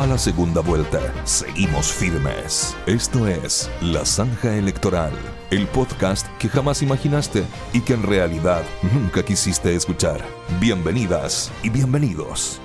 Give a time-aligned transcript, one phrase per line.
[0.00, 0.98] A la segunda vuelta.
[1.26, 2.74] Seguimos firmes.
[2.86, 5.12] Esto es La Zanja Electoral,
[5.50, 7.44] el podcast que jamás imaginaste
[7.74, 8.62] y que en realidad
[8.94, 10.24] nunca quisiste escuchar.
[10.58, 12.62] Bienvenidas y bienvenidos.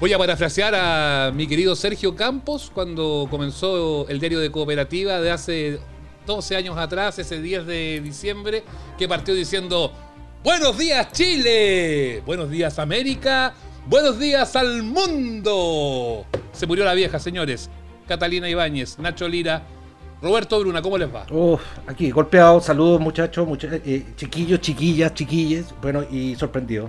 [0.00, 5.30] Voy a parafrasear a mi querido Sergio Campos cuando comenzó el diario de cooperativa de
[5.30, 5.80] hace
[6.26, 8.64] 12 años atrás, ese 10 de diciembre,
[8.96, 9.92] que partió diciendo,
[10.46, 13.52] buenos días Chile, buenos días América,
[13.84, 16.24] buenos días al mundo.
[16.52, 17.68] Se murió la vieja, señores.
[18.06, 19.64] Catalina Ibáñez, Nacho Lira,
[20.22, 21.26] Roberto Bruna, ¿cómo les va?
[21.32, 26.88] Uf, aquí, golpeado, saludos muchachos, eh, chiquillos, chiquillas, chiquilles, bueno, y sorprendido.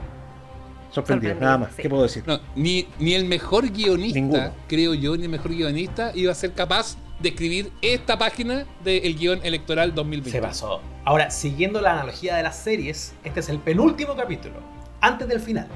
[0.92, 1.74] Sorprendido, nada más.
[1.74, 2.24] ¿Qué puedo decir?
[2.55, 6.96] ni, ni el mejor guionista, creo yo, ni el mejor guionista iba a ser capaz
[7.20, 10.31] de escribir esta página del guion electoral 2020.
[10.31, 10.81] Se pasó.
[11.05, 14.55] Ahora, siguiendo la analogía de las series, este es el penúltimo capítulo,
[15.01, 15.68] antes del final.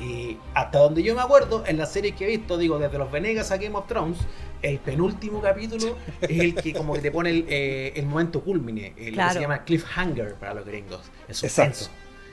[0.00, 3.12] Y hasta donde yo me acuerdo, en la serie que he visto, digo, desde los
[3.12, 4.18] Venegas a Game of Thrones,
[4.62, 9.16] el penúltimo capítulo es el que como que te pone el, eh, momento culmine, el
[9.16, 11.90] que se llama cliffhanger para los gringos, el suspenso.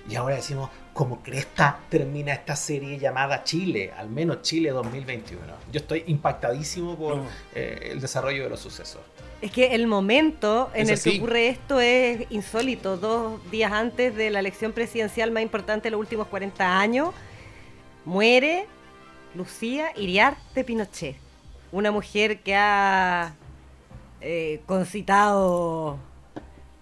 [0.09, 5.43] Y ahora decimos, como cresta termina esta serie llamada Chile, al menos Chile 2021.
[5.71, 7.21] Yo estoy impactadísimo por
[7.53, 9.01] eh, el desarrollo de los sucesos.
[9.39, 12.97] Es que el momento en el que ocurre esto es insólito.
[12.97, 17.13] Dos días antes de la elección presidencial más importante de los últimos 40 años,
[18.03, 18.65] muere
[19.35, 21.15] Lucía Iriarte Pinochet,
[21.71, 23.35] una mujer que ha
[24.19, 25.99] eh, concitado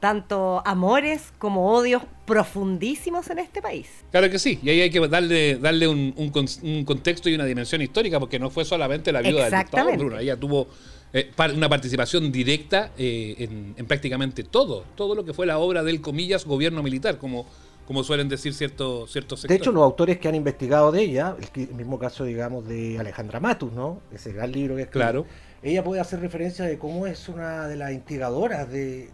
[0.05, 3.87] tanto amores como odios profundísimos en este país.
[4.11, 8.19] Claro que sí, y ahí hay que darle, darle un, contexto y una dimensión histórica,
[8.19, 10.67] porque no fue solamente la viuda del dictador, Bruno, ella tuvo
[11.11, 16.01] eh, una participación directa eh, en, prácticamente todo, todo lo que fue la obra del,
[16.01, 17.47] comillas, gobierno militar, como,
[17.87, 19.59] como suelen decir ciertos ciertos sectores.
[19.59, 23.39] De hecho, los autores que han investigado de ella, el, mismo caso, digamos, de Alejandra
[23.39, 24.01] Matus, ¿no?
[24.13, 25.25] Ese gran libro que es Claro
[25.65, 29.09] ella puede hacer referencia de cómo es una de las instigadoras de,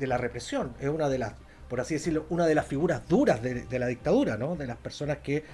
[0.00, 1.34] la represión, es una de las,
[1.68, 4.56] por así decirlo, una de las figuras duras de, la dictadura, ¿no?
[4.56, 5.44] de las personas que,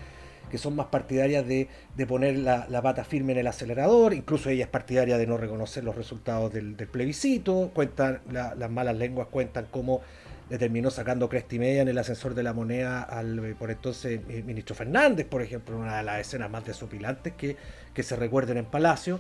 [0.57, 1.69] son más partidarias de,
[2.07, 5.97] poner la, pata firme en el acelerador, incluso ella es partidaria de no reconocer los
[5.97, 10.01] resultados del, plebiscito, cuentan, las malas lenguas cuentan cómo
[10.49, 14.21] le terminó sacando cresta y media en el ascensor de la moneda al por entonces
[14.29, 17.57] eh, ministro Fernández, por ejemplo, una de las escenas más desopilantes que,
[17.93, 19.19] que se recuerden en Palacio.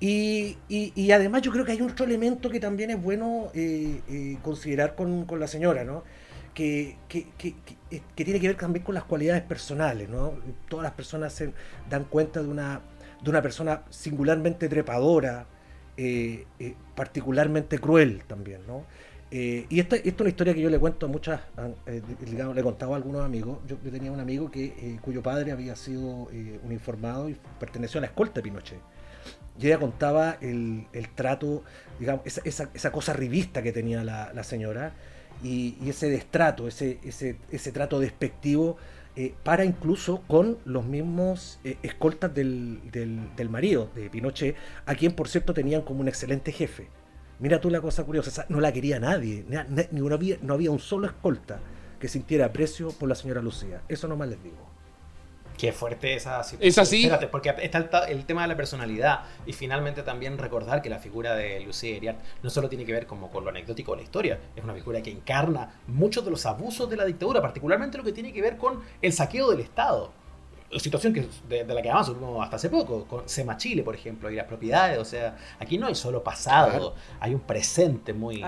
[0.00, 4.94] Y, además yo creo que hay otro elemento que también es bueno eh, eh, considerar
[4.94, 6.04] con, la señora, ¿no?
[6.54, 7.24] Que, que,
[8.14, 10.34] tiene que ver también con las cualidades personales, ¿no?
[10.68, 11.52] Todas las personas se
[11.88, 12.80] dan cuenta de una,
[13.22, 15.46] de una persona singularmente trepadora,
[15.96, 16.44] eh,
[16.94, 18.84] particularmente cruel también, ¿no?
[19.30, 21.42] y esta, es una historia que yo le cuento a muchas,
[21.84, 23.58] le contaba a algunos amigos.
[23.66, 26.28] Yo, tenía un amigo que, cuyo padre había sido
[26.62, 28.80] uniformado y perteneció a la escolta de Pinochet
[29.60, 31.64] y ella contaba el, trato,
[31.98, 34.92] digamos, esa, esa, cosa revista que tenía la, señora
[35.42, 38.76] y, ese destrato, ese, ese, ese trato despectivo
[39.16, 44.54] eh, para incluso con los mismos eh, escoltas del, del, marido de Pinochet,
[44.86, 46.88] a quien por cierto tenían como un excelente jefe.
[47.40, 50.78] Mira tú la cosa curiosa, no la quería nadie, ni, no, había, no había un
[50.78, 51.58] solo escolta
[51.98, 53.82] que sintiera aprecio por la señora Lucía.
[53.88, 54.67] Eso nomás les digo.
[55.58, 56.68] Qué fuerte esa situación.
[56.68, 57.02] Es así.
[57.02, 61.34] Espérate, porque está el, tema de la personalidad y finalmente también recordar que la figura
[61.34, 64.38] de Lucía Iriart no solo tiene que ver como con lo anecdótico de la historia,
[64.54, 68.12] es una figura que encarna muchos de los abusos de la dictadura, particularmente lo que
[68.12, 70.12] tiene que ver con el saqueo del Estado
[70.76, 74.36] situación que, de, la que avanzamos hasta hace poco, con Sema Chile, por ejemplo, y
[74.36, 74.98] las propiedades.
[74.98, 78.42] O sea, aquí no hay solo pasado, hay un presente muy,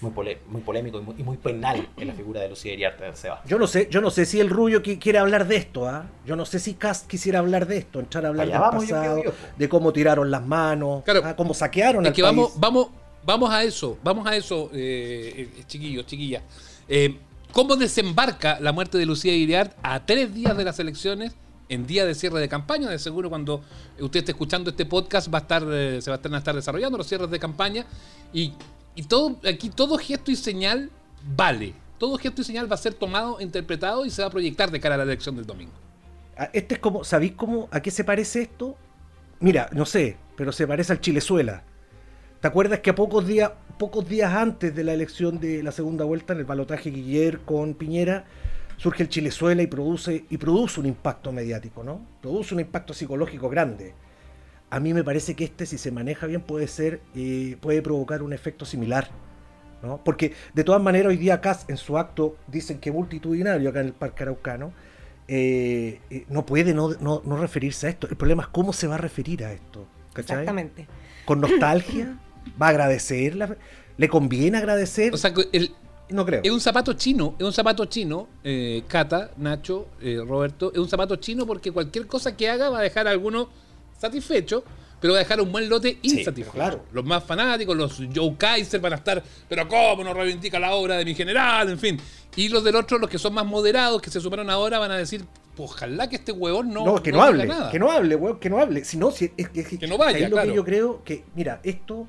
[0.00, 3.42] muy, muy, polémico y muy, penal en la figura de Lucía Iriarte Seba.
[3.46, 6.06] Yo no sé, yo no sé si el Rubio quiere hablar de esto, ¿ah?
[6.24, 9.22] Yo no sé si Cast quisiera hablar de esto, entrar a hablar del pasado,
[9.56, 11.34] de cómo tiraron las manos, ¿ah?
[11.36, 12.88] cómo saquearon es que vamos, vamos,
[13.24, 16.42] vamos a eso, vamos a eso, eh, eh chiquillos, chiquillas.
[16.88, 17.18] Eh,
[17.52, 21.34] ¿Cómo desembarca la muerte de Lucía Iriart a tres días de las elecciones?
[21.68, 22.88] En día de cierre de campaña.
[22.88, 23.62] De seguro cuando
[23.98, 27.06] usted esté escuchando este podcast va a estar, eh, se va a estar desarrollando los
[27.06, 27.86] cierres de campaña.
[28.32, 28.52] Y,
[29.08, 30.90] todo, aquí todo gesto y señal
[31.36, 31.74] vale.
[31.98, 34.80] Todo gesto y señal va a ser tomado, interpretado y se va a proyectar de
[34.80, 35.72] cara a la elección del domingo.
[36.52, 38.76] Este es como, ¿sabéis cómo, a qué se parece esto?
[39.40, 41.62] Mira, no sé, pero se parece al Chilezuela.
[42.40, 46.04] ¿Te acuerdas que a pocos días, pocos días antes de la elección de la segunda
[46.04, 48.24] vuelta en el balotaje Guiller con Piñera,
[48.76, 52.00] surge el Chilezuela y produce, y produce un impacto mediático, ¿no?
[52.20, 53.94] Produce un impacto psicológico grande.
[54.70, 58.22] A mí me parece que este, si se maneja bien, puede ser, eh, puede provocar
[58.22, 59.08] un efecto similar.
[59.82, 60.00] ¿no?
[60.02, 63.86] Porque de todas maneras hoy día acá en su acto dicen que multitudinario acá en
[63.86, 64.72] el Parque Araucano,
[65.28, 68.08] eh, eh, no puede no, referirse a esto.
[68.08, 69.86] El problema es cómo se va a referir a esto.
[70.16, 70.86] Exactamente.
[71.24, 72.18] Con nostalgia,
[72.60, 73.58] va a agradecer,
[73.96, 75.12] le conviene agradecer.
[75.14, 75.32] O sea,
[76.10, 76.40] no creo.
[76.42, 79.88] Es un zapato chino, es un zapato chino, eh, Cata, Nacho,
[80.26, 83.48] Roberto, es un zapato chino porque cualquier cosa que haga va a dejar a alguno
[83.98, 84.64] satisfecho
[85.04, 86.52] pero va a dejar un buen lote insatisfecho.
[86.52, 86.84] claro.
[86.90, 90.96] Los más fanáticos, los Joe Kaiser van a estar, pero ¿cómo no reivindica la obra
[90.96, 91.68] de mi general?
[91.68, 92.00] En fin.
[92.36, 94.96] Y los del otro, los que son más moderados, que se superan ahora, van a
[94.96, 98.40] decir, pues, ojalá que este huevón no, no que no, hable, que no hable, huevón,
[98.40, 98.82] que no hable.
[98.86, 100.24] Si no, si, es, que no vaya.
[100.24, 102.08] Es lo que yo creo que, mira, esto,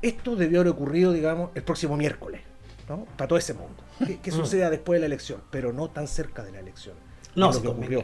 [0.00, 2.40] esto debió haber ocurrido, digamos, el próximo miércoles,
[2.96, 3.06] ¿no?
[3.16, 3.82] Para todo ese mundo.
[4.22, 4.34] Que, mm.
[4.34, 6.96] suceda después de la elección, pero no tan cerca de la elección.
[7.34, 7.50] No,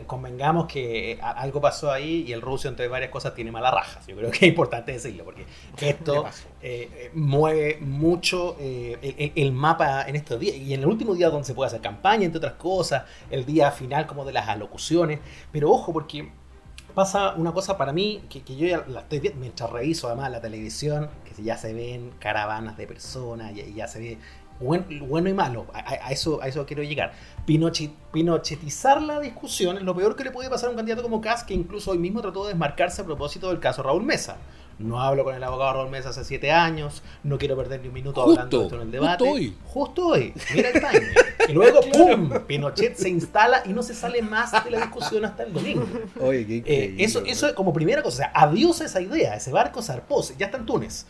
[0.06, 4.00] convengamos que eh, algo pasó ahí y el ruso, entre varias cosas, tiene mala raja.
[4.06, 5.44] Yo creo que es importante decirlo, porque
[5.86, 6.24] esto
[6.62, 10.56] eh, eh, mueve mucho el, mapa en estos días.
[10.56, 13.70] Y en el último día donde se puede hacer campaña, entre otras cosas, el día
[13.70, 15.20] final como de las alocuciones.
[15.52, 16.30] Pero ojo, porque
[16.94, 20.40] pasa una cosa para mí que, yo ya la estoy viendo mientras reviso además la
[20.40, 24.18] televisión, que ya se ven caravanas de personas, ya, ya se ve
[24.60, 27.12] bueno, y malo, a, eso, a eso quiero llegar.
[27.46, 31.20] Pinochet, pinochetizar la discusión es lo peor que le puede pasar a un candidato como
[31.20, 34.36] Kass, que incluso hoy mismo trató de desmarcarse a propósito del caso Raúl Mesa.
[34.78, 37.94] No hablo con el abogado Raúl Mesa hace siete años, no quiero perder ni un
[37.94, 39.24] minuto hablando de esto en el debate.
[39.24, 39.56] Justo hoy.
[39.64, 40.34] Justo hoy.
[40.54, 41.08] Mira el timing.
[41.48, 42.30] Y luego, ¡pum!
[42.46, 45.86] Pinochet se instala y no se sale más de la discusión hasta el domingo.
[46.20, 48.14] Oye, qué eh, eso, eso como primera cosa.
[48.14, 49.34] O sea, adiós a esa idea.
[49.34, 50.24] Ese barco zarpó.
[50.38, 51.06] Ya está en Túnez.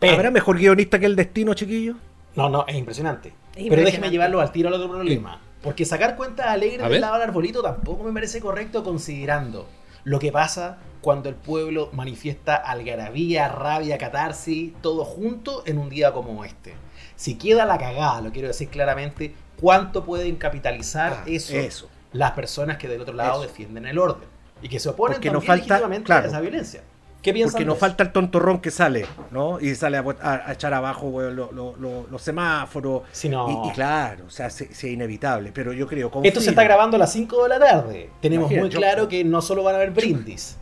[0.00, 1.94] ¿Habrá mejor guionista que el destino, chiquillo?
[2.34, 3.34] No, no, es impresionante.
[3.54, 5.40] Pero déjeme llevarlo al tiro al otro problema.
[5.62, 9.68] Porque sacar cuentas alegres del lado del arbolito tampoco me parece correcto considerando
[10.04, 16.12] lo que pasa cuando el pueblo manifiesta algarabía, rabia, catarsis, todo junto en un día
[16.12, 16.74] como este.
[17.16, 22.78] Si queda la cagada, lo quiero decir claramente, ¿cuánto pueden capitalizar ah, eso, las personas
[22.78, 24.28] que del otro lado defienden el orden?
[24.60, 26.82] Y que se oponen también no falta, a esa violencia.
[27.22, 27.52] ¿Qué piensas?
[27.52, 29.60] Porque no falta el tontorrón que sale, ¿no?
[29.60, 33.02] Y sale a, echar abajo los semáforos.
[33.22, 35.52] y, claro, o sea, es inevitable.
[35.54, 36.10] Pero yo creo.
[36.24, 38.10] Esto se está grabando a las 5 de la tarde.
[38.20, 40.58] Tenemos muy claro que no solo van a haber brindis.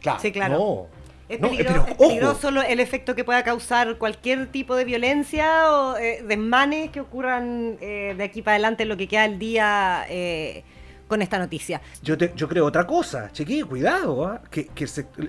[0.00, 0.20] Claro.
[0.20, 0.88] Sí, claro.
[1.28, 7.00] Es, peligroso, el efecto que pueda causar cualquier tipo de violencia o eh, desmanes que
[7.00, 10.06] ocurran eh, de aquí para adelante en lo que queda el día.
[10.08, 10.64] Eh,
[11.08, 11.80] con esta noticia.
[12.02, 14.42] Yo, yo creo otra cosa, chiquillo, cuidado, ¿ah?
[14.50, 14.68] que,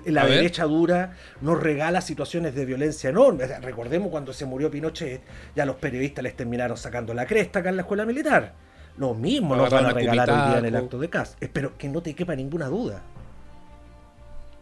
[0.05, 3.49] la derecha dura nos regala situaciones de violencia enormes.
[3.61, 5.21] Recordemos cuando se murió Pinochet,
[5.55, 8.53] ya los periodistas les terminaron sacando la cresta acá en la escuela militar.
[8.97, 11.37] Lo mismo nos van a regalar hoy día en el acto de casa.
[11.39, 13.01] Espero que no te quepa ninguna duda.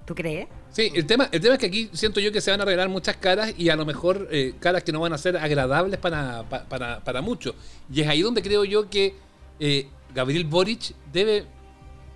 [0.06, 0.48] ¿Tú crees?
[0.72, 2.88] Sí, el tema, el tema es que aquí siento yo que se van a regalar
[2.88, 6.44] muchas caras y a lo mejor eh, caras que no van a ser agradables para,
[6.44, 7.56] para, para, muchos.
[7.92, 9.16] Y es ahí donde creo yo que
[9.60, 11.46] eh, Gabriel Boric debe,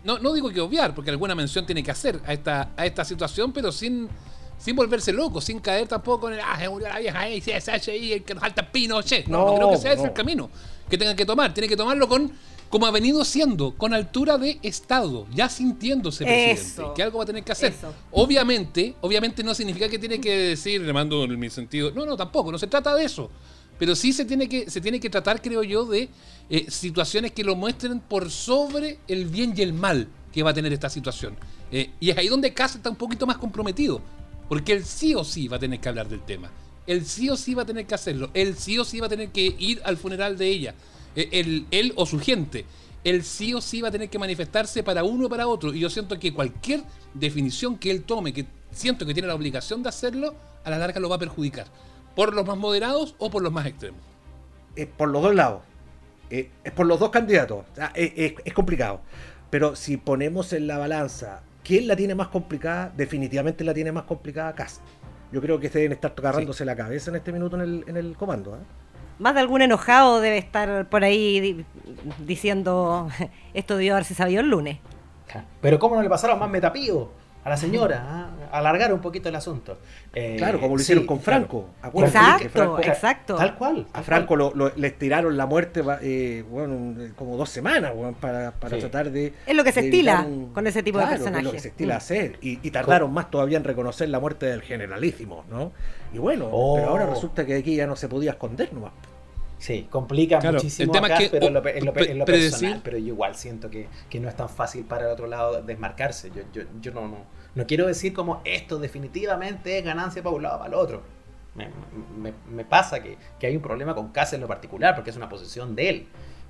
[0.03, 3.05] no, no digo que obviar, porque alguna mención tiene que hacer a esta, a esta
[3.05, 4.09] situación, pero sin,
[4.57, 8.33] sin volverse loco, sin caer tampoco en el, ah, la vieja ahí, ahí, el que
[8.33, 9.27] nos falta Pinochet.
[9.27, 10.49] No, no, creo que sea ese el camino
[10.89, 11.53] que tenga que tomar.
[11.53, 12.31] Tiene que tomarlo con,
[12.71, 17.27] como ha venido siendo, con altura de Estado, ya sintiéndose presidente, que algo va a
[17.27, 17.75] tener que hacer.
[18.09, 22.17] Obviamente, obviamente no significa que tiene que decir, le mando en mi sentido, no, no,
[22.17, 23.29] tampoco, no se trata de eso.
[23.81, 26.07] Pero sí se tiene que, se tiene que tratar, creo yo, de
[26.51, 30.53] eh, situaciones que lo muestren por sobre el bien y el mal que va a
[30.53, 31.35] tener esta situación.
[31.71, 33.99] Eh, y es ahí donde Casa está un poquito más comprometido,
[34.47, 36.51] porque él sí o sí va a tener que hablar del tema.
[36.85, 38.29] Él sí o sí va a tener que hacerlo.
[38.35, 40.75] Él sí o sí va a tener que ir al funeral de ella.
[41.15, 42.67] Eh, él, o su gente.
[43.03, 45.73] Él sí o sí va a tener que manifestarse para uno o para otro.
[45.73, 46.83] Y yo siento que cualquier
[47.15, 50.99] definición que él tome, que siento que tiene la obligación de hacerlo, a la larga
[50.99, 51.65] lo va a perjudicar.
[52.15, 54.01] ¿Por los más moderados o por los más extremos?
[54.75, 55.61] Es por los dos lados.
[56.29, 57.65] es por los dos candidatos.
[57.95, 59.01] es, complicado.
[59.49, 64.03] Pero si ponemos en la balanza quién la tiene más complicada, definitivamente la tiene más
[64.03, 64.81] complicada Cast.
[65.31, 68.55] Yo creo que deben estar agarrándose la cabeza en este minuto en el, comando.
[68.55, 68.59] ¿eh?
[69.19, 71.65] Más de algún enojado debe estar por ahí
[72.19, 73.07] diciendo
[73.53, 74.79] esto debió haberse sabido el lunes.
[75.61, 77.09] Pero ¿cómo no le pasaron más metapío?
[77.43, 78.57] A la señora, ¿ah?
[78.57, 79.79] alargar un poquito el asunto.
[80.13, 81.69] Eh, claro, como lo hicieron con Franco.
[81.93, 83.35] Exacto, exacto.
[83.35, 83.87] Tal cual.
[83.93, 89.33] a Franco lo, le estiraron la muerte eh, bueno, como dos semanas para, tratar de...
[89.45, 91.39] Es lo que se estila con ese tipo de personajes.
[91.39, 91.97] Es lo que se estila mm.
[91.97, 92.37] hacer.
[92.41, 95.73] Y, tardaron más todavía en reconocer la muerte del generalísimo, ¿no?
[96.13, 96.45] Y bueno,
[96.75, 97.13] pero ahora oh.
[97.13, 98.93] resulta que aquí ya no se podía esconder nomás.
[99.61, 103.87] Sí, complica muchísimo acá, pero en lo, personal, pero yo igual siento que,
[104.19, 106.31] no es tan fácil para el otro lado desmarcarse.
[106.31, 107.17] Yo, yo, yo no, no,
[107.53, 111.03] no quiero decir como esto definitivamente es ganancia para un lado o para el otro.
[111.53, 115.15] Me, me, pasa que, que, hay un problema con Casa en lo particular, porque es
[115.15, 116.07] una posición de él.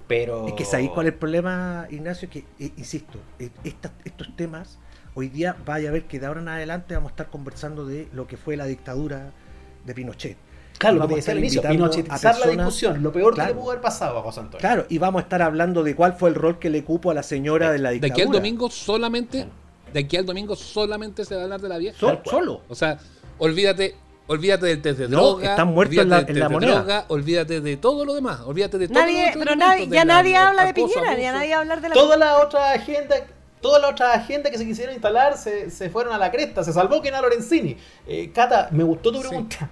[0.08, 0.48] Pero...
[0.48, 2.30] Es que ¿sabéis cuál es el problema, Ignacio?
[2.30, 3.50] Que, eh, insisto, eh,
[4.06, 4.80] estos temas,
[5.16, 8.08] hoy día vaya a ver que de ahora en adelante vamos a estar conversando de
[8.14, 9.32] lo que fue la dictadura
[9.84, 10.38] de Pinochet.
[10.82, 14.18] Claro, lo que decía al inicio, la discusión, lo peor que le pudo haber pasado
[14.18, 14.60] a José Antonio.
[14.60, 17.14] Claro, y vamos a estar hablando de cuál fue el rol que le cupo a
[17.14, 18.16] la señora de la dictadura.
[18.16, 19.48] De aquí al domingo solamente,
[19.94, 22.20] de aquí al domingo solamente se va a hablar de la vieja.
[22.26, 22.62] solo.
[22.68, 22.98] O sea,
[23.38, 23.96] olvídate,
[24.26, 25.52] olvídate del test de droga.
[25.52, 27.06] Están muertos en la, en la moneda.
[27.10, 28.40] olvídate de todo lo demás.
[28.42, 31.90] Olvídate de todo nadie, Pero nadie, ya nadie habla de Piñera, ya nadie habla de
[31.90, 33.16] la Toda la otra agenda
[33.62, 36.64] toda la otra agenda que se quisieron instalar se, se, fueron a la cresta.
[36.64, 37.78] Se salvó Kena Lorenzini.
[38.08, 39.70] Eh, Cata, me gustó tu pregunta.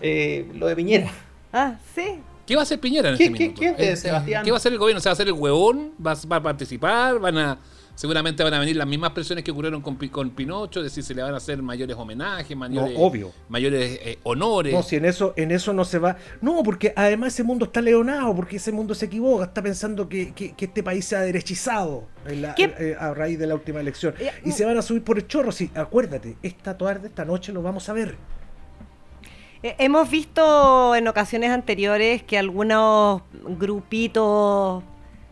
[0.00, 1.10] Eh, lo de Piñera.
[1.52, 2.20] Ah, sí.
[2.46, 4.44] ¿Qué va a hacer Piñera en ¿Qué, este ¿qué, ¿qué, ¿Qué, Sebastián?
[4.44, 5.00] ¿Qué va a hacer el gobierno?
[5.00, 5.92] ¿Se va a hacer el huevón?
[6.04, 7.18] ¿Va, va a participar?
[7.18, 7.58] ¿Van a
[7.94, 11.14] seguramente van a venir las mismas presiones que ocurrieron con, con Pinocho, es decir, se
[11.14, 13.32] le van a hacer mayores homenajes, mayores, obvio.
[13.48, 14.72] mayores eh, honores.
[14.72, 16.16] No, si en eso, en eso no se va.
[16.40, 20.32] No, porque además ese mundo está leonado, porque ese mundo se equivoca, está pensando que,
[20.58, 24.14] este país se ha derechizado eh, a raíz de la última elección.
[24.18, 25.52] Eh, y se van a subir por el chorro.
[25.52, 28.16] Sí, acuérdate, esta tarde, esta noche lo vamos a ver.
[29.62, 34.82] Hemos visto en ocasiones anteriores que algunos grupitos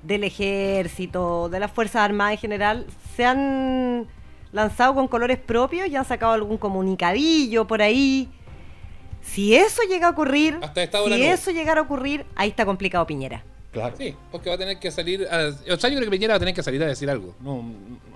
[0.05, 4.07] del ejército, de las Fuerzas Armadas en general, se han
[4.53, 8.29] lanzado con colores propios y han sacado algún comunicadillo por ahí.
[9.21, 10.61] Si eso llega a ocurrir,
[11.07, 13.45] si eso llegara a ocurrir, ahí está complicado Piñera.
[13.73, 13.95] Claro.
[13.97, 15.27] Sí, porque va a tener que salir.
[15.29, 17.35] A, o sea, yo creo que Piñera va a tener que salir a decir algo.
[17.41, 17.65] No,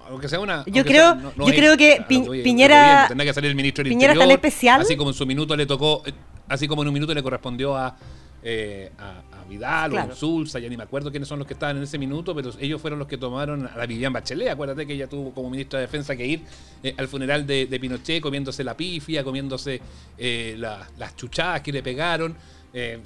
[0.08, 0.64] aunque sea una.
[0.66, 3.06] Yo creo, yo creo que Piñera.
[3.08, 4.28] Tendrá que salir el ministro del Piñera Interior.
[4.28, 4.80] tan especial.
[4.80, 6.02] Así como en su minuto le tocó.
[6.48, 7.96] Así como en un minuto le correspondió a,
[8.42, 11.76] eh, a, Vidal o a Sulza, ya ni me acuerdo quiénes son los que estaban
[11.76, 14.48] en ese minuto, pero ellos fueron los que tomaron a la Vivian Bachelet.
[14.48, 16.42] Acuérdate que ella tuvo como ministra de Defensa que ir
[16.82, 19.80] eh, al funeral de, Pinochet comiéndose la pifia, comiéndose
[20.16, 22.36] eh, las chuchadas que le pegaron.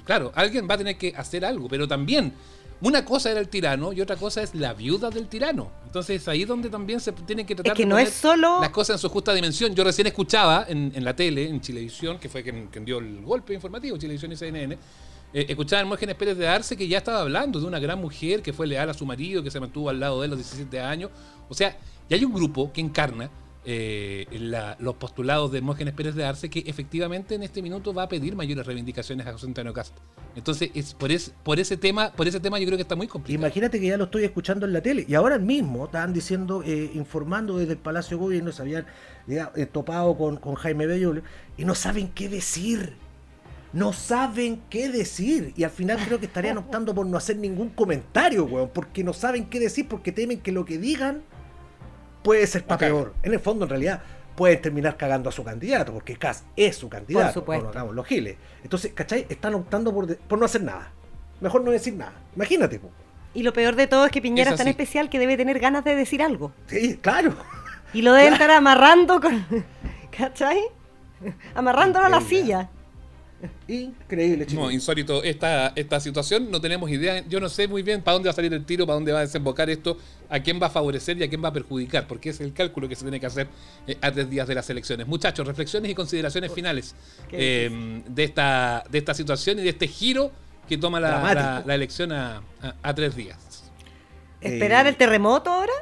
[0.05, 2.33] claro, alguien va a tener que hacer algo, pero también
[2.81, 5.71] una cosa era el tirano y otra cosa es la viuda del tirano.
[5.85, 8.61] Entonces ahí es donde también se tiene que tratar que de no es solo...
[8.61, 9.75] las cosas en su justa dimensión.
[9.75, 13.97] Yo recién escuchaba en, la tele, en Chilevisión, que fue quien, dio el golpe informativo,
[13.97, 14.77] Chilevisión y CNN,
[15.33, 18.41] eh, escuchaba a Hermógenes Pérez de Arce que ya estaba hablando de una gran mujer
[18.41, 20.79] que fue leal a su marido, que se mantuvo al lado de él los 17
[20.79, 21.11] años.
[21.49, 21.77] O sea,
[22.09, 23.29] ya hay un grupo que encarna
[23.65, 24.25] eh,
[24.79, 28.35] los postulados de Hermógenes Pérez de Arce que efectivamente en este minuto va a pedir
[28.35, 30.01] mayores reivindicaciones a José Antonio Castro.
[30.35, 33.45] Entonces, es por, ese tema, por ese tema yo creo que está muy complicado.
[33.45, 36.91] Imagínate que ya lo estoy escuchando en la tele y ahora mismo estaban diciendo, eh,
[36.93, 38.85] informando desde el Palacio de Gobierno, se habían
[39.27, 41.15] eh, topado con, con Jaime Bello
[41.57, 42.95] y no saben qué decir
[43.71, 45.53] no saben qué decir.
[45.55, 48.71] Y al final creo que estarían optando por no hacer ningún comentario, weón.
[48.73, 51.21] Porque no saben qué decir, porque temen que lo que digan
[52.23, 53.13] puede ser para peor.
[53.23, 54.01] En el fondo, en realidad,
[54.35, 57.25] pueden terminar cagando a su candidato, porque Cas es su candidato.
[57.25, 57.65] Por supuesto.
[57.65, 58.37] No hagamos los giles.
[58.63, 59.25] Entonces, ¿cachai?
[59.29, 60.91] Están optando por, por no hacer nada.
[61.41, 62.13] Mejor no decir nada.
[62.35, 62.79] Imagínate,
[63.33, 65.83] Y lo peor de todo es que Piñera es, tan especial que debe tener ganas
[65.83, 66.51] de decir algo.
[66.67, 67.33] Sí, claro.
[67.93, 69.45] Y lo deben estar amarrando con.
[70.17, 70.59] ¿Cachai?
[71.55, 72.69] Amarrándolo a la silla.
[73.67, 74.65] Increíble, chicos.
[74.65, 76.51] No, insólito esta, esta situación.
[76.51, 77.23] No tenemos idea.
[77.27, 79.19] Yo no sé muy bien para dónde va a salir el tiro, para dónde va
[79.19, 79.97] a desembocar esto,
[80.29, 82.89] a quién va a favorecer y a quién va a perjudicar, porque es el cálculo
[82.89, 83.47] que se tiene que hacer
[83.87, 85.07] eh, a tres días de las elecciones.
[85.07, 86.95] Muchachos, reflexiones y consideraciones finales
[87.31, 90.31] eh, de, esta, de esta situación y de este giro
[90.67, 92.41] que toma la, elección a,
[92.95, 93.71] tres días.
[94.41, 95.73] ¿Esperar el terremoto ahora?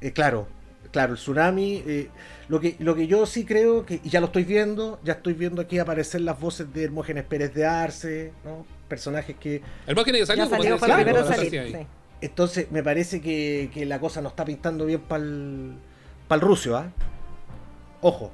[0.00, 0.48] Eh, claro,
[0.90, 2.08] claro, el tsunami.
[2.48, 5.34] Lo que, lo que yo sí creo, que y ya lo estoy viendo, ya estoy
[5.34, 8.64] viendo aquí aparecer las voces de Hermógenes Pérez de Arce, ¿no?
[8.88, 9.62] Personajes que...
[9.86, 11.86] Hermógenes salió, salió salir,
[12.20, 15.74] Entonces me parece que, que, la cosa no está pintando bien para el,
[16.28, 16.88] para el ruso, ¿ah?
[18.00, 18.30] Ojo.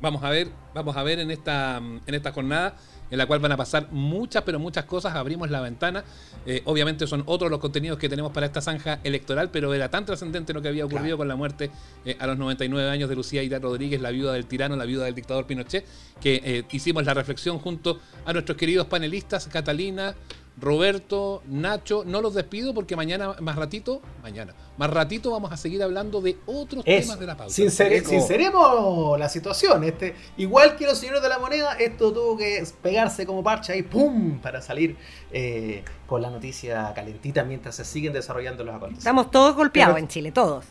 [0.00, 2.76] Vamos a ver, vamos a ver en esta, en esta jornada
[3.14, 5.14] en la cual van a pasar muchas, pero muchas cosas.
[5.14, 6.02] Abrimos la ventana.
[6.46, 10.04] Eh, obviamente son otros los contenidos que tenemos para esta zanja electoral, pero era tan
[10.04, 11.70] trascendente lo que había ocurrido con la muerte
[12.04, 15.04] eh, a los 99 años de Lucía Ida Rodríguez, la viuda del tirano, la viuda
[15.04, 15.86] del dictador Pinochet,
[16.20, 20.16] que eh, hicimos la reflexión junto a nuestros queridos panelistas, Catalina,
[20.56, 25.82] Roberto, Nacho, no los despido porque mañana, más ratito, mañana, más ratito vamos a seguir
[25.82, 27.52] hablando de otros temas de la pauta.
[27.52, 29.82] sinceremos la situación.
[29.82, 33.82] Este, igual que los señores de la moneda, esto tuvo que pegarse como parche ahí,
[33.82, 34.38] ¡pum!
[34.38, 34.96] para salir
[35.32, 39.06] eh, con la noticia calentita mientras se siguen desarrollando los acontecimientos.
[39.06, 40.64] Estamos todos golpeados en Chile, todos.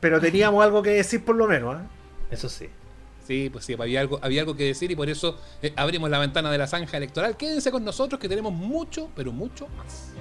[0.00, 1.84] Pero teníamos algo que decir por lo menos, ¿eh?
[2.30, 2.68] Eso sí.
[3.26, 6.18] Sí, pues sí, había algo, había algo que decir y por eso eh, abrimos la
[6.18, 7.36] ventana de la zanja electoral.
[7.36, 10.12] Quédense con nosotros que tenemos mucho, pero mucho más.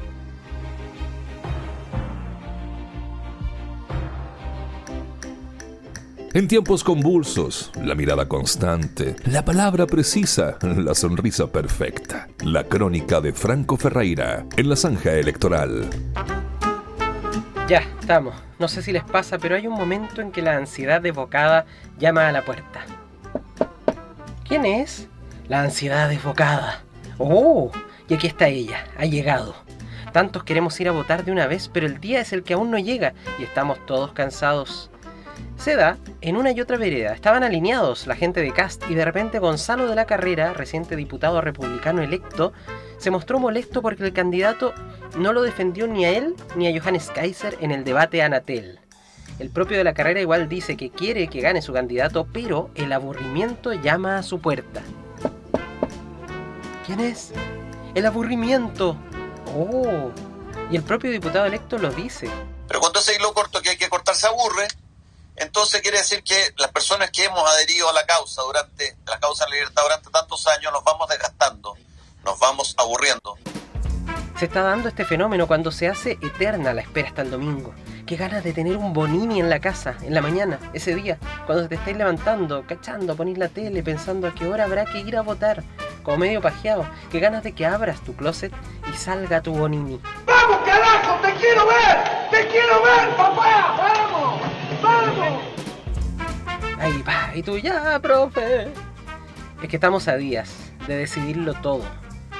[6.33, 12.27] En tiempos convulsos, la mirada constante, la palabra precisa, la sonrisa perfecta.
[12.43, 15.89] La crónica de Franco Ferreira en la zanja electoral.
[17.67, 18.35] Ya, estamos.
[18.59, 21.65] No sé si les pasa, pero hay un momento en que la ansiedad desbocada
[21.97, 22.85] llama a la puerta.
[24.47, 25.07] ¿Quién es?
[25.47, 26.83] La ansiedad desbocada.
[27.17, 27.71] ¡Oh!
[28.07, 29.55] Y aquí está ella, ha llegado.
[30.11, 32.69] Tantos queremos ir a votar de una vez, pero el día es el que aún
[32.69, 34.91] no llega y estamos todos cansados.
[35.57, 37.13] Se da en una y otra vereda.
[37.13, 41.41] Estaban alineados la gente de Cast y de repente Gonzalo de la Carrera, reciente diputado
[41.41, 42.53] republicano electo,
[42.97, 44.73] se mostró molesto porque el candidato
[45.17, 48.79] no lo defendió ni a él ni a Johannes Kaiser en el debate Anatel.
[49.37, 52.93] El propio de la carrera igual dice que quiere que gane su candidato, pero el
[52.93, 54.81] aburrimiento llama a su puerta.
[56.85, 57.31] ¿Quién es?
[57.95, 58.95] El aburrimiento.
[59.57, 60.11] Oh.
[60.71, 62.29] Y el propio diputado electo lo dice.
[62.67, 64.67] Pero cuando ese hilo corto que hay que cortar se aburre,
[65.35, 69.45] entonces quiere decir que las personas que hemos adherido a la causa durante la causa
[69.45, 71.75] de la libertad durante tantos años nos vamos desgastando,
[72.25, 73.37] nos vamos aburriendo.
[74.37, 77.73] Se está dando este fenómeno cuando se hace eterna la espera hasta el domingo.
[78.05, 81.69] Qué ganas de tener un bonini en la casa, en la mañana, ese día, cuando
[81.69, 85.21] te estáis levantando, cachando, ponís la tele, pensando a qué hora habrá que ir a
[85.21, 85.63] votar,
[86.03, 86.85] como medio pajeado.
[87.11, 88.51] Qué ganas de que abras tu closet
[88.91, 90.01] y salga tu bonini.
[90.25, 91.19] ¡Vamos, carajo!
[91.21, 92.29] ¡Te quiero ver!
[92.31, 93.75] ¡Te quiero ver, papá!
[93.77, 94.41] ¡Vamos!
[94.83, 95.41] ¡Vamos!
[96.79, 98.73] Ahí va, y tú ya, profe.
[99.61, 100.53] Es que estamos a días
[100.87, 101.83] de decidirlo todo.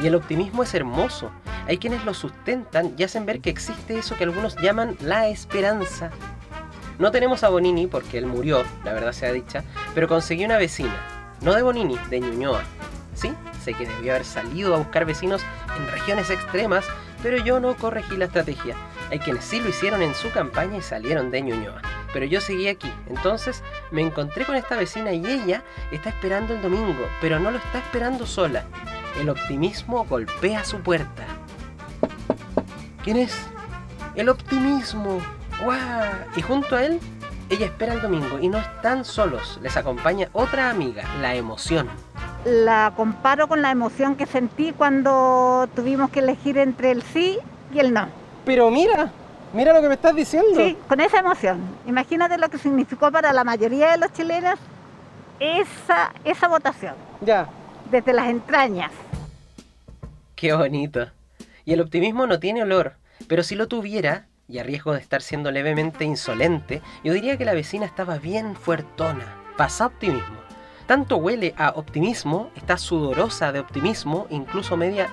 [0.02, 1.32] Y el optimismo es hermoso.
[1.68, 6.12] Hay quienes lo sustentan y hacen ver que existe eso que algunos llaman la esperanza.
[7.00, 10.96] No tenemos a Bonini porque él murió, la verdad sea dicha, pero conseguí una vecina.
[11.42, 12.64] No de Bonini, de Ñuñoa.
[13.14, 13.34] Sí,
[13.64, 15.42] sé que debió haber salido a buscar vecinos
[15.78, 16.86] en regiones extremas,
[17.22, 18.76] pero yo no corregí la estrategia.
[19.12, 21.82] Hay quienes sí lo hicieron en su campaña y salieron de Ñuñoa.
[22.14, 22.92] Pero yo seguí aquí.
[23.08, 23.62] Entonces
[23.92, 27.80] me encontré con esta vecina y ella está esperando el domingo, pero no lo está
[27.80, 28.66] esperando sola.
[29.20, 31.24] El optimismo golpea su puerta.
[33.04, 33.36] ¿Quién es?
[34.16, 35.20] El optimismo.
[35.64, 36.04] ¡Guau!
[36.36, 37.00] Y junto a él,
[37.50, 39.60] ella espera el domingo y no están solos.
[39.62, 41.88] Les acompaña otra amiga, la emoción.
[42.44, 47.40] La comparo con la emoción que sentí cuando tuvimos que elegir entre el sí
[47.74, 48.08] y el no.
[48.46, 49.12] Pero mira,
[49.54, 50.56] mira lo que me estás diciendo.
[50.56, 51.62] Sí, con esa emoción.
[51.88, 54.60] Imagínate lo que significó para la mayoría de los chilenos
[55.40, 56.96] esa, esa votación.
[57.22, 57.48] Ya.
[57.90, 58.92] Desde las entrañas.
[60.46, 61.10] Qué bonito.
[61.66, 65.24] Y el optimismo no tiene olor, pero si lo tuviera, y a riesgo de estar
[65.24, 69.26] siendo levemente insolente, yo diría que la vecina estaba bien fuertona.
[69.58, 70.38] Pasa optimismo.
[70.86, 75.08] Tanto huele a optimismo, está sudorosa de optimismo, incluso media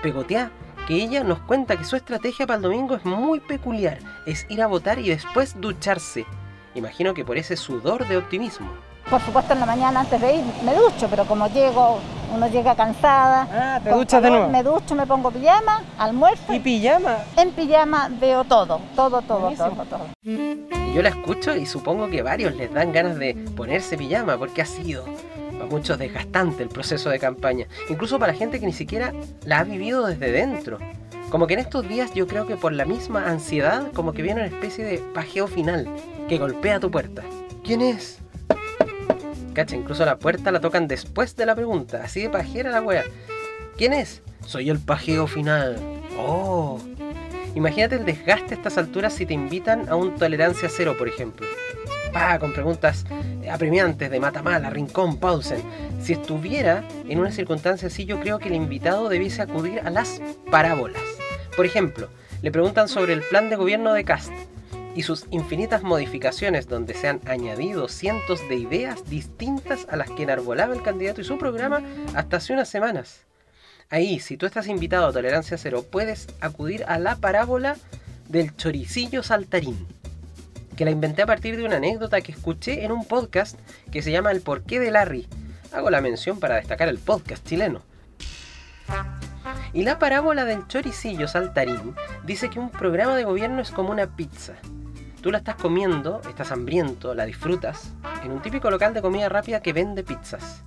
[0.00, 0.52] pegoteada,
[0.86, 4.62] que ella nos cuenta que su estrategia para el domingo es muy peculiar, es ir
[4.62, 6.24] a votar y después ducharse.
[6.76, 8.70] Imagino que por ese sudor de optimismo.
[9.10, 11.98] Por supuesto en la mañana antes de ir me ducho, pero como llego,
[12.34, 13.48] uno llega cansada.
[13.50, 14.48] Ah, te duchas de nuevo.
[14.48, 16.52] Me ducho, me pongo pijama, almuerzo.
[16.52, 17.16] ¿Y pijama?
[17.36, 20.06] En pijama veo todo, todo, todo, todo, todo.
[20.94, 24.66] Yo la escucho y supongo que varios les dan ganas de ponerse pijama porque ha
[24.66, 25.04] sido
[25.52, 29.12] para muchos desgastante el proceso de campaña, incluso para gente que ni siquiera
[29.44, 30.78] la ha vivido desde dentro.
[31.30, 34.40] Como que en estos días yo creo que por la misma ansiedad como que viene
[34.40, 35.88] una especie de pajeo final
[36.28, 37.22] que golpea tu puerta.
[37.64, 38.18] ¿Quién es?
[39.72, 43.04] Incluso la puerta la tocan después de la pregunta, así de pajera la wea.
[43.76, 44.22] ¿Quién es?
[44.46, 45.76] Soy el pajeo final.
[46.18, 46.80] Oh.
[47.54, 51.46] Imagínate el desgaste a estas alturas si te invitan a un tolerancia cero, por ejemplo
[52.40, 53.04] con preguntas
[53.50, 55.62] apremiantes de Matamala, Rincón, Pausen.
[56.00, 60.20] Si estuviera en una circunstancia así, yo creo que el invitado debiese acudir a las
[60.50, 61.00] parábolas.
[61.56, 62.08] Por ejemplo,
[62.42, 64.32] le preguntan sobre el plan de gobierno de Cast
[64.94, 70.24] y sus infinitas modificaciones donde se han añadido cientos de ideas distintas a las que
[70.24, 71.82] enarbolaba el candidato y su programa
[72.14, 73.26] hasta hace unas semanas.
[73.90, 77.76] Ahí, si tú estás invitado a Tolerancia Cero, puedes acudir a la parábola
[78.28, 79.86] del choricillo saltarín
[80.78, 83.58] que la inventé a partir de una anécdota que escuché en un podcast
[83.90, 85.26] que se llama El porqué de Larry.
[85.72, 87.82] Hago la mención para destacar el podcast chileno.
[89.72, 94.06] Y la parábola del choricillo saltarín dice que un programa de gobierno es como una
[94.06, 94.54] pizza.
[95.20, 97.92] Tú la estás comiendo, estás hambriento, la disfrutas,
[98.24, 100.64] en un típico local de comida rápida que vende pizzas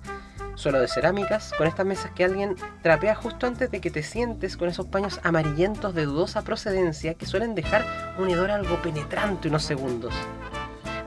[0.54, 4.56] suelo de cerámicas, con estas mesas que alguien trapea justo antes de que te sientes
[4.56, 7.84] con esos paños amarillentos de dudosa procedencia que suelen dejar
[8.18, 10.14] un hedor algo penetrante unos segundos.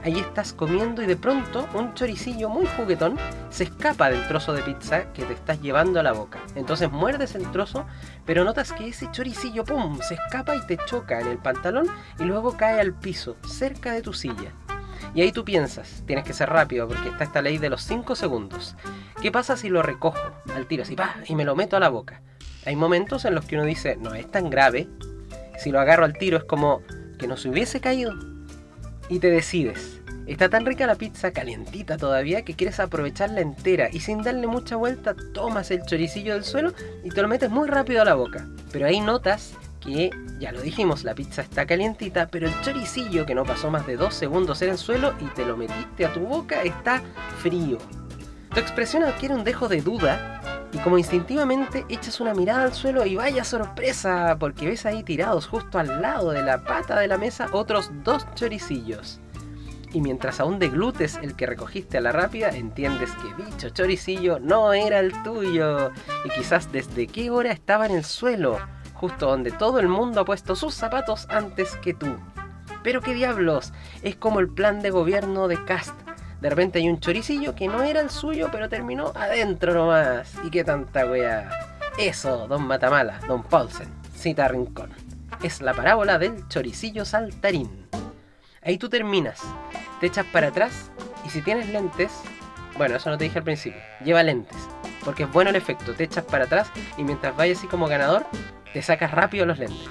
[0.04, 3.16] Ahí estás comiendo y de pronto un choricillo muy juguetón
[3.50, 6.38] se escapa del trozo de pizza que te estás llevando a la boca.
[6.54, 7.86] Entonces muerdes el trozo,
[8.26, 11.86] pero notas que ese choricillo, ¡pum!, se escapa y te choca en el pantalón
[12.18, 14.52] y luego cae al piso, cerca de tu silla.
[15.14, 18.14] Y ahí tú piensas, tienes que ser rápido porque está esta ley de los 5
[18.16, 18.76] segundos.
[19.22, 20.18] ¿Qué pasa si lo recojo
[20.54, 22.20] al tiro así, pa, y me lo meto a la boca?
[22.66, 24.88] Hay momentos en los que uno dice, no es tan grave.
[25.58, 26.82] Si lo agarro al tiro es como
[27.18, 28.12] que no se hubiese caído.
[29.08, 29.95] Y te decides.
[30.26, 34.74] Está tan rica la pizza, calientita todavía, que quieres aprovecharla entera y sin darle mucha
[34.74, 36.72] vuelta tomas el choricillo del suelo
[37.04, 38.48] y te lo metes muy rápido a la boca.
[38.72, 40.10] Pero ahí notas que,
[40.40, 43.96] ya lo dijimos, la pizza está calientita, pero el choricillo que no pasó más de
[43.96, 47.02] dos segundos en el suelo y te lo metiste a tu boca está
[47.38, 47.78] frío.
[48.52, 50.40] Tu expresión adquiere un dejo de duda
[50.72, 55.46] y como instintivamente echas una mirada al suelo y vaya sorpresa, porque ves ahí tirados
[55.46, 59.20] justo al lado de la pata de la mesa otros dos choricillos
[59.96, 64.74] y mientras aún deglutes el que recogiste a la rápida, entiendes que dicho choricillo no
[64.74, 65.90] era el tuyo
[66.22, 68.58] y quizás desde qué hora estaba en el suelo,
[68.92, 72.14] justo donde todo el mundo ha puesto sus zapatos antes que tú.
[72.82, 75.98] Pero qué diablos, es como el plan de gobierno de Cast.
[76.42, 80.34] De repente hay un choricillo que no era el suyo, pero terminó adentro nomás.
[80.44, 81.48] ¿Y qué tanta wea?
[81.98, 84.90] Eso, don Matamala, don Paulsen, cita Rincón.
[85.42, 87.86] Es la parábola del choricillo saltarín.
[88.66, 89.40] Ahí tú terminas,
[90.00, 90.90] te echas para atrás
[91.24, 92.10] y si tienes lentes,
[92.76, 94.56] bueno, eso no te dije al principio, lleva lentes,
[95.04, 98.26] porque es bueno el efecto, te echas para atrás y mientras vayas así como ganador,
[98.72, 99.88] te sacas rápido los lentes.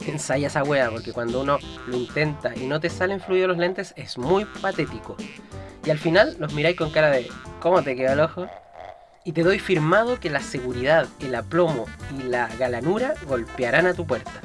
[0.04, 3.94] Ensaya esa wea, porque cuando uno lo intenta y no te salen fluidos los lentes,
[3.96, 5.16] es muy patético.
[5.84, 8.48] Y al final los miráis con cara de ¿cómo te queda el ojo?
[9.24, 11.86] Y te doy firmado que la seguridad, el aplomo
[12.18, 14.40] y la galanura golpearán a tu puerta.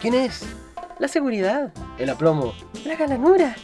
[0.00, 0.44] ¿Quién es?
[0.98, 3.56] la seguridad, el aplomo, la galanura.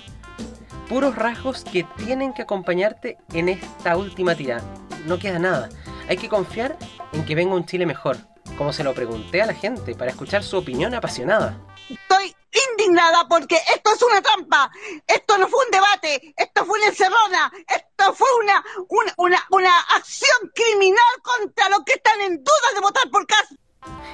[0.88, 4.62] Puros rasgos que tienen que acompañarte en esta última tira.
[5.06, 5.68] No queda nada.
[6.08, 6.78] Hay que confiar
[7.12, 8.18] en que venga un Chile mejor,
[8.56, 11.58] como se lo pregunté a la gente, para escuchar su opinión apasionada.
[11.88, 12.34] Estoy
[12.70, 14.70] indignada porque esto es una trampa.
[15.06, 19.80] Esto no fue un debate, esto fue una encerrona, esto fue una, una, una, una
[19.96, 23.54] acción criminal contra los que están en duda de votar por Cas.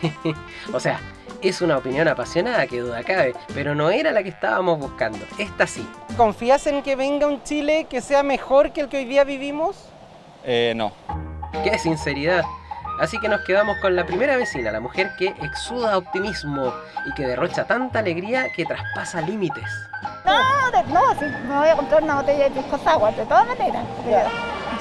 [0.72, 1.00] o sea,
[1.42, 5.18] es una opinión apasionada, que duda cabe, pero no era la que estábamos buscando.
[5.38, 5.86] Esta sí.
[6.16, 9.88] ¿Confías en que venga un Chile que sea mejor que el que hoy día vivimos?
[10.44, 10.92] Eh, no.
[11.64, 12.44] Qué sinceridad.
[13.00, 16.74] Así que nos quedamos con la primera vecina, la mujer que exuda optimismo
[17.06, 19.64] y que derrocha tanta alegría que traspasa límites.
[20.26, 23.84] No, no, si me voy a comprar una botella de pisco agua, de todas maneras.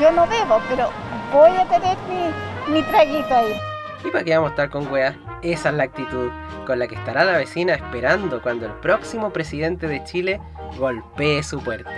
[0.02, 0.90] Yo no bebo, pero
[1.32, 3.69] voy a tener mi, mi traguito ahí.
[4.04, 5.16] ¿Y para qué vamos a estar con weas?
[5.42, 6.30] Esa es la actitud
[6.66, 10.40] con la que estará la vecina esperando cuando el próximo presidente de Chile
[10.78, 11.92] golpee su puerta.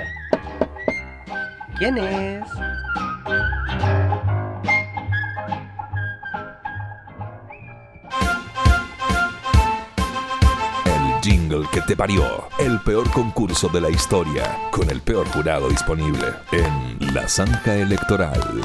[1.78, 2.44] ¿Quién es?
[10.86, 12.48] El jingle que te parió.
[12.60, 14.44] El peor concurso de la historia.
[14.72, 18.62] Con el peor jurado disponible en La Zanja Electoral.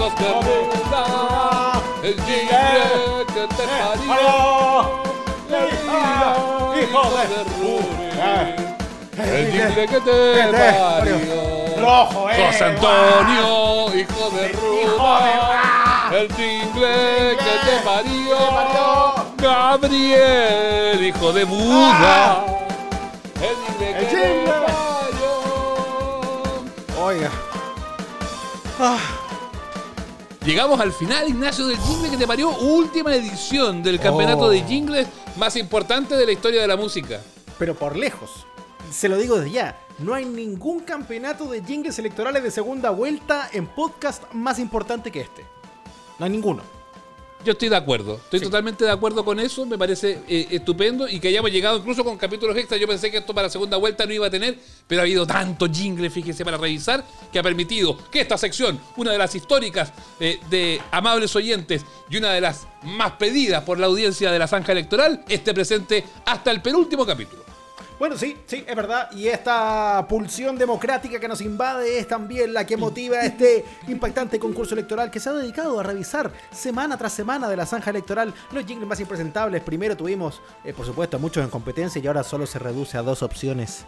[0.00, 0.40] Hijos
[2.02, 5.02] el jingle que te parió.
[6.80, 8.08] Hijo de Ruri.
[9.18, 10.18] El jingle que te
[10.52, 11.16] parió.
[11.78, 12.46] Rojo, eh.
[12.46, 16.10] José Antonio, hijo de Ruda.
[16.12, 18.38] El jingle que te parió.
[19.36, 22.44] Gabriel, hijo de Buda.
[23.40, 25.32] El jingle que te parió.
[27.04, 27.30] Oiga.
[28.78, 29.19] Ah.
[30.44, 32.48] Llegamos al final, Ignacio, del jingle que te parió.
[32.48, 37.20] Última edición del campeonato de jingles más importante de la historia de la música.
[37.58, 38.46] Pero por lejos.
[38.90, 39.78] Se lo digo desde ya.
[39.98, 45.20] No hay ningún campeonato de jingles electorales de segunda vuelta en podcast más importante que
[45.20, 45.44] este.
[46.18, 46.79] No hay ninguno.
[47.42, 51.18] Yo estoy de acuerdo, estoy totalmente de acuerdo con eso, me parece eh, estupendo y
[51.18, 52.76] que hayamos llegado incluso con capítulos extra.
[52.76, 55.26] Yo pensé que esto para la segunda vuelta no iba a tener, pero ha habido
[55.26, 59.90] tanto jingle, fíjese, para revisar, que ha permitido que esta sección, una de las históricas
[60.20, 64.46] eh, de amables oyentes y una de las más pedidas por la audiencia de la
[64.46, 67.49] zanja electoral, esté presente hasta el penúltimo capítulo.
[68.00, 69.12] Bueno, sí, sí, es verdad.
[69.12, 74.74] Y esta pulsión democrática que nos invade es también la que motiva este impactante concurso
[74.74, 78.64] electoral que se ha dedicado a revisar semana tras semana de la zanja electoral los
[78.64, 79.62] jingles más impresentables.
[79.62, 83.22] Primero tuvimos, eh, por supuesto, muchos en competencia y ahora solo se reduce a dos
[83.22, 83.84] opciones.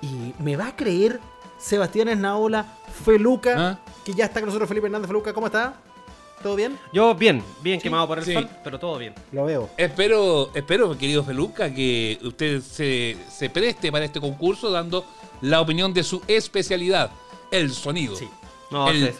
[0.00, 1.18] Y me va a creer
[1.58, 2.66] Sebastián Esnaola,
[3.04, 3.78] Feluca, ¿Ah?
[4.04, 5.32] que ya está con nosotros Felipe Hernández Feluca.
[5.32, 5.74] ¿Cómo está?
[6.46, 6.78] ¿Todo bien?
[6.92, 9.12] Yo bien, bien quemado por el sol, pero todo bien.
[9.32, 9.68] Lo veo.
[9.76, 15.04] Espero, espero, querido Feluca, que usted se, preste para este concurso dando
[15.40, 17.10] la opinión de su especialidad,
[17.50, 18.28] el sonido, sí.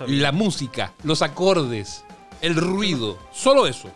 [0.07, 2.05] la música, los acordes,
[2.43, 3.91] el ruido, solo eso.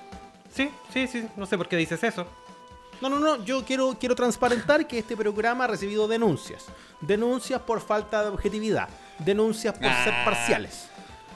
[0.52, 2.26] Sí, sí, sí, no sé por qué dices eso.
[3.00, 6.66] No, no, no, yo quiero, quiero transparentar que este programa ha recibido denuncias.
[7.00, 8.88] Denuncias por falta de objetividad.
[9.20, 10.22] Denuncias por ser Ah.
[10.24, 10.89] parciales.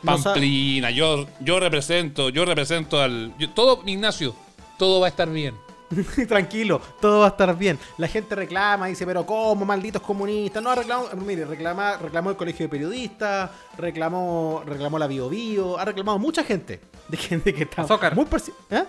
[0.05, 3.33] Pamplina, yo, yo represento, yo represento al.
[3.39, 4.35] yo- todo, Ignacio,
[4.79, 5.55] todo va a estar bien.
[6.29, 7.79] Tranquilo, todo va a estar bien.
[7.99, 9.65] La gente reclama, dice, pero ¿cómo?
[9.65, 10.63] Malditos comunistas.
[10.63, 15.85] No, reclamó, mire, reclama, reclamó el colegio de periodistas, reclamó, reclamó la Bio Bio, ha
[15.85, 16.81] reclamado mucha gente.
[17.09, 18.15] De gente que está Azócar.
[18.17, 18.27] muy
[18.71, 18.85] ¿Eh?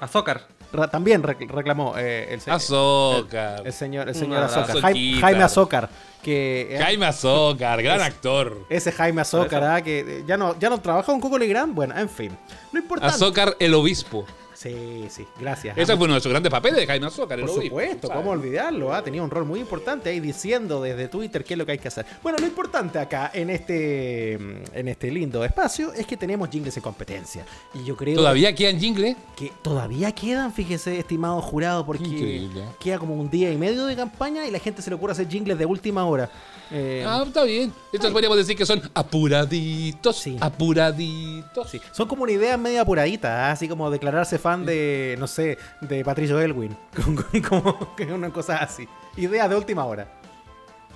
[0.00, 0.46] Azócar.
[0.72, 3.60] Ra- También rec- reclamó eh, el, Azócar.
[3.60, 4.80] el, el señor, el señor Azócar.
[4.80, 5.20] Jaime.
[5.20, 5.88] Jaime Azócar.
[6.22, 8.58] Que, eh, Jaime Azócar, gran Es- actor.
[8.68, 9.82] Ese Jaime Azócar, ¿ah?
[9.82, 11.74] que eh, ya no, ya no trabaja con Coco Legrand.
[11.74, 12.36] Bueno, en fin.
[12.72, 13.14] Lo importante.
[13.14, 14.26] Azócar, el obispo.
[14.58, 15.78] Sí, sí, gracias.
[15.78, 18.08] Ese fue uno de sus grandes papeles de Jaime Azócar, Por supuesto.
[18.10, 18.92] ¿cómo olvidarlo?
[18.92, 21.78] Ha tenido un rol muy importante ahí diciendo desde Twitter qué es lo que hay
[21.78, 22.04] que hacer.
[22.24, 26.82] Bueno, lo importante acá en este en este lindo espacio es que tenemos jingles en
[26.82, 27.46] competencia.
[27.72, 29.16] Y yo creo ¿Todavía quedan jingles?
[29.36, 32.64] que todavía quedan, fíjese, estimado jurado, porque Increíble.
[32.80, 35.28] queda como un día y medio de campaña y la gente se le ocurre hacer
[35.28, 36.28] jingles de última hora.
[36.72, 37.72] Eh, Ah, está bien.
[37.92, 40.26] Estos podríamos decir que son apuraditos.
[40.40, 41.70] Apuraditos.
[41.70, 41.80] Sí.
[41.92, 43.52] Son como una idea media apuradita, ¿ah?
[43.52, 46.74] así como declararse fan de, no sé, de Patricio Elwin.
[46.96, 48.88] Como, como que una cosa así.
[49.16, 50.08] Ideas de última hora.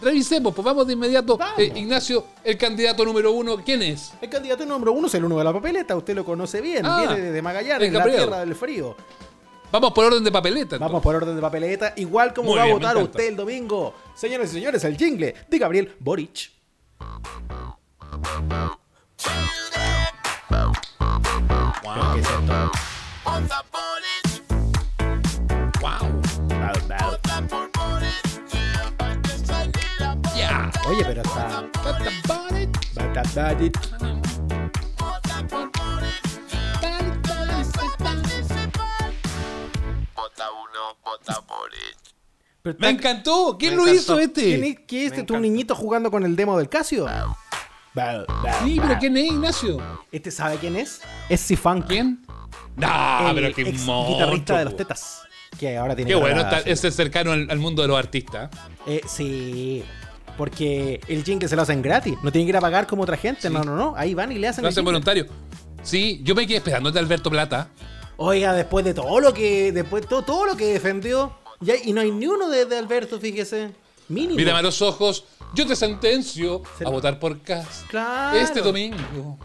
[0.00, 1.38] Revisemos, pues vamos de inmediato.
[1.58, 4.12] Eh, Ignacio, el candidato número uno, ¿quién es?
[4.22, 7.04] El candidato número uno es el uno de la papeleta, usted lo conoce bien, Ah,
[7.06, 8.96] viene de Magallanes, la tierra del frío.
[9.70, 10.78] Vamos por orden de papeleta.
[10.78, 13.94] Vamos por orden de papeleta, igual como Muy va bien, a votar usted el domingo.
[14.14, 16.50] Señores y señores, el jingle de Gabriel Boric.
[21.82, 22.14] Wow.
[22.14, 22.70] ¿Qué es esto?
[30.36, 30.70] Ya.
[30.88, 31.64] Oye, pero está...
[42.62, 43.56] Pero Me está- encantó.
[43.58, 44.02] ¿Quién Me lo encantó.
[44.02, 44.42] hizo este?
[44.42, 45.24] ¿Quién es, ¿Qué es este?
[45.24, 47.06] ¿Tu niñito jugando con el demo del Casio?
[48.64, 49.78] Sí, pero ¿quién es Ignacio?
[50.12, 51.00] ¿Este sabe quién es?
[51.28, 51.82] Es Sifan.
[51.82, 52.24] ¿Quién?
[52.76, 55.22] El pero qué ex guitarrista de los tetas.
[55.58, 58.50] Que ahora tiene Qué bueno estar, ese cercano al, al mundo de los artistas.
[58.86, 59.84] Eh, sí.
[60.36, 62.14] Porque el jingle se lo hacen gratis.
[62.22, 63.50] No tienen que ir a pagar como otra gente.
[63.50, 63.94] No, no, no.
[63.96, 65.26] Ahí van y le hacen Lo hacen voluntario.
[65.82, 67.68] Sí, yo me quedé esperando de Alberto Plata.
[68.16, 69.72] Oiga, después de todo lo que.
[69.72, 71.34] Después de todo, todo lo que defendió.
[71.60, 73.70] ya- y no hay ni uno de, de Alberto, fíjese.
[74.08, 74.36] Mínimo.
[74.36, 75.24] Mírame a los ojos.
[75.54, 77.84] Yo te sentencio a votar por Cas.
[77.90, 78.38] Claro.
[78.38, 79.38] Este domingo.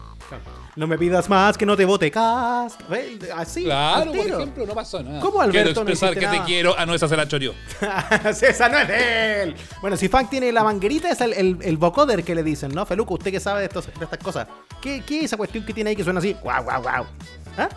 [0.78, 2.78] No me pidas más que no te vote Cas.
[2.88, 3.64] Ve, Así.
[3.64, 5.18] Claro, por ejemplo, no pasó nada.
[5.18, 6.46] ¿Cómo Alberto Quiero no expresar hiciste que te nada?
[6.46, 6.74] quiero.
[6.78, 7.52] Ah, no, esa se la choreó.
[8.24, 9.56] Esa no es de él.
[9.80, 12.86] Bueno, si Funk tiene la manguerita, es el, el, el vocoder que le dicen, ¿no?
[12.86, 14.46] Feluco, usted que sabe de, estos, de estas cosas.
[14.80, 16.36] ¿Qué, ¿Qué es esa cuestión que tiene ahí que suena así?
[16.40, 17.06] ¡Guau, guau, guau!
[17.56, 17.68] ¿Ah?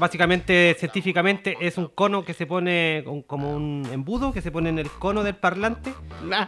[0.00, 4.70] Básicamente, científicamente, es un cono que se pone con- como un embudo que se pone
[4.70, 5.92] en el cono del parlante.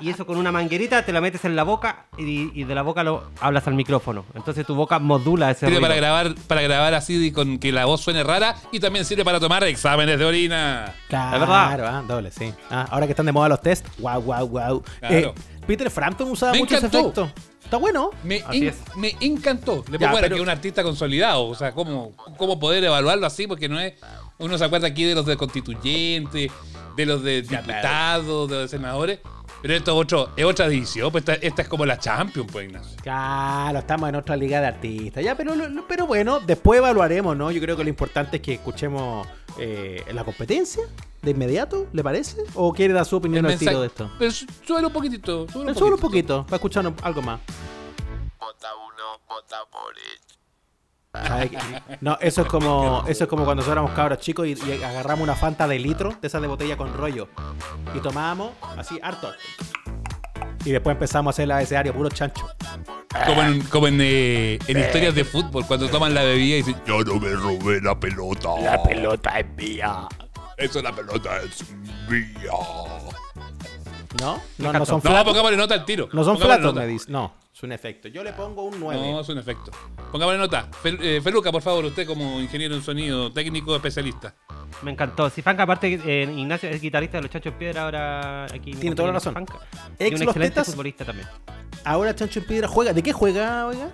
[0.01, 2.83] Y eso con una manguerita te la metes en la boca y, y de la
[2.83, 4.25] boca lo hablas al micrófono.
[4.35, 5.83] Entonces tu boca modula ese Sirve ruido.
[5.83, 9.39] para grabar, para grabar así con que la voz suene rara y también sirve para
[9.39, 10.95] tomar exámenes de orina.
[11.09, 11.87] Claro, verdad.
[11.99, 12.53] ah, doble, sí.
[12.71, 14.83] Ah, ahora que están de moda los test, guau, guau, guau.
[14.99, 15.15] Claro.
[15.17, 15.33] Eh,
[15.67, 17.31] Peter Frampton usaba Me mucho ese efecto.
[17.73, 18.11] Está bueno.
[18.23, 18.77] Me, Así en- es.
[18.97, 19.83] me encantó.
[19.91, 21.47] Le pongo que es un artista consolidado.
[21.47, 23.47] O sea, ¿cómo, ¿cómo poder evaluarlo así?
[23.47, 23.95] Porque no es.
[24.37, 26.53] Uno se acuerda aquí de los de constituyentes,
[26.99, 29.21] de los de diputados, de los senadores.
[29.63, 31.13] Pero esto es, otro, es otra división.
[31.13, 32.97] Pues esta, esta es como la Champions, pues, Ignacio.
[33.03, 35.23] Claro, estamos en otra liga de artistas.
[35.23, 37.51] Ya, pero, lo- pero bueno, después evaluaremos, ¿no?
[37.53, 39.27] Yo creo que lo importante es que escuchemos
[39.59, 40.83] eh, la competencia
[41.23, 42.43] de inmediato, ¿le parece?
[42.55, 44.11] ¿O quiere dar su opinión El al tiro de esto?
[44.19, 45.47] Pero su- súbelo un poquitito.
[45.49, 47.41] súbelo un Solo un poquito, para escuchar algo más.
[49.59, 50.32] ¿Sabe qué?
[52.01, 55.23] No, eso es como eso es como cuando nosotros éramos cabros chicos y, y agarramos
[55.23, 57.29] una fanta de litro, de esas de botella con rollo,
[57.95, 59.31] y tomábamos así harto.
[60.65, 62.49] Y después empezamos a hacer la abecedario puro chancho.
[63.27, 66.77] Como en, como en, eh, en historias de fútbol, cuando toman la bebida y dicen,
[66.87, 68.49] Yo no me robé la pelota.
[68.61, 70.07] La pelota es mía.
[70.57, 71.63] Eso la pelota es
[72.09, 72.53] mía.
[74.21, 74.41] ¿No?
[74.59, 75.25] No, no son no, flatos.
[75.25, 76.09] pongámosle nota al tiro.
[76.13, 76.81] No son Pongámosle flatos, nota.
[76.87, 77.11] me dice.
[77.11, 78.09] No, es un efecto.
[78.09, 79.01] Yo le pongo un 9.
[79.01, 79.71] No, es un efecto.
[80.11, 80.69] Pongámosle nota.
[80.83, 84.35] Fel- eh, Feluca, por favor, usted como ingeniero en sonido, técnico especialista.
[84.83, 85.29] Me encantó.
[85.31, 88.73] Si Fanca, aparte, eh, Ignacio es guitarrista de los Chanchos Piedra, ahora aquí.
[88.73, 89.35] Tiene toda la razón.
[89.35, 89.59] Fanca.
[89.99, 90.67] Ex y un Los excelente Tetas.
[90.71, 91.29] futbolista también.
[91.85, 92.93] Ahora Chancho en Piedra juega.
[92.93, 93.91] ¿De qué juega, oiga?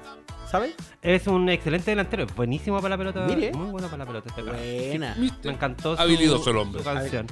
[0.50, 0.74] ¿Sabe?
[1.02, 3.20] Es un excelente delantero, es buenísimo para la pelota.
[3.26, 3.52] Mire.
[3.52, 4.42] Muy bueno para la pelota este.
[4.42, 5.14] Buena.
[5.18, 6.80] Me encantó su, Habilidoso el hombre.
[6.82, 7.26] su canción.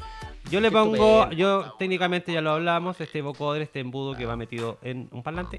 [0.50, 4.78] Yo le pongo, yo técnicamente ya lo hablamos, este vocoder, este embudo que va metido
[4.82, 5.58] en un parlante.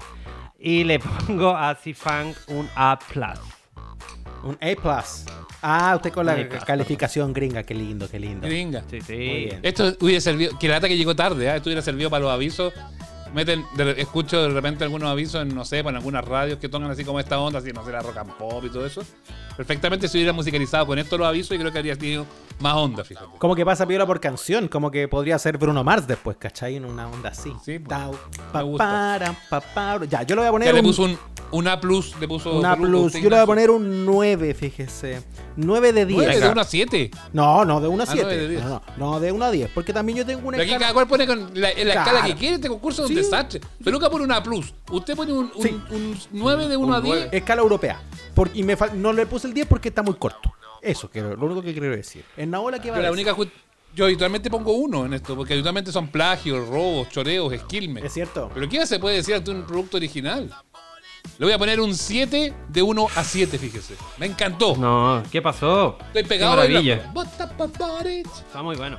[0.58, 2.98] Y le pongo a Funk un A.
[4.44, 5.04] Un A+.
[5.60, 7.64] Ah, usted con la calificación gringa.
[7.64, 8.46] Qué lindo, qué lindo.
[8.46, 8.84] Gringa.
[8.88, 9.14] Sí, sí.
[9.14, 9.60] Muy bien.
[9.62, 10.56] Esto hubiera servido.
[10.58, 11.56] Que la lata que llegó tarde, ¿ah?
[11.56, 12.72] Esto hubiera servido para los avisos.
[13.34, 16.90] Meten, de- escucho de repente algunos avisos en, no sé, en algunas radios que tocan
[16.90, 19.02] así como esta onda, así, no sé, la rock and pop y todo eso.
[19.56, 22.24] Perfectamente se hubiera musicalizado con esto los avisos y creo que habría tenido
[22.60, 23.26] más onda, fíjate.
[23.38, 26.76] Como que pasa piola por canción, como que podría ser Bruno Mars después, ¿cachai?
[26.76, 27.52] En una onda así.
[27.64, 27.88] Sí, pues.
[27.88, 29.36] Tau, Me pa, gusta.
[29.50, 30.04] pa, para.
[30.06, 31.18] Ya, yo le voy a Ya poner le un, puso un,
[31.50, 33.12] un A plus, le puso una Peluca, plus.
[33.14, 35.22] Yo le voy a poner un 9, fíjese.
[35.56, 36.18] 9 de 10.
[36.18, 37.10] Nueve, de 1 a 7.
[37.32, 38.42] No, no, de 1 a Ah, nueve 7.
[38.42, 38.64] de diez.
[38.64, 39.70] no, no, no, de 1 a 10.
[39.74, 41.94] Porque también yo tengo una Pero aquí escala- cada cual pone con la, en la
[41.94, 42.10] Claro.
[42.10, 42.54] escala que quiere.
[42.56, 43.14] Este concurso un Sí.
[43.18, 43.60] Desastre.
[43.82, 44.72] Peluca pone una plus.
[44.90, 45.80] Usted pone un, un, Sí.
[45.90, 47.28] un 9 de 1 a 10.
[47.32, 48.00] escala europea.
[48.34, 50.52] Por- y me fal- no le puse el 10 porque está muy corto.
[50.80, 52.24] Eso, que lo único que quiero decir.
[52.36, 53.26] En Naola, ¿qué va Yo, a la decir?
[53.26, 53.50] única ju-
[53.94, 58.04] yo habitualmente pongo uno en esto, porque habitualmente son plagios, robos, choreos, esquilmes.
[58.04, 58.50] Es cierto.
[58.54, 60.50] Pero ¿qué se puede decir ante un producto original?
[61.38, 63.94] Le voy a poner un 7 de 1 a 7, fíjese.
[64.18, 64.76] Me encantó.
[64.76, 65.96] No, ¿qué pasó?
[66.06, 66.96] Estoy Qué pegado maravilla.
[66.96, 67.12] bailando.
[67.12, 68.26] Bota pa' boric.
[68.26, 68.98] Está muy bueno.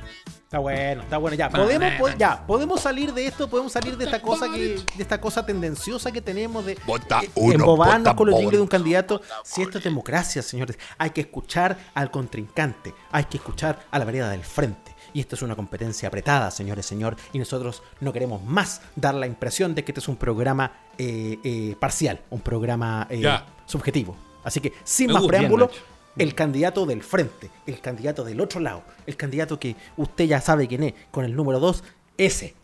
[0.50, 1.36] Está bueno, está bueno.
[1.36, 4.58] Ya, podemos, po- ya, podemos salir de esto, podemos salir de esta cosa que,
[4.96, 8.58] de esta cosa tendenciosa que tenemos de Vota eh, uno, embobarnos vota con los jingles
[8.58, 9.20] de un candidato.
[9.44, 14.04] Si esto es democracia, señores, hay que escuchar al contrincante, hay que escuchar a la
[14.04, 14.92] vereda del frente.
[15.12, 17.14] Y esto es una competencia apretada, señores, señor.
[17.32, 21.38] Y nosotros no queremos más dar la impresión de que este es un programa eh,
[21.44, 23.22] eh, parcial, un programa eh,
[23.66, 24.16] subjetivo.
[24.42, 25.80] Así que, sin Me más preámbulo, Bien.
[26.18, 30.66] El candidato del frente, el candidato del otro lado, el candidato que usted ya sabe
[30.68, 31.82] quién es, con el número 2,
[32.18, 32.54] ese.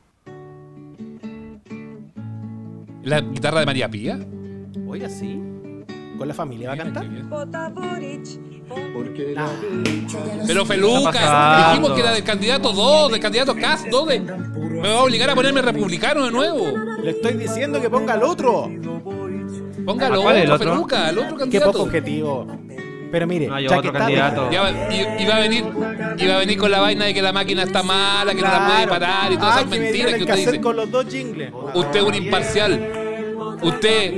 [3.02, 4.18] ¿La guitarra de María Pía?
[4.86, 5.40] Oiga, sí.
[6.18, 7.06] ¿Con la familia va a cantar?
[9.36, 9.48] Ah,
[10.46, 11.68] Pero Feluca, pasando.
[11.70, 14.08] dijimos que era del candidato 2, del candidato Cast 2.
[14.08, 16.64] de- Me va a obligar a ponerme republicano de nuevo.
[17.02, 18.68] le estoy diciendo que ponga al otro.
[19.84, 20.74] Póngalo, ¿Cuál es el otro, otro?
[20.74, 21.72] Feluca, al otro Qué candidato.
[21.72, 22.46] poco objetivo.
[23.10, 24.50] Pero mire, No, ya otro que está, candidato.
[24.50, 24.58] Ya
[25.20, 25.64] iba a venir,
[26.18, 28.66] iba a venir con la vaina de que la máquina está mala, que no la
[28.66, 30.60] puede parar y todas Ah, esas que me mentiras que usted dice.
[30.60, 31.52] con los dos jingles.
[31.74, 32.92] Usted es un imparcial.
[33.62, 34.14] Usted,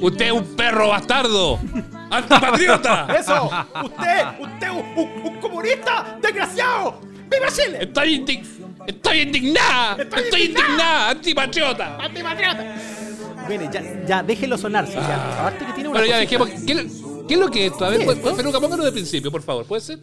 [0.00, 1.58] usted es un perro bastardo.
[2.10, 3.06] Antipatriota.
[3.18, 3.50] ¡Eso!
[3.84, 4.24] ¡Usted!
[4.40, 4.70] ¡Usted!
[4.70, 6.16] Un, un- un comunista!
[6.20, 7.00] ¡Desgraciado!
[7.30, 7.78] ¡Viva Chile!
[7.82, 8.46] Estoy, indig-
[8.86, 9.96] estoy indignada.
[10.02, 10.68] Estoy Estoy, indignada.
[10.70, 11.10] indignada.
[11.10, 11.96] Antipatriota.
[12.00, 12.64] ¡Antipatriota!
[13.48, 15.40] Mire, ya, ya déjelo sonar, sí, ya.
[15.40, 16.44] Aparte que tiene una Bueno, ya cosita.
[16.44, 17.07] dejemos.
[17.28, 17.84] ¿Qué, es lo que es esto?
[17.84, 18.34] A ver, ¿Qué es pues, esto?
[18.34, 19.66] Feluca, póngalo de principio, por favor.
[19.66, 19.98] ¿Puede ser?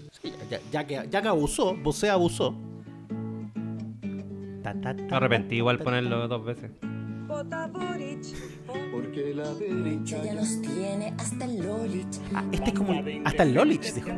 [0.49, 2.55] Ya, ya que, ya que abusó, vos abusó.
[4.63, 6.71] Ta, ta, ta, Me arrepentí igual ta, ponerlo dos veces.
[10.05, 12.19] Ya los tiene hasta el Lolich.
[12.33, 14.09] Ah, este es como un- hasta el Lolich, dijo.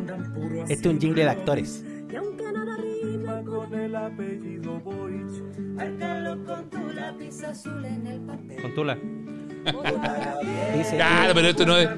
[0.68, 1.84] Este es un jingle de actores.
[2.12, 8.20] Y aunque nada rima con el apellido Boric, márcalo con tu lápiz azul en el
[8.22, 8.62] papel.
[8.62, 8.98] Con Tula.
[10.78, 11.90] Dice, Claro, pero esto no es.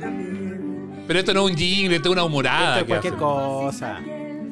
[1.10, 2.82] Pero esto no es un jingle, esto es una humorada.
[2.82, 3.19] esto es que cualquier hace.
[3.19, 4.00] cosa.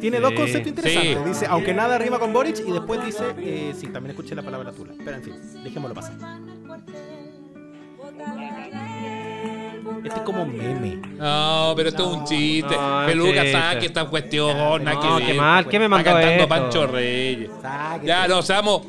[0.02, 1.17] Tiene dos conceptos interesantes.
[1.24, 1.30] sí.
[1.30, 4.72] Dice, aunque nada rima con Boric, y después dice, eh, sí, también escuché la palabra
[4.72, 4.93] tula.
[4.98, 6.15] Pero en fin, dejémoslo pasar.
[10.04, 10.96] Este es como meme.
[11.20, 12.76] No, pero esto es un chiste.
[12.76, 13.52] No, Peluca, chiste.
[13.52, 14.80] saque esta cuestión.
[14.84, 15.26] que No, ver.
[15.28, 16.50] qué mal, ¿qué me mandó Está cantando esto?
[16.50, 17.52] Pancho Reyes.
[18.04, 18.82] Ya, no, seamos,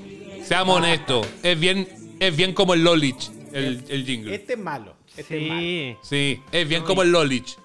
[0.42, 1.26] seamos honestos.
[1.42, 1.86] Es bien,
[2.18, 4.34] es bien como el Lolich, el, el jingle.
[4.34, 4.97] Este es malo.
[5.18, 5.60] Este es malo.
[5.60, 5.96] Sí.
[6.02, 7.58] Sí, es bien como el Lolich.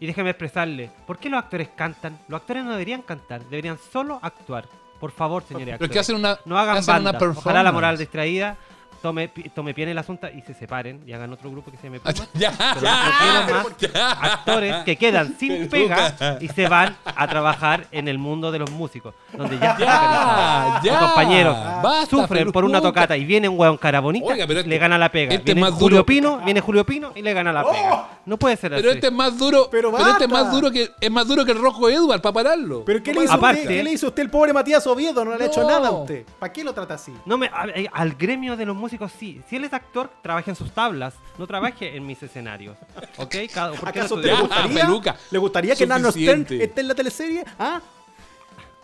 [0.00, 2.18] Y déjeme expresarle, ¿por qué los actores cantan?
[2.28, 4.68] Los actores no deberían cantar, deberían solo actuar.
[5.00, 5.92] Por favor, señores Pero es actores.
[5.92, 7.12] que hacen una, no hagan hacen una banda.
[7.18, 7.38] performance.
[7.46, 8.56] Ojalá la moral distraída
[9.04, 11.84] tome, tome pie en el asunto y se separen y hagan otro grupo que se
[11.88, 12.26] llame Pumas.
[12.32, 14.10] Ya, Pero no quiero más ya.
[14.12, 18.70] actores que quedan sin pega y se van a trabajar en el mundo de los
[18.70, 20.92] músicos, donde ya, Ya, ya.
[21.00, 24.60] Los compañeros Basta, sufren por una tocata y viene un hueón cara bonita, Oiga, pero
[24.60, 25.34] este- le gana la pega.
[25.34, 26.06] este es viene más Julio duro.
[26.06, 28.08] Pino, viene Julio Pino y le gana la pega.
[28.24, 28.96] No puede ser Pero así.
[28.96, 29.68] este es más duro.
[29.70, 32.32] Pero Pero, este es más duro que es más duro que el rojo Edward para
[32.32, 32.82] pararlo.
[32.86, 35.22] ¿Pero qué le, hizo Aparte- usted, qué le hizo usted el pobre Matías Oviedo?
[35.26, 35.68] No le ha hecho No.
[35.68, 36.24] nada a usted.
[36.38, 37.12] ¿Para qué lo trata así?
[37.26, 39.40] No me, a- eh, al gremio de los músicos sí.
[39.48, 42.76] Si él es actor, trabaje en sus tablas, no trabaje en mis escenarios.
[43.18, 43.34] ¿Ok?
[43.52, 44.48] Cada, ¿por qué no ¿Acaso estudiamos?
[44.48, 45.16] te gustaría, Peluca.
[45.30, 47.44] ¿le gustaría que Nano Stern esté en la teleserie?
[47.58, 47.80] ¿Ah?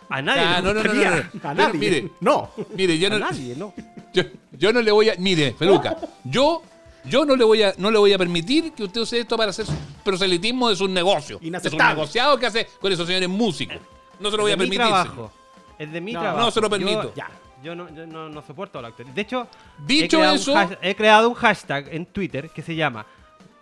[0.09, 0.41] A nadie.
[0.41, 1.49] Ah, no, no, no, no, no.
[1.49, 1.79] A nadie.
[1.79, 2.49] mire, no.
[2.75, 3.73] mire, yo A no, nadie, no.
[4.13, 5.15] yo, yo no le voy a.
[5.17, 5.95] Mire, Peluca,
[6.25, 6.61] yo,
[7.05, 9.51] yo no le voy a, no le voy a permitir que usted use esto para
[9.51, 9.65] hacer
[10.03, 11.37] proselitismo de sus negocios.
[11.39, 11.95] Es un Inaceptable.
[11.95, 13.77] negociado que hace con esos señores músicos.
[14.19, 14.93] No se lo voy a Es de mi permitir.
[15.03, 15.31] trabajo.
[15.79, 16.45] Es de mi No, trabajo.
[16.45, 17.13] no se lo Yo- permito.
[17.15, 17.29] ya.
[17.63, 19.13] Yo no, yo no, no soporto a los actores.
[19.13, 19.47] De hecho,
[19.85, 23.05] Dicho he creado, eso- he creado un hashtag en Twitter que se llama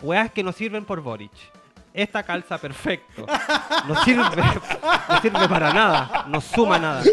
[0.01, 1.31] Weas que no sirven por Boric.
[1.93, 3.25] Esta calza perfecto.
[3.87, 4.23] No sirve,
[5.09, 6.25] no sirve para nada.
[6.27, 7.03] No suma nada.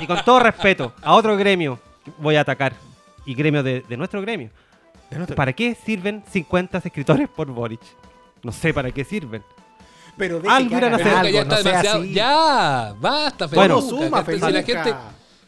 [0.00, 1.80] Y con todo respeto, a otro gremio
[2.18, 2.74] voy a atacar.
[3.24, 4.50] Y gremio de, de nuestro gremio.
[5.34, 7.80] ¿Para qué sirven 50 escritores por Boric?
[8.42, 9.42] No sé para qué sirven.
[10.16, 11.18] Pero deje Algo que irán a hagan hacer.
[11.18, 12.04] algo, ya está no demasiado.
[12.04, 14.94] Ya, basta, Bueno, suma, si la gente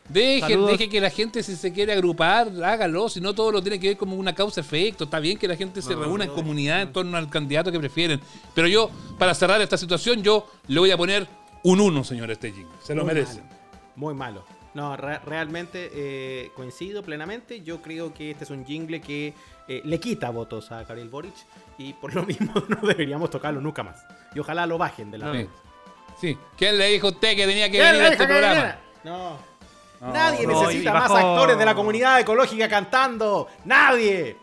[0.09, 3.79] deje, deje que la gente si se quiere agrupar, hágalo, si no todo lo tiene
[3.81, 5.05] que ver como una causa efecto.
[5.05, 8.21] Está bien que la gente se reúna en comunidad en torno al candidato que prefieren,
[8.55, 11.27] pero yo para cerrar esta situación yo le voy a poner
[11.63, 12.73] un 1, señor este jingle.
[12.83, 13.41] Se lo Muy merece.
[13.41, 13.55] malo,
[13.97, 14.45] Muy malo.
[14.75, 17.63] No, re- realmente eh, coincido plenamente.
[17.63, 19.33] Yo creo que este es un jingle que
[19.69, 21.33] eh, le quita votos a Karel Boric
[21.79, 23.97] y por lo mismo no deberíamos tocarlo nunca más.
[24.35, 25.49] Y ojalá lo bajen de la Sí.
[26.21, 26.39] Sí.
[26.59, 28.79] ¿Quién le dijo a usted que tenía que ¿Quién venir a este programa?
[29.03, 29.39] No.
[30.01, 33.49] No, Nadie no, necesita más actores de la comunidad ecológica cantando.
[33.64, 34.36] Nadie.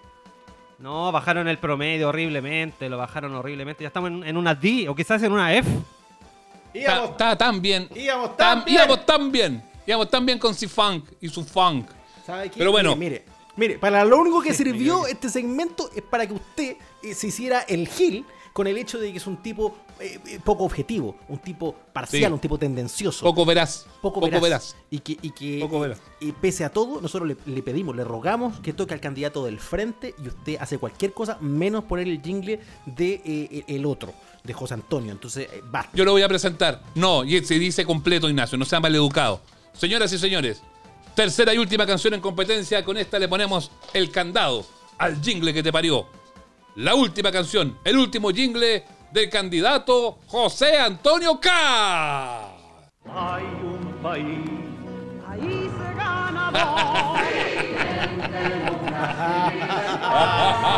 [0.80, 3.84] No, bajaron el promedio horriblemente, lo bajaron horriblemente.
[3.84, 5.70] Ya estamos en, en una D o quizás en una F.
[6.74, 7.88] Está, Íbamos, está tan bien.
[7.96, 8.76] íbamos Tan- tan bien.
[8.78, 9.64] íbamos tan bien.
[9.86, 11.88] Íbamos tan bien con C-Funk y su funk.
[12.26, 12.58] ¿Sabe qué?
[12.58, 12.96] Pero bueno.
[12.96, 17.14] Mire, mire, mire, para lo único que sirvió este segmento es para que usted eh,
[17.14, 20.64] se hiciera el gil con el hecho de que es un tipo eh, eh, poco
[20.66, 22.34] objetivo, un tipo parcial, Sí.
[22.34, 23.26] un tipo tendencioso.
[23.26, 23.86] Poco verás.
[24.02, 24.42] poco, Poco veraz.
[24.42, 24.76] verás.
[24.92, 26.00] Y que, y que Poco veraz.
[26.20, 29.60] y pese a todo, nosotros le, le pedimos, le rogamos que toque al candidato del
[29.60, 34.54] frente y usted hace cualquier cosa menos poner el jingle de eh, el otro, de
[34.54, 35.12] José Antonio.
[35.12, 35.92] Entonces, basta.
[35.96, 36.82] Yo lo voy a presentar.
[36.96, 38.58] No, y se dice completo, Ignacio.
[38.58, 39.42] No sea maleducado.
[39.74, 40.62] Señoras y señores,
[41.16, 42.84] tercera y última canción en competencia.
[42.84, 44.66] Con esta le ponemos el candado
[44.98, 46.06] al jingle que te parió.
[46.76, 48.84] La última canción, el último jingle
[49.14, 51.50] del candidato José Antonio K.
[53.06, 54.50] Hay un país
[55.30, 56.50] Ahí se gana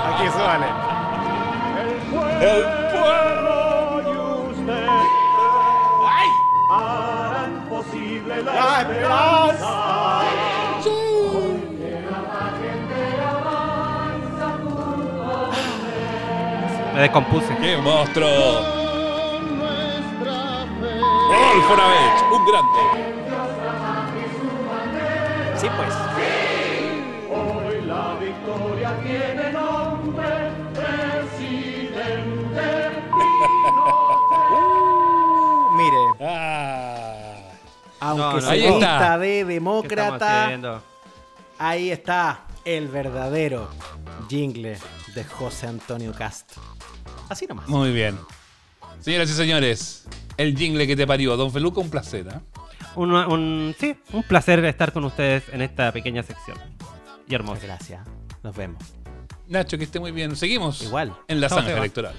[0.08, 0.68] Aquí suele.
[2.42, 4.04] el pueblo y
[4.52, 4.88] usted
[6.70, 10.55] harán posible la, La esperanza.
[16.96, 17.56] Me descompuse.
[17.62, 18.28] ¡Qué monstruo!
[21.30, 22.82] Rolfo Navech, un grande.
[25.58, 25.94] Sí, pues.
[27.32, 32.66] Hoy la victoria tiene nombre, presidente.
[35.76, 37.36] Mire, Ah.
[38.00, 39.18] aunque No, no, se está.
[39.18, 40.50] de ¿Qué estamos demócrata,
[41.60, 43.68] ahí está el verdadero
[44.30, 44.78] jingle
[45.14, 46.54] de José Antonio Cast.
[47.30, 47.68] Así nomás.
[47.68, 48.18] Muy bien.
[49.00, 50.06] Señoras y señores,
[50.38, 51.36] el jingle que te parió.
[51.38, 52.28] Don Feluca, un placer.
[52.32, 52.42] ¿ah?
[52.96, 56.58] Un, un- sí, un placer estar con ustedes en esta pequeña sección.
[57.28, 57.56] Y hermoso.
[57.62, 58.08] Muchas gracias.
[58.44, 58.82] Nos vemos.
[59.48, 60.36] Nacho, que esté muy bien.
[60.36, 61.16] Seguimos Igual.
[61.28, 62.16] en la zanja electoral.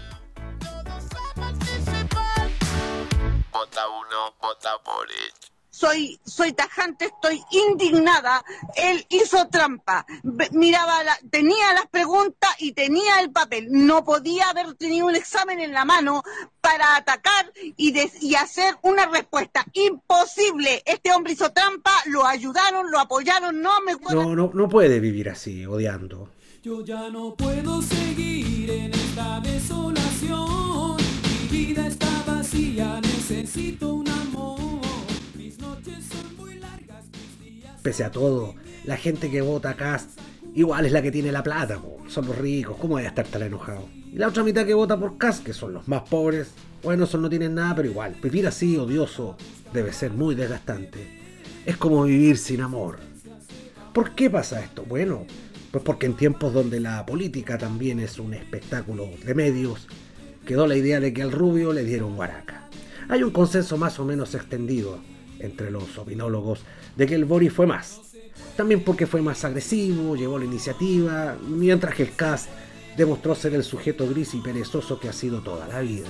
[3.52, 5.34] Vota uno, vota Boric.
[5.76, 8.42] Soy, soy tajante, estoy indignada.
[8.76, 10.06] Él hizo trampa.
[10.52, 13.66] Miraba, la- tenía las preguntas y tenía el papel.
[13.70, 16.22] No podía haber tenido un examen en la mano
[16.62, 19.66] para atacar y hacer una respuesta.
[19.74, 20.82] Imposible.
[20.86, 23.60] Este hombre hizo trampa, lo ayudaron, lo apoyaron.
[23.60, 26.30] No me No, no, no puede vivir así, odiando.
[26.62, 30.96] Yo ya no puedo seguir en esta desolación.
[30.96, 33.95] Mi vida está vacía, necesito
[37.86, 40.18] Pese a todo, la gente que vota a Cast
[40.56, 41.98] igual es la que tiene la plata, po.
[42.08, 43.88] son los ricos, ¿cómo voy a estar tan enojado?
[44.12, 46.48] Y la otra mitad que vota por Cast, que son los más pobres,
[46.82, 49.36] bueno, esos no tienen nada, pero igual, vivir así odioso
[49.72, 51.20] debe ser muy desgastante.
[51.64, 52.98] Es como vivir sin amor.
[53.92, 54.82] ¿Por qué pasa esto?
[54.82, 55.24] Bueno,
[55.70, 59.86] pues porque en tiempos donde la política también es un espectáculo de medios,
[60.44, 62.68] quedó la idea de que al rubio le dieron guaraca.
[63.08, 64.98] Hay un consenso más o menos extendido
[65.38, 66.64] entre los opinólogos
[66.96, 68.00] de que el Boris fue más.
[68.56, 72.48] También porque fue más agresivo, llevó la iniciativa, mientras que el Cast
[72.96, 76.08] demostró ser el sujeto gris y perezoso que ha sido toda la vida.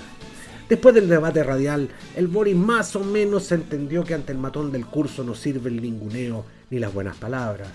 [0.68, 4.86] Después del debate radial, el Boris más o menos entendió que ante el matón del
[4.86, 7.68] curso no sirve el ninguneo ni las buenas palabras.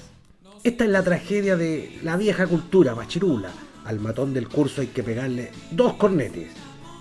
[0.64, 3.49] Esta es la tragedia de la vieja cultura machirula.
[3.86, 6.51] Al matón del curso hay que pegarle dos cornetes,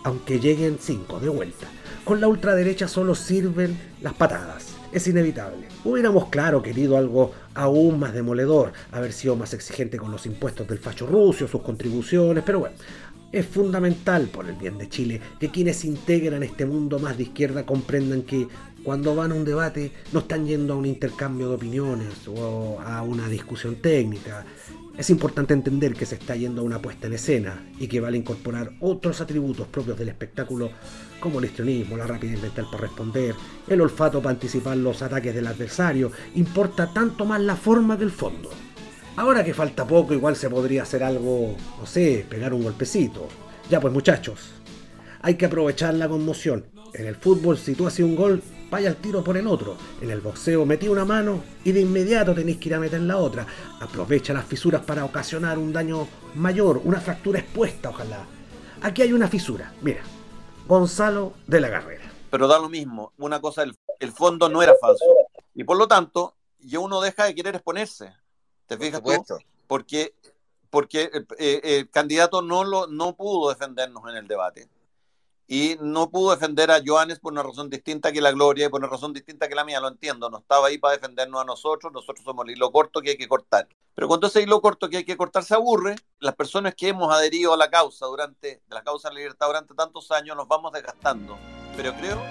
[0.04, 1.66] aunque lleguen cinco de vuelta.
[2.04, 4.79] Con la ultraderecha solo sirven las patadas.
[4.92, 5.68] Es inevitable.
[5.84, 10.78] Hubiéramos, claro, querido algo aún más demoledor, haber sido más exigente con los impuestos del
[10.78, 12.74] facho ruso, sus contribuciones, pero bueno,
[13.30, 17.64] es fundamental por el bien de Chile que quienes integran este mundo más de izquierda
[17.64, 18.48] comprendan que
[18.82, 23.02] cuando van a un debate no están yendo a un intercambio de opiniones o a
[23.02, 24.44] una discusión técnica.
[24.96, 28.18] Es importante entender que se está yendo a una puesta en escena y que vale
[28.18, 30.70] incorporar otros atributos propios del espectáculo
[31.20, 33.34] como el histrionismo, la rapidez mental para responder,
[33.66, 36.10] el olfato para anticipar los ataques del adversario.
[36.34, 38.50] Importa tanto más la forma que el fondo.
[39.16, 43.28] Ahora que falta poco, igual se podría hacer algo, no sé, pegar un golpecito.
[43.68, 44.52] Ya pues muchachos,
[45.22, 46.64] Hay que aprovechar la conmoción.
[46.94, 49.76] En el fútbol, si tú haces un gol, vaya al tiro por el otro.
[50.00, 53.16] En el boxeo, metí una mano y de inmediato tenéis que ir a meter la
[53.16, 53.46] otra.
[53.80, 58.24] Aprovecha las fisuras para ocasionar un daño mayor, una fractura expuesta, ojalá.
[58.82, 59.72] Aquí hay una fisura.
[59.82, 60.02] Mira,
[60.66, 62.10] Gonzalo de la Carrera.
[62.30, 63.12] Pero da lo mismo.
[63.18, 65.04] Una cosa, el, el fondo no era falso.
[65.54, 68.14] Y por lo tanto, ya uno deja de querer exponerse.
[68.66, 69.10] ¿Te fijas tú?
[69.66, 70.14] Porque,
[70.70, 74.68] porque el, eh, el candidato no, lo, no pudo defendernos en el debate.
[75.52, 78.78] Y no pudo defender a Joanes por una razón distinta que la Gloria y por
[78.78, 80.30] una razón distinta que la mía, lo entiendo.
[80.30, 83.26] No estaba ahí para defendernos a nosotros, nosotros somos el hilo corto que hay que
[83.26, 83.66] cortar.
[83.92, 87.12] Pero cuando ese hilo corto que hay que cortar se aburre, las personas que hemos
[87.12, 90.46] adherido a la causa durante, de la causa de la libertad durante tantos años, nos
[90.46, 91.36] vamos desgastando.
[91.76, 92.22] Pero creo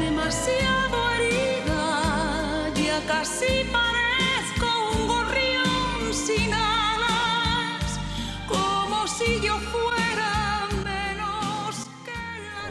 [0.00, 4.66] Demasiado herida, ya casi parezco
[4.96, 8.00] un gorrión sin alas,
[8.48, 9.87] como si yo fuera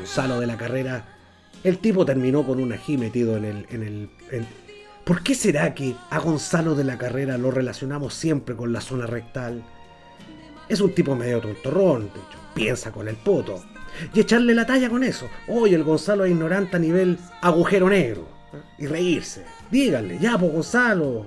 [0.08, 1.04] Gonzalo de la Carrera,
[1.66, 3.68] el tipo terminó con un ají metido en el...
[3.70, 4.10] En el
[5.04, 9.06] ¿Por qué será que a Gonzalo de la Carrera lo relacionamos siempre con la zona
[9.06, 9.66] rectal?
[10.70, 13.62] Es un tipo medio tontorrón, de hecho, piensa con el poto.
[14.14, 15.28] Y echarle la talla con eso.
[15.50, 18.30] Oye, el Gonzalo es ignorante a nivel agujero negro.
[18.78, 19.44] Y reírse.
[19.70, 21.26] Díganle, ya, pues Gonzalo.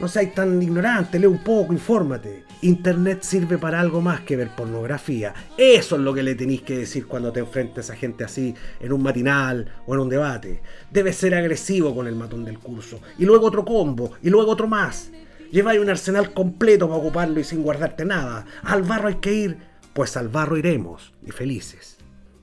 [0.00, 2.44] No seas tan ignorante, lee un poco, infórmate.
[2.62, 5.34] Internet sirve para algo más que ver pornografía.
[5.58, 8.92] Eso es lo que le tenéis que decir cuando te enfrentes a gente así en
[8.92, 10.62] un matinal o en un debate.
[10.88, 13.00] Debes ser agresivo con el matón del curso.
[13.18, 15.10] Y luego otro combo, y luego otro más.
[15.50, 18.46] Lleváis un arsenal completo para ocuparlo y sin guardarte nada.
[18.62, 19.58] Al barro hay que ir,
[19.92, 21.96] pues al barro iremos, y felices.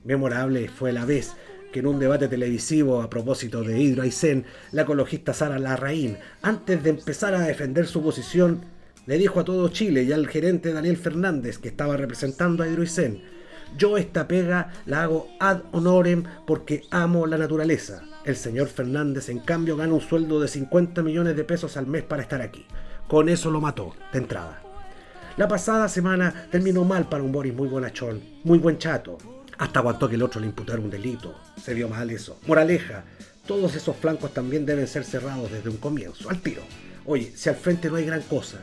[0.04, 1.32] Memorable fue la vez
[1.72, 6.82] que en un debate televisivo a propósito de Hidro Aysén, la ecologista Sara Larraín, antes
[6.82, 8.66] de empezar a defender su posición,
[9.10, 12.82] le dijo a todo Chile y al gerente Daniel Fernández, que estaba representando a Hidro
[12.82, 13.20] Aysén,
[13.76, 18.04] yo esta pega la hago ad honorem porque amo la naturaleza.
[18.24, 22.04] El señor Fernández, en cambio, gana un sueldo de 50 millones de pesos al mes
[22.04, 22.64] para estar aquí.
[23.08, 24.62] Con eso lo mató, de entrada.
[25.36, 29.18] La pasada semana terminó mal para un Boris muy bonachón, muy buen chato.
[29.58, 31.34] Hasta aguantó que el otro le imputara un delito.
[31.60, 32.38] Se vio mal eso.
[32.46, 33.02] Moraleja,
[33.44, 36.62] todos esos flancos también deben ser cerrados desde un comienzo, al tiro.
[37.06, 38.58] Oye, si al frente no hay gran cosa.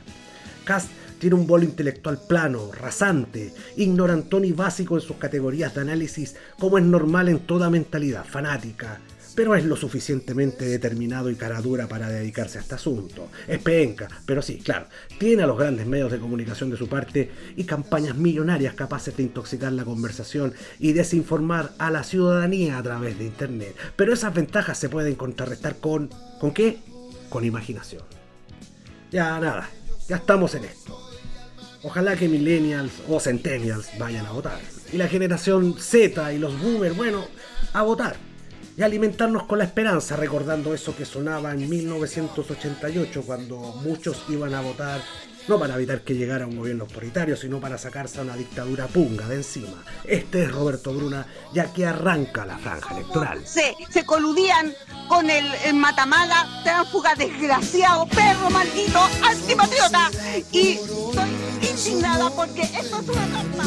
[0.67, 6.35] Cast tiene un bolo intelectual plano, rasante, ignorantón y básico en sus categorías de análisis,
[6.59, 8.99] como es normal en toda mentalidad fanática,
[9.33, 13.29] pero es lo suficientemente determinado y caradura para dedicarse a este asunto.
[13.47, 14.87] Es penca, pero sí, claro,
[15.17, 19.23] tiene a los grandes medios de comunicación de su parte y campañas millonarias capaces de
[19.23, 23.75] intoxicar la conversación y desinformar a la ciudadanía a través de Internet.
[23.95, 26.09] Pero esas ventajas se pueden contrarrestar con...
[26.41, 26.79] ¿Con qué?
[27.29, 28.03] Con imaginación.
[29.11, 29.69] Ya nada,
[30.07, 30.99] ya estamos en esto.
[31.83, 34.59] Ojalá que millennials o centennials vayan a votar.
[34.91, 37.25] Y la generación Z y los boomers, bueno,
[37.73, 38.15] a votar.
[38.75, 44.61] Y alimentarnos con la esperanza, recordando eso que sonaba en 1988, cuando muchos iban a
[44.61, 45.01] votar,
[45.47, 49.27] no para evitar que llegara un gobierno autoritario, sino para sacarse a una dictadura punga
[49.27, 49.83] de encima.
[50.03, 53.45] Este es Roberto Bruna, ya que arranca la franja electoral.
[53.45, 54.73] Se, se coludían
[55.07, 60.11] con el, el matamala, tránsfuga desgraciado, perro maldito, antipatriota.
[60.51, 61.29] Y estoy
[61.61, 63.63] indignada porque esto es una trampa.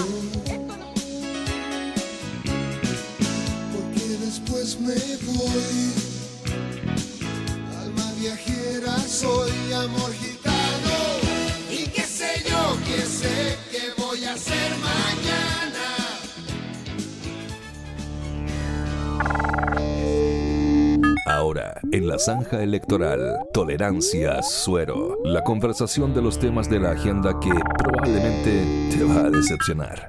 [3.73, 4.95] Porque después me
[5.33, 5.93] voy.
[7.81, 10.60] Alma viajera soy, amor gitano.
[12.91, 15.91] Y qué sé qué voy a mañana.
[21.27, 27.39] Ahora, en la zanja electoral, tolerancia, suero, la conversación de los temas de la agenda
[27.39, 30.09] que probablemente te va a decepcionar.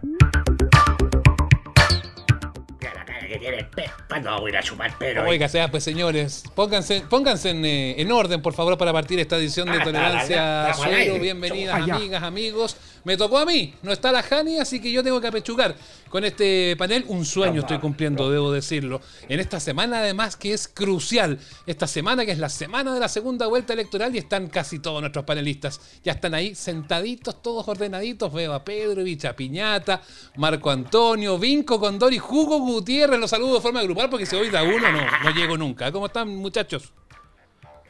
[3.42, 5.28] Tiene Pepa, no voy a ir a chupar pero.
[5.28, 9.36] Oiga, sea, pues señores, pónganse, pónganse en, eh, en orden, por favor, para partir esta
[9.38, 11.16] edición de Ah, Tolerancia Suero.
[11.20, 12.78] Bienvenidas, Ah, amigas, amigos.
[13.04, 15.76] Me tocó a mí, no está la Jani, así que yo tengo que apechugar
[16.10, 17.06] con este panel.
[17.08, 19.02] Un sueño estoy cumpliendo, debo decirlo.
[19.28, 21.40] En esta semana, además, que es crucial.
[21.66, 25.02] Esta semana, que es la semana de la segunda vuelta electoral, y están casi todos
[25.02, 25.82] nuestros panelistas.
[26.04, 28.32] Ya están ahí sentaditos, todos ordenaditos.
[28.32, 30.02] Veo a Pedro, a Piñata,
[30.36, 33.20] Marco Antonio, Vinco, Condori, Jugo Gutiérrez.
[33.20, 35.92] Los saludo de forma grupal porque si hoy da uno, no, no llego nunca.
[35.92, 36.92] ¿Cómo están, muchachos?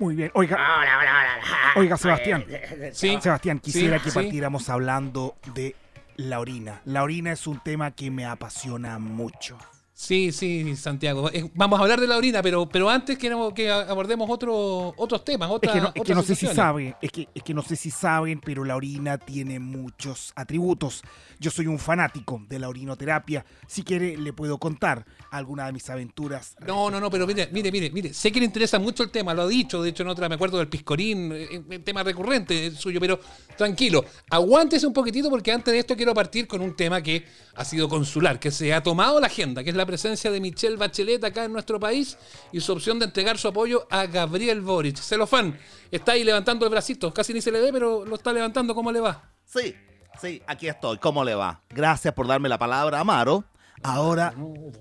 [0.02, 0.32] Muy bien.
[0.34, 1.74] Oiga, Hola, hola, hola.
[1.76, 2.44] oiga Sebastián.
[2.92, 3.16] Sí.
[3.22, 4.16] Sebastián, quisiera Sí, que sí.
[4.16, 5.76] partiéramos hablando de
[6.16, 6.82] la orina.
[6.86, 9.60] La orina es un tema que me apasiona mucho.
[9.94, 11.30] Sí, sí, Santiago.
[11.32, 15.24] Eh, vamos a hablar de la orina, pero, pero antes queremos que abordemos otro, otros
[15.24, 17.54] temas, Es otras que no, es que no sé si saben, es que, es que
[17.54, 21.04] no sé si saben, pero la orina tiene muchos atributos.
[21.42, 23.44] Yo soy un fanático de la orinoterapia.
[23.66, 26.56] Si quiere, le puedo contar alguna de mis aventuras.
[26.68, 29.34] No, no, no, pero mire, mire, mire, mire, sé que le interesa mucho el tema,
[29.34, 32.68] lo ha dicho, de hecho en otra me acuerdo del piscorín, eh, eh, tema recurrente
[32.68, 33.20] eh, suyo, pero
[33.58, 37.26] tranquilo, aguántese un poquitito porque antes de esto quiero partir con un tema que
[37.56, 40.78] ha sido consular, que se ha tomado la agenda, que es la presencia de Michelle
[40.78, 42.20] Bachelet acá en nuestro país
[42.52, 44.98] y su opción de entregar su apoyo a Gabriel Boric.
[44.98, 45.58] Celofán,
[45.90, 48.92] está ahí levantando el bracito, casi ni se le ve, pero lo está levantando, ¿cómo
[48.92, 49.34] le va?
[49.44, 49.74] Sí,
[50.20, 50.98] sí, aquí estoy.
[50.98, 51.62] ¿Cómo le va?
[51.70, 53.46] Gracias por darme la palabra, Amaro.
[53.84, 54.34] Ahora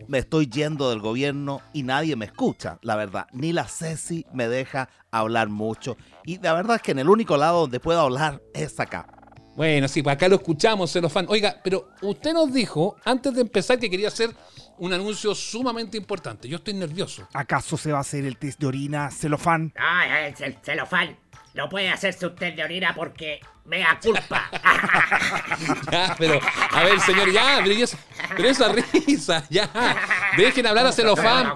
[0.09, 3.27] me estoy yendo del gobierno y nadie me escucha, la verdad.
[3.33, 5.97] Ni la Ceci me deja hablar mucho.
[6.25, 9.07] Y la verdad es que en el único lado donde puedo hablar es acá.
[9.57, 11.27] Bueno, sí, pues acá lo escuchamos, Celofán.
[11.29, 14.31] Oiga, pero usted nos dijo antes de empezar que quería hacer
[14.79, 16.49] un anuncio sumamente importante.
[16.49, 17.27] Yo estoy nervioso.
[17.33, 19.73] ¿Acaso se va a hacer el test de orina celofán?
[19.77, 21.19] Ay, ay, el celofán.
[21.55, 24.51] No puede hacerse usted de orina porque me da culpa.
[25.91, 26.41] Ya, pero,
[26.71, 27.63] a ver, señor, ya,
[28.37, 29.69] pero, esa risa, ya.
[30.37, 31.55] Dejen hablar a Celofán,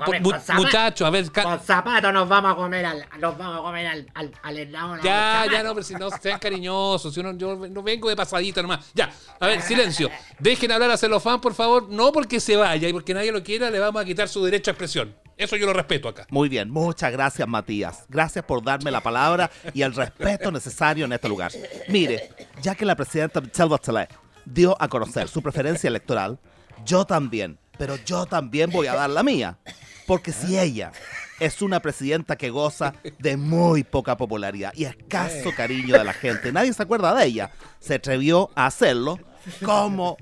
[0.55, 1.31] muchachos, a ver.
[1.31, 5.01] Con zapatos nos vamos a comer al, nos vamos a comer al, al, al eslabón,
[5.03, 8.61] Ya, ya, no, pero si no sean cariñosos, si uno, yo no vengo de pasadita
[8.61, 8.91] nomás.
[8.95, 10.11] Ya, a ver, silencio.
[10.39, 13.71] Dejen hablar a Celofán, por favor, no porque se vaya y porque nadie lo quiera,
[13.71, 15.15] le vamos a quitar su derecho a expresión.
[15.37, 16.27] Eso yo lo respeto acá.
[16.31, 18.05] Muy bien, muchas gracias Matías.
[18.09, 21.51] Gracias por darme la palabra y el respeto necesario en este lugar.
[21.95, 22.29] Mire,
[22.61, 24.13] ya que la presidenta Michelle Bachelet
[24.45, 26.41] dio a conocer su preferencia electoral,
[26.85, 29.59] yo también, pero yo también voy a dar la mía.
[30.05, 30.91] Porque si ella
[31.39, 36.51] es una presidenta que goza de muy poca popularidad y escaso cariño de la gente,
[36.51, 39.21] nadie se acuerda de ella, se atrevió a hacerlo,
[39.65, 40.17] ¿cómo,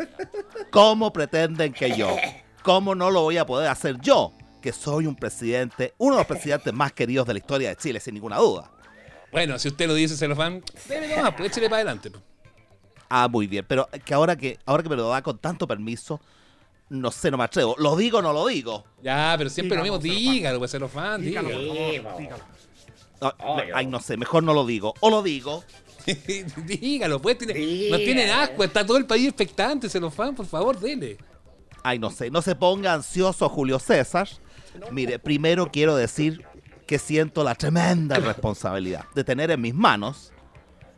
[0.70, 2.14] cómo pretenden que yo?
[2.62, 4.34] ¿Cómo no lo voy a poder hacer yo?
[4.60, 7.98] Que soy un presidente, uno de los presidentes más queridos de la historia de Chile,
[7.98, 8.70] sin ninguna duda.
[9.32, 12.10] Bueno, si usted lo dice, Celofán, debe nomás, pues échele para adelante.
[12.10, 12.22] pues.
[13.08, 16.20] Ah, muy bien, pero que ahora que ahora que me lo da con tanto permiso,
[16.88, 17.74] no sé, no me atrevo.
[17.78, 18.84] ¿Lo digo o no lo digo?
[19.02, 21.48] Ya, pero siempre lo mismo, dígalo, pues Celofán, dígalo.
[23.20, 24.94] Ah, me- ay, no sé, mejor no lo digo.
[25.00, 25.62] O lo digo.
[26.66, 27.54] dígalo, pues, tiene,
[27.90, 31.16] no tienen asco, está todo el país expectante, Celofán, por favor, dele.
[31.84, 34.28] Ay, no sé, no se ponga ansioso Julio César.
[34.90, 36.44] Mire, primero quiero decir
[36.92, 40.30] que siento la tremenda responsabilidad de tener en mis manos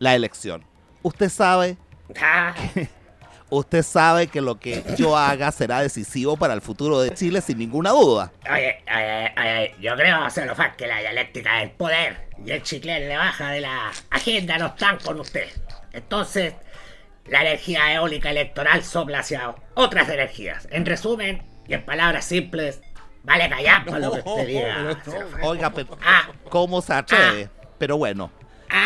[0.01, 0.65] la elección.
[1.03, 1.77] Usted sabe,
[3.49, 7.59] usted sabe que lo que yo haga será decisivo para el futuro de Chile sin
[7.59, 8.33] ninguna duda.
[8.51, 13.17] Oye, oye, oye, yo creo, celofán, que la dialéctica del poder y el chicle le
[13.17, 15.47] baja de la agenda no están con usted.
[15.93, 16.55] Entonces,
[17.27, 20.67] la energía eólica electoral sopla hacia otras energías.
[20.73, 22.81] En resumen, y en palabras simples,
[23.25, 24.97] vale callar por lo que usted diga.
[25.05, 25.41] Celofán.
[25.43, 26.29] Oiga, pero Ah.
[26.49, 27.51] ¿cómo se atreve?
[27.79, 28.31] Pero bueno,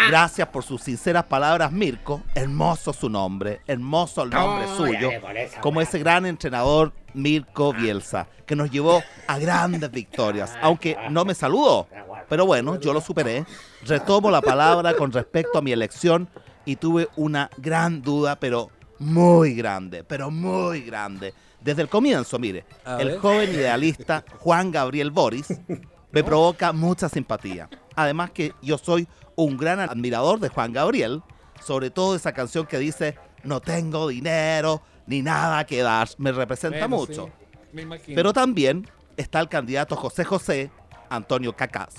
[0.08, 2.22] gracias por sus sinceras palabras, Mirko.
[2.34, 5.10] Hermoso su nombre, hermoso el nombre No, suyo.
[5.10, 11.24] esa, Como ese gran entrenador Mirko Bielsa, que nos llevó a grandes victorias, aunque no
[11.24, 11.86] me saludó.
[12.28, 13.44] Pero bueno, yo lo superé.
[13.86, 16.28] Retomo la palabra con respecto a mi elección
[16.64, 21.32] y tuve una gran duda, pero muy grande, pero muy grande.
[21.68, 23.18] Desde el comienzo, mire, A el ver.
[23.18, 25.48] joven idealista Juan Gabriel Boris
[26.12, 27.68] me provoca mucha simpatía.
[27.94, 29.06] Además que yo soy
[29.36, 31.22] un gran admirador de Juan Gabriel,
[31.62, 36.86] sobre todo esa canción que dice no tengo dinero ni nada que dar, me representa
[36.86, 37.26] Bueno, mucho.
[37.26, 37.32] sí,
[37.74, 38.16] me imagino.
[38.16, 38.88] Pero también
[39.18, 40.70] está el candidato José José
[41.10, 41.96] Antonio Cacas.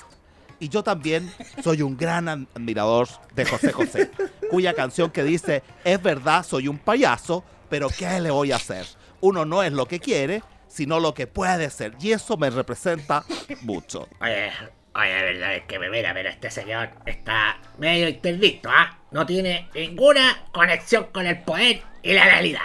[0.59, 1.31] Y yo también
[1.63, 4.09] soy un gran ad- admirador de José José,
[4.49, 8.87] cuya canción que dice, es verdad, soy un payaso, pero ¿qué le voy a hacer?
[9.21, 11.93] Uno no es lo que quiere, sino lo que puede ser.
[11.99, 13.23] Y eso me representa
[13.61, 14.07] mucho.
[14.21, 14.51] Oye,
[14.95, 18.97] oye, la verdad es que me mira, pero este señor está medio interdicto, ¿ah?
[19.11, 22.61] No tiene ninguna conexión con el poder y la realidad.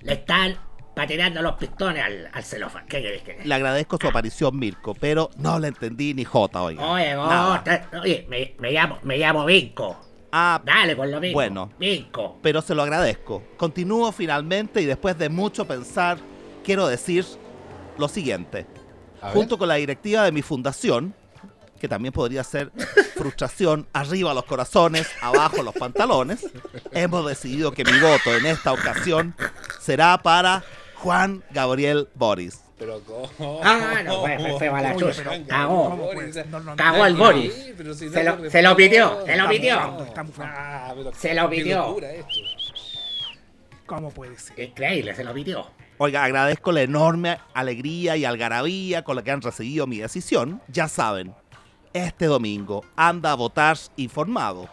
[0.00, 0.56] Le están
[0.94, 2.86] patinando los pistones al, al celofán.
[2.86, 6.86] ¿Qué querés que Le agradezco su aparición, Mirko, pero no le entendí ni jota, oiga.
[6.86, 10.00] Oye, vos, te- oye, me, me llamo, me llamo Vinco.
[10.32, 11.34] Ah, Dale con lo mismo.
[11.34, 11.70] bueno.
[12.42, 13.42] Pero se lo agradezco.
[13.56, 16.18] Continúo finalmente y después de mucho pensar,
[16.64, 17.24] quiero decir
[17.98, 18.66] lo siguiente.
[19.32, 21.14] Junto con la directiva de mi fundación,
[21.80, 22.70] que también podría ser
[23.16, 26.46] frustración, arriba los corazones, abajo los pantalones,
[26.92, 29.34] hemos decidido que mi voto en esta ocasión
[29.80, 30.62] será para
[30.96, 32.60] Juan Gabriel Boris.
[32.78, 33.60] Pero ¿cómo?
[33.64, 35.22] Ah, no, fue, fue, fue mala Oye, chucha.
[35.30, 35.90] pero- Cagó.
[35.90, 36.46] ¿cómo puede ser?
[36.48, 37.54] No, no, Cagó el no, Boris.
[37.54, 39.78] Se lo, se lo pitió, se lo pitió.
[40.40, 41.96] Ah, Se lo pitió.
[42.04, 42.26] esto.
[43.86, 44.58] ¿Cómo puede ser?
[44.60, 45.66] Increíble, se lo pitió.
[45.98, 50.60] Oiga, agradezco la enorme alegría y algarabía con la que han recibido mi decisión.
[50.68, 51.32] Ya saben,
[51.92, 54.68] este domingo anda a votar informado.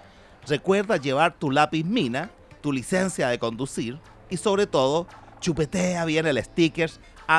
[0.47, 2.31] Recuerda llevar tu lápiz mina,
[2.61, 3.97] tu licencia de conducir
[4.29, 5.07] y sobre todo,
[5.39, 6.89] chupetea bien el sticker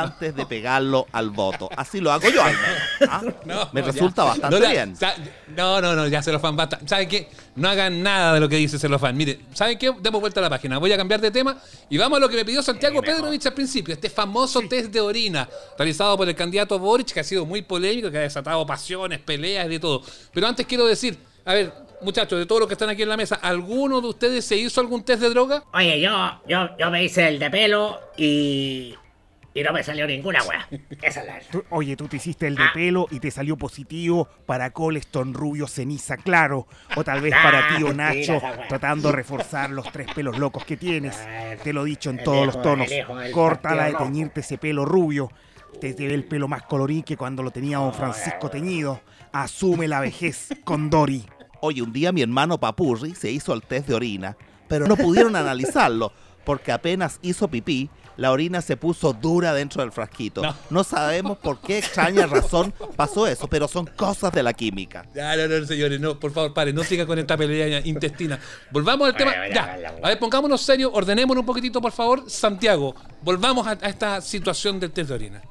[0.02, 1.68] antes de pegarlo al voto.
[1.76, 2.78] Así lo hago yo al menos,
[3.08, 3.22] ¿ah?
[3.44, 3.86] No, Me ya.
[3.86, 4.96] resulta bastante No, bien.
[5.56, 6.78] No, no, no, ya Celofán basta.
[6.86, 7.28] ¿Saben qué?
[7.56, 9.16] No hagan nada de lo que dice Celofán.
[9.16, 9.92] Mire, ¿saben qué?
[10.00, 10.78] Demos vuelta a la página.
[10.78, 11.56] Voy a cambiar de tema
[11.88, 13.94] y vamos a lo que me pidió Santiago Pedrovich al principio.
[13.94, 18.10] Este famoso test de orina realizado por el candidato Boric, que ha sido muy polémico,
[18.10, 20.02] que ha desatado pasiones, peleas y de todo.
[20.32, 23.16] Pero antes quiero decir, a ver, muchachos, de todos los que están aquí en la
[23.16, 25.62] mesa, ¿alguno de ustedes se hizo algún test de droga?
[25.72, 26.10] Oye, yo,
[26.48, 28.94] yo, yo me hice el de pelo y.
[29.56, 30.66] Y no me salió ninguna weá.
[31.00, 31.48] Esa es la verdad.
[31.52, 32.70] Tú- oye, tú te hiciste el de Ah.
[32.74, 36.66] pelo y te salió positivo para Coleston rubio ceniza claro.
[36.96, 38.68] O tal vez Ah, para tío mentira Nacho esa weá.
[38.68, 41.16] tratando de reforzar los tres pelos locos que tienes.
[41.62, 42.90] Te lo he dicho en el todos hijo- los tonos.
[42.90, 44.04] el hijo del Córtala de partido loco.
[44.12, 45.30] teñirte ese pelo rubio.
[45.80, 49.00] Te, te ve el pelo más colorín que cuando lo tenía don Francisco teñido.
[49.32, 51.24] Asume la vejez con Dori.
[51.60, 54.36] Oye, un día mi hermano Papurri se hizo el test de orina,
[54.68, 56.12] pero no pudieron analizarlo
[56.44, 60.42] porque apenas hizo pipí, la orina se puso dura dentro del frasquito.
[60.70, 65.06] No, sabemos por qué extraña razón pasó eso, pero son cosas de la química.
[65.14, 68.38] Ya, no, no, señores, no, por favor, paren, no siga con esta pelea intestina.
[68.70, 69.32] Volvamos al tema.
[69.52, 72.30] Ya, a ver, pongámonos serios, ordenémonos un poquitito, por favor.
[72.30, 75.42] Santiago, volvamos a, a esta situación del test de orina.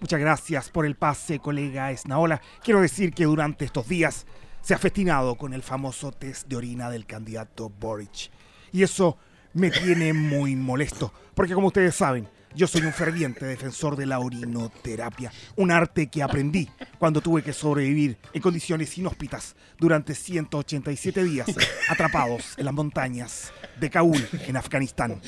[0.00, 2.40] Muchas gracias por el pase, colega Esnaola.
[2.62, 4.26] Quiero decir que durante estos días
[4.60, 8.30] se ha festinado con el famoso test de orina del candidato Boric.
[8.72, 9.18] Y eso
[9.54, 14.20] me tiene muy molesto, porque como ustedes saben, yo soy un ferviente defensor de la
[14.20, 21.48] orinoterapia, un arte que aprendí cuando tuve que sobrevivir en condiciones inhóspitas durante 187 días
[21.88, 25.20] atrapados en las montañas de Kabul, en Afganistán.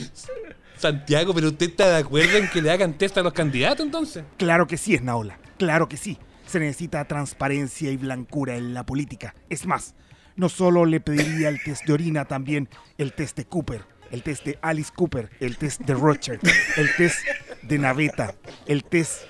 [0.77, 4.24] Santiago, pero usted está de acuerdo en que le hagan test a los candidatos entonces?
[4.37, 5.39] Claro que sí, Esnaola.
[5.59, 6.18] Claro que sí.
[6.47, 9.35] Se necesita transparencia y blancura en la política.
[9.49, 9.95] Es más,
[10.37, 12.68] no solo le pediría el test de orina, también
[12.99, 16.41] el test de Cooper, el test de Alice Cooper, el test de Rocher,
[16.77, 17.25] el test
[17.63, 18.35] de Naveta,
[18.67, 19.23] el test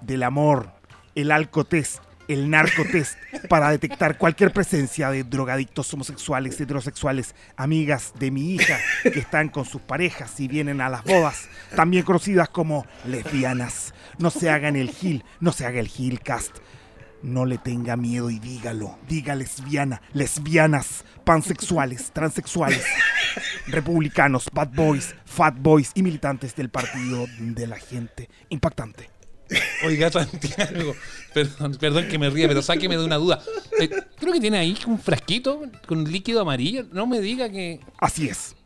[0.00, 0.70] del amor,
[1.14, 3.16] el alcotest, el narcotest,
[3.48, 9.64] para detectar cualquier presencia de drogadictos homosexuales, heterosexuales, amigas de mi hija que están con
[9.64, 13.92] sus parejas y vienen a las bodas, también conocidas como lesbianas.
[14.18, 16.58] No se hagan el gil, no se haga el gil cast.
[17.22, 18.98] No le tenga miedo y dígalo.
[19.08, 22.84] Diga lesbiana, lesbianas, pansexuales, transexuales,
[23.68, 28.28] republicanos, bad boys, fat boys y militantes del partido de la gente.
[28.48, 29.10] Impactante.
[29.84, 30.94] Oiga, Santiago,
[31.34, 33.40] perdón, perdón que me ría, pero sáqueme de una duda.
[33.80, 36.86] Eh, creo que tiene ahí un frasquito con líquido amarillo.
[36.92, 37.80] No me diga que.
[37.98, 38.56] Así es.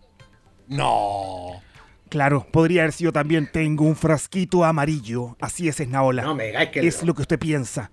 [0.69, 1.63] No.
[2.09, 5.37] Claro, podría haber sido también tengo un frasquito amarillo.
[5.41, 6.23] Así es, Esnaola.
[6.23, 7.91] No me digáis que Es lo que usted piensa.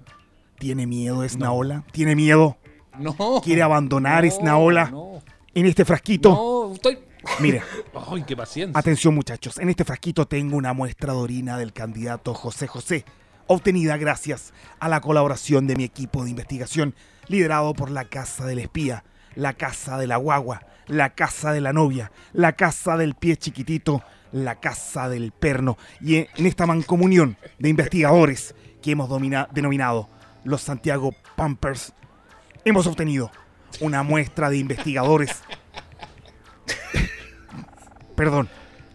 [0.60, 1.84] ¿Tiene miedo, Esnaola?
[1.92, 2.58] ¿Tiene miedo?
[2.98, 3.42] No.
[3.44, 4.90] ¿Quiere abandonar, No, Esnaola?
[4.92, 5.22] no.
[5.56, 6.30] En este frasquito.
[6.30, 7.00] No, estoy.
[7.40, 7.62] Mire,
[8.12, 8.78] Ay, qué paciencia.
[8.78, 9.58] atención muchachos.
[9.58, 13.06] En este frasquito tengo una muestra de orina del candidato José José,
[13.48, 16.96] obtenida gracias a la colaboración de mi equipo de investigación,
[17.28, 19.04] liderado por la Casa del Espía,
[19.36, 24.02] la Casa de la Guagua, la Casa de la Novia, la Casa del Pie Chiquitito,
[24.32, 29.08] la Casa del Perno, y en esta mancomunión de investigadores que hemos
[29.54, 30.10] denominado
[30.44, 31.94] los Santiago Pampers,
[32.66, 33.32] hemos obtenido
[33.82, 35.42] una muestra de investigadores
[38.16, 38.48] Perdón,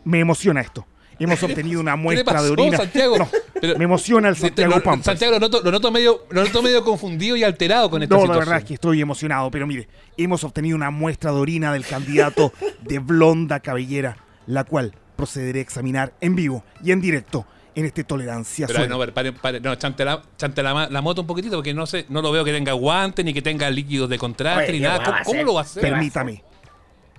[0.05, 0.87] me emociona esto.
[1.19, 2.77] Hemos obtenido una ¿Qué le muestra de orina.
[2.77, 3.19] Santiago?
[3.19, 3.29] No,
[3.61, 5.07] Pero- me emociona el Santiago Lo- Pampers.
[5.07, 8.21] Santiago lo noto, lo noto medio, lo noto medio confundido y alterado con esta No,
[8.21, 8.45] la situación.
[8.47, 12.53] verdad es que estoy emocionado, pero mire, hemos obtenido una muestra de orina del candidato
[12.83, 17.45] de blonda cabellera, la cual procederé a examinar en vivo y en directo
[17.79, 21.21] en este Tolerancia Pero no, pare, pare, no, chante, la, chante la, ma- la moto
[21.21, 24.11] un poquitito porque no sé, no lo veo que tenga guante ni que tenga líquidos
[24.11, 25.23] de contraste Oye, ni ¿qué nada.
[25.25, 25.83] ¿Cómo, lo va a hacer?
[25.83, 26.43] Permítame.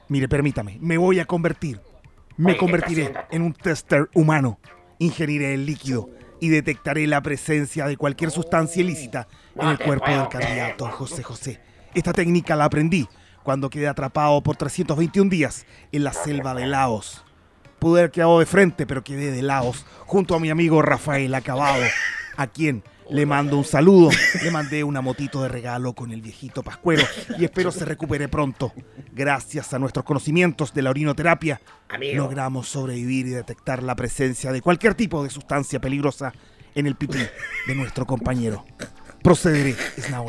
[0.10, 0.78] Mire, permítame.
[0.82, 1.80] Me voy a convertir.
[2.36, 4.60] Me Oye, ¿qué convertiré en un tester humano.
[4.98, 6.10] Ingeriré el líquido
[6.42, 10.88] y detectaré la presencia de cualquier sustancia ilícita en el cuerpo del candidato.
[10.88, 11.62] José José.
[11.94, 13.08] Esta técnica la aprendí
[13.44, 17.24] cuando quedé atrapado por 321 días en la selva de Laos.
[17.80, 21.84] Pude haber quedado de frente, pero quedé de Laos junto a mi amigo Rafael Acabado,
[22.36, 24.10] a quien le mando un saludo.
[24.44, 27.04] Le mandé una motito de regalo con el viejito Pascuero
[27.38, 28.74] y espero se recupere pronto.
[29.14, 32.24] Gracias a nuestros conocimientos de la orinoterapia, Amigo.
[32.24, 36.34] logramos sobrevivir y detectar la presencia de cualquier tipo de sustancia peligrosa
[36.76, 37.20] en el pipí
[37.68, 38.66] de nuestro compañero.
[39.24, 39.76] Procederé.
[40.12, 40.26] No,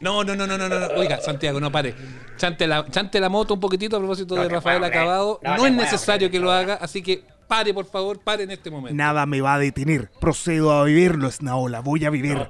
[0.00, 0.86] no, no, no, no, no, no.
[0.96, 1.94] Oiga, Santiago, no pare.
[2.36, 4.90] Chante la, chante la moto un poquitito a propósito No de Rafael puedo.
[4.90, 5.40] Acabado.
[5.42, 6.52] No No, es necesario que lo no.
[6.52, 8.96] haga, así que Pare, por favor, pare en este momento.
[8.96, 10.10] Nada me va a detener.
[10.20, 11.80] Procedo a vivirlo, Esnaola.
[11.80, 12.48] Voy a vivir.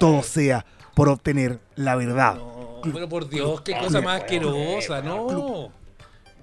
[0.00, 2.38] Todo sea por obtener la verdad.
[2.92, 5.70] Pero por Dios, qué cosa más asquerosa, no.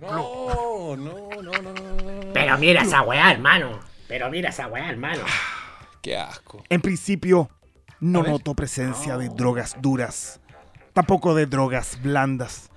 [0.01, 2.33] No, no, no, no, no.
[2.33, 3.79] Pero mira esa weá, hermano.
[4.07, 5.23] Pero mira esa weá, hermano.
[6.01, 6.63] Qué asco.
[6.69, 7.49] En principio,
[7.99, 10.39] no noto presencia de drogas duras.
[10.93, 12.69] Tampoco de drogas blandas.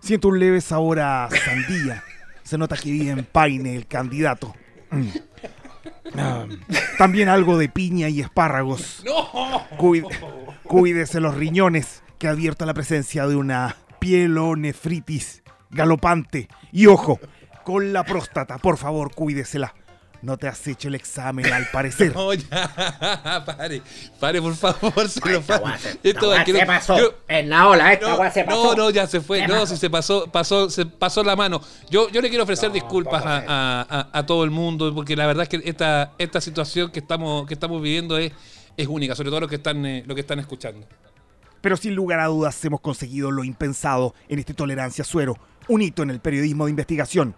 [0.00, 2.02] Siento un leve sabor a sandía.
[2.42, 4.54] Se nota que vive en Paine el candidato.
[4.90, 5.08] Mm.
[6.16, 6.46] Ah,
[6.98, 9.02] también algo de piña y espárragos.
[9.76, 10.06] Cuide-
[10.62, 16.48] cuídese los riñones, que advierta la presencia de una pielonefritis galopante.
[16.72, 17.18] Y ojo,
[17.64, 19.74] con la próstata, por favor, cuídesela.
[20.22, 22.12] No te has hecho el examen, al parecer.
[22.14, 23.82] No, ya, pare,
[24.18, 26.98] pare, por favor, se lo se- Esto esta no- se pasó.
[26.98, 28.64] yo- En la ola, esta no, se pasó.
[28.64, 29.40] no, no, ya se fue.
[29.40, 29.66] Se No, pasó.
[29.66, 31.60] si se pasó, pasó, se pasó la mano.
[31.90, 35.26] Yo, yo le quiero ofrecer disculpas a, a- a- a todo el mundo, porque la
[35.26, 38.32] verdad es que esta, esta situación que estamos, que estamos viviendo es,
[38.76, 40.86] es única, sobre todo los que están, eh, los que están escuchando.
[41.60, 45.36] Pero sin lugar a dudas hemos conseguido lo impensado en este Tolerancia Suero,
[45.68, 47.34] un hito en el periodismo de investigación.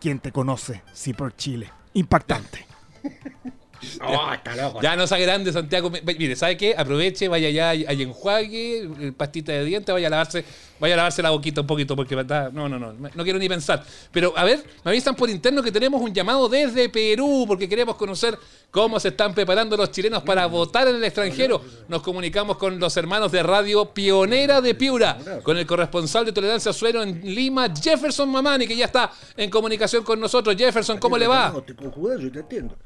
[0.00, 0.82] ¿Quién te conoce?
[0.92, 1.70] Sí, por Chile.
[1.94, 2.66] Impactante.
[4.06, 4.80] Oh, está loco.
[4.82, 5.90] Ya no sea grande, Santiago.
[5.90, 6.74] Mire, ¿sabe qué?
[6.76, 10.44] Aproveche, vaya allá, hay enjuague, eh, pastita de dientes, vaya a lavarse,
[10.80, 13.48] vaya a lavarse la boquita un poquito, porque está- no, no, no, no quiero ni
[13.48, 13.84] pensar.
[14.12, 17.96] Pero a ver, me avisan por interno que tenemos un llamado desde Perú, porque queremos
[17.96, 18.38] conocer
[18.70, 21.62] cómo se están preparando los chilenos para votar en el extranjero.
[21.88, 26.72] Nos comunicamos con los hermanos de Radio Pionera de Piura, con el corresponsal de Tolerancia
[26.72, 30.56] Suero en Lima, Jefferson Mamani, que ya está en comunicación con nosotros.
[30.56, 31.50] Jefferson, ¿cómo le va?
[31.50, 32.76] No, te yo te entiendo.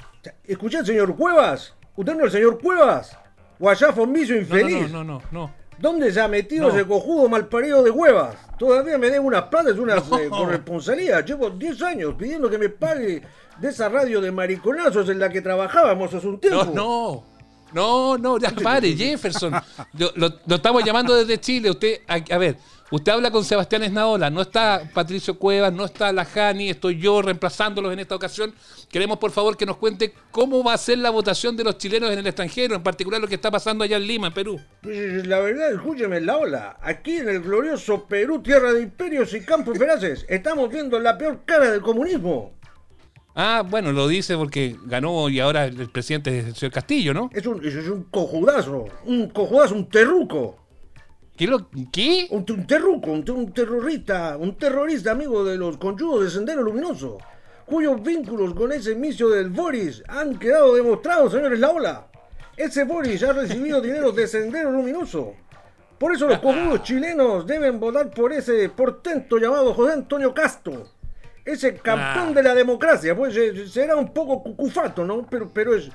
[0.45, 1.75] Escuché al señor Cuevas.
[1.97, 3.17] ¿Usted no es el señor Cuevas?
[3.59, 4.91] Guayafo miso infeliz.
[4.91, 5.55] No, no, no, no.
[5.79, 6.75] ¿Dónde se ha metido No.
[6.75, 8.37] ese cojudo malparido de huevas?
[8.59, 11.25] Todavía me deben unas platas, unas eh, corresponsalías.
[11.25, 13.23] Llevo 10 años pidiendo que me pague
[13.61, 16.65] de esa radio de mariconazos en la que trabajábamos hace un tiempo.
[16.65, 17.25] No, no.
[17.73, 19.53] No, no, ya pare, Jefferson.
[19.99, 21.71] Lo, lo- lo estamos llamando desde Chile.
[21.71, 22.57] Usted, a, a ver,
[22.91, 27.23] usted habla con Sebastián Esnaola, no está Patricio Cuevas, no está la Jani, estoy yo
[27.23, 28.55] reemplazándolos en esta ocasión.
[28.89, 32.11] Queremos, por favor, que nos cuente cómo va a ser la votación de los chilenos
[32.11, 34.61] en el extranjero, en particular lo que está pasando allá en Lima, en Perú.
[34.83, 36.79] Pues, La verdad, escúcheme la ola.
[36.83, 41.41] Aquí en el glorioso Perú, tierra de imperios y campos feraces, estamos viendo la peor
[41.45, 42.59] cara del comunismo.
[43.41, 47.31] Ah, bueno, lo dice porque ganó y ahora el presidente es el señor Castillo, ¿no?
[47.33, 50.57] Es un, es un cojudazo, un cojudazo, un terruco.
[51.39, 51.47] ¿Qué?
[51.47, 52.27] Lo, ¿Qué?
[52.31, 57.19] Un, un terruco, un, un terrorista, un terrorista amigo de los conchudos de Sendero Luminoso,
[57.65, 62.07] cuyos vínculos con ese micio del Boris han quedado demostrados, señores La Ola.
[62.57, 65.35] Ese Boris ha recibido dinero de Sendero Luminoso.
[65.97, 70.89] Por eso los cojudos chilenos deben votar por ese portento llamado José Antonio Castro.
[71.45, 72.33] Ese campeón Ah.
[72.35, 75.27] de la democracia, pues eh, será un poco cucufato, ¿no?
[75.31, 75.89] Pero, pero es,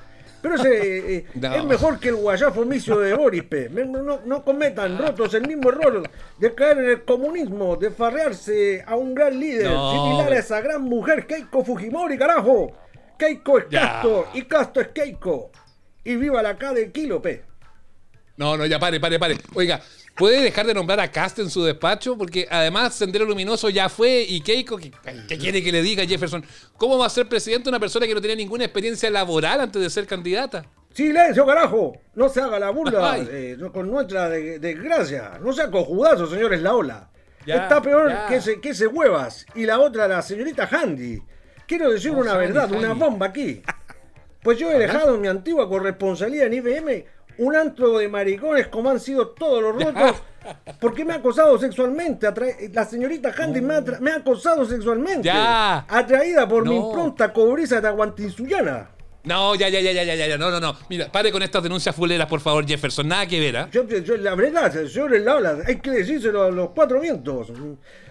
[0.44, 1.56] pero ese, eh, No.
[1.56, 3.70] es mejor que el guayafo micio de Boris, pe.
[3.70, 6.04] Me- No, no cometan rotos el mismo error
[6.38, 10.62] de caer en el comunismo, de farrearse a un gran líder No, similar a esa
[10.62, 12.72] gran mujer Keiko Fujimori, carajo.
[13.18, 13.66] Keiko es.
[13.72, 15.50] Castro y Castro es Keiko.
[16.04, 17.42] Y viva la K de Kilo, pe.
[18.36, 19.38] No, no, ya pare, pare, pare.
[19.56, 19.80] Oiga,
[20.16, 22.18] ¿puede dejar de nombrar a Cast en su despacho?
[22.18, 24.92] Porque además Sendero Luminoso ya fue y Keiko, ¿qué,
[25.28, 26.46] qué quiere que le diga Jefferson?
[26.78, 29.90] ¿Cómo va a ser presidente una persona que no tenía ninguna experiencia laboral antes de
[29.90, 30.66] ser candidata?
[30.94, 31.98] Silencio, carajo.
[32.14, 35.40] No se haga la burla eh, con nuestra de- desgracia.
[35.42, 37.10] No sea cojudazo, señores La Ola.
[37.48, 38.28] Ya, Está peor ya.
[38.28, 39.46] que ese, que ese huevas.
[39.56, 41.20] Y la otra, la señorita Handy.
[41.68, 43.64] Quiero decir No, una verdad, una bomba aquí.
[44.44, 47.06] Pues yo he dejado mi antigua corresponsalía en IBM
[47.38, 50.16] un antro de maricones como han sido todos los rotos.
[50.82, 52.28] Porque me ha acosado sexualmente.
[52.74, 55.24] La señorita Handy me, ha me ha acosado sexualmente.
[55.28, 55.86] Ya.
[55.88, 58.90] Atraída por mi impronta cobriza tahuantinsuyana.
[59.24, 60.76] No, ya, ya, ya, ya, ya, ya, no, no, no.
[60.90, 63.08] Mira, pare con estas denuncias fuleras, por favor, Jefferson.
[63.08, 63.70] Nada que ver, ¿ah?
[63.72, 67.48] Yo, yo- la verdad, señores Laula, hay que decírselo a los cuatro vientos.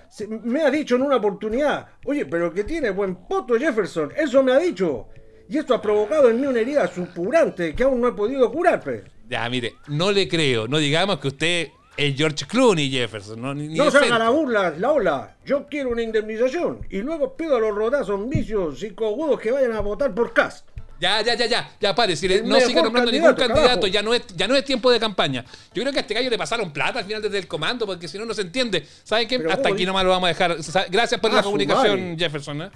[0.09, 4.43] Se- me ha dicho en una oportunidad, oye, pero que tiene buen poto Jefferson, eso
[4.43, 5.09] me ha dicho.
[5.53, 8.81] Y esto ha provocado en mí una herida supurante que aún no he podido curar,
[8.83, 9.05] pe.
[9.29, 10.67] Ya, mire, no le creo.
[10.67, 13.41] No digamos que usted es George Clooney, Jefferson.
[13.43, 15.37] No, ni, No se haga la burla, Laula.
[15.45, 16.87] Yo quiero una indemnización.
[16.89, 20.67] Y luego pido a los rodazos vicios y cogudos que vayan a votar por Cast.
[20.99, 24.15] Ya, ya, ya, ya, ya pare, si le- no siga nombrando ningún candidato, ya no,
[24.15, 25.45] es, ya no es tiempo de campaña.
[25.75, 28.09] Yo creo que a este gallo le pasaron plata al final desde el comando, porque
[28.09, 28.87] si no, no se entiende.
[29.03, 29.37] ¿Saben qué?
[29.37, 29.87] Pero Hasta ¿cómo aquí dice?
[29.89, 30.57] nomás lo vamos a dejar.
[30.91, 32.17] Gracias por Ah, la comunicación, madre.
[32.19, 32.63] Jefferson.
[32.63, 32.71] ¿eh?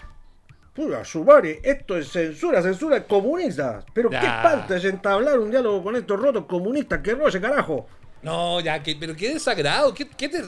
[0.76, 3.82] Puta, Subari, esto es censura, censura comunista.
[3.94, 4.20] Pero Ya.
[4.20, 7.88] qué falta es entablar un diálogo con estos rotos comunistas, que roche, carajo.
[8.22, 9.94] No, ya, que, pero qué desagrado.
[9.94, 10.44] ¿Qué, qué te-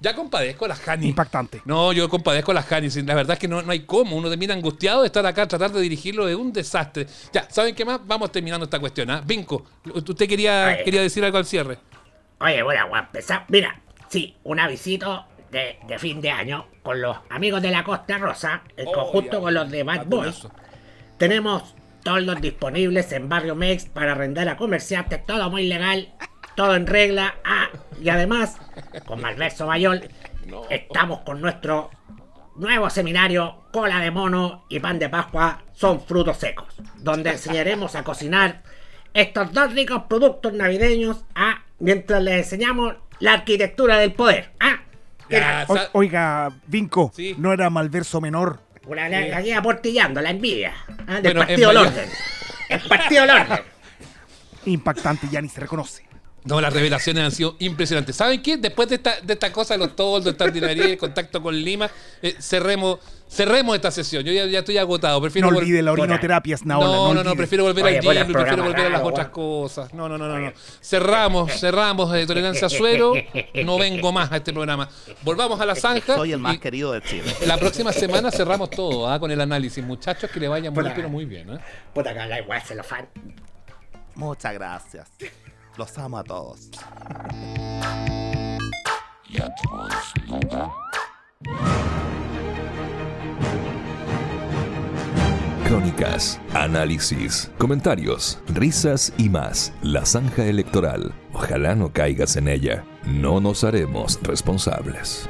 [0.00, 1.08] Ya compadezco a las Hani.
[1.08, 1.62] Impactante.
[1.64, 2.90] No, yo compadezco a las Hani.
[2.90, 4.16] sí, La verdad es que no, no hay cómo.
[4.16, 7.06] Uno termina angustiado de estar acá, tratar de dirigirlo es un desastre.
[7.32, 8.00] Ya, ¿saben qué más?
[8.06, 9.10] Vamos terminando esta cuestión.
[9.10, 9.22] ¿ah?
[9.24, 9.64] Vinco,
[9.94, 10.84] usted quería, Oye.
[10.84, 11.78] quería decir algo al cierre.
[12.40, 13.44] Oye, bueno, voy a empezar.
[13.48, 18.18] Mira, sí, un avisito de, de fin de año con los amigos de la Costa
[18.18, 19.40] Rosa, en Oh, conjunto ya.
[19.40, 20.48] con los de Bad Ah, Boys.
[21.18, 26.12] Tenemos toldos disponibles en Barrio Mex para arrendar a comerciantes, todo muy legal,
[26.56, 27.34] todo en regla.
[27.44, 27.68] Ah,
[28.00, 28.56] y además,
[29.06, 30.08] con Malverso Bayol,
[30.70, 31.90] estamos con nuestro
[32.56, 38.04] nuevo seminario Cola de Mono y Pan de Pascua son frutos secos, donde enseñaremos a
[38.04, 38.62] cocinar
[39.14, 44.50] estos dos ricos productos navideños ah, mientras les enseñamos la arquitectura del poder.
[44.58, 44.80] Ah,
[45.68, 48.60] O- oiga, Vinco, no era malverso menor.
[48.86, 50.72] una, la, la guía portillando, la envidia
[51.06, 52.08] ah, del Bueno, Partido en del Orden.
[52.68, 53.60] El Partido del Orden.
[54.66, 56.04] Impactante, ya ni se reconoce.
[56.44, 58.16] No, las revelaciones han sido impresionantes.
[58.16, 58.56] ¿Saben qué?
[58.56, 61.54] Después de esta, de esta cosa de los toldos, de esta ordinaria, el contacto con
[61.54, 61.88] Lima,
[62.20, 64.24] eh, cerremos, cerremos esta sesión.
[64.24, 65.20] Yo ya, ya estoy agotado.
[65.20, 68.32] Prefiero No olvide la orinoterapia, No, no no, no, prefiero volver Oye, al gym, prefiero
[68.32, 69.94] programa volver a las raro, otras cosas.
[69.94, 70.52] No, no, no, no, no.
[70.80, 73.14] Cerramos, cerramos eh, tolerancia a suero.
[73.64, 74.88] No vengo más a este programa.
[75.22, 76.16] Volvamos a la zanja.
[76.16, 77.32] Soy el más querido de Chile.
[77.46, 79.84] La próxima semana cerramos todo ah, con el análisis.
[79.84, 81.50] Muchachos, que le vayan muy, pero muy bien.
[81.50, 81.58] ¿eh?
[81.94, 83.06] Puta que la igual se lo fan.
[84.16, 85.08] Muchas gracias.
[85.76, 86.70] Los amo a todos.
[95.64, 99.72] Crónicas, análisis, comentarios, risas y más.
[99.82, 101.14] La zanja electoral.
[101.32, 102.84] Ojalá no caigas en ella.
[103.06, 105.28] No nos haremos responsables.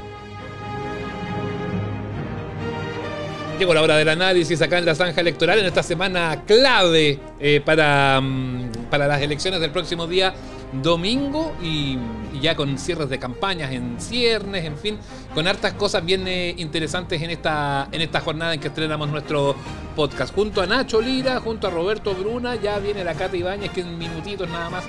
[3.63, 7.61] Llegó la hora del análisis acá en la zanja electoral en esta semana clave eh,
[7.63, 10.33] para, mm, para las elecciones del próximo día
[10.81, 11.97] domingo y,
[12.33, 14.97] y ya con cierres de campañas en ciernes, en fin,
[15.33, 19.55] con hartas cosas bien eh, interesantes en esta, en esta jornada en que estrenamos nuestro
[19.95, 20.35] podcast.
[20.35, 23.97] Junto a Nacho Lira, junto a Roberto Bruna, ya viene la Cata Ibáñez que en
[23.97, 24.83] minutitos nada más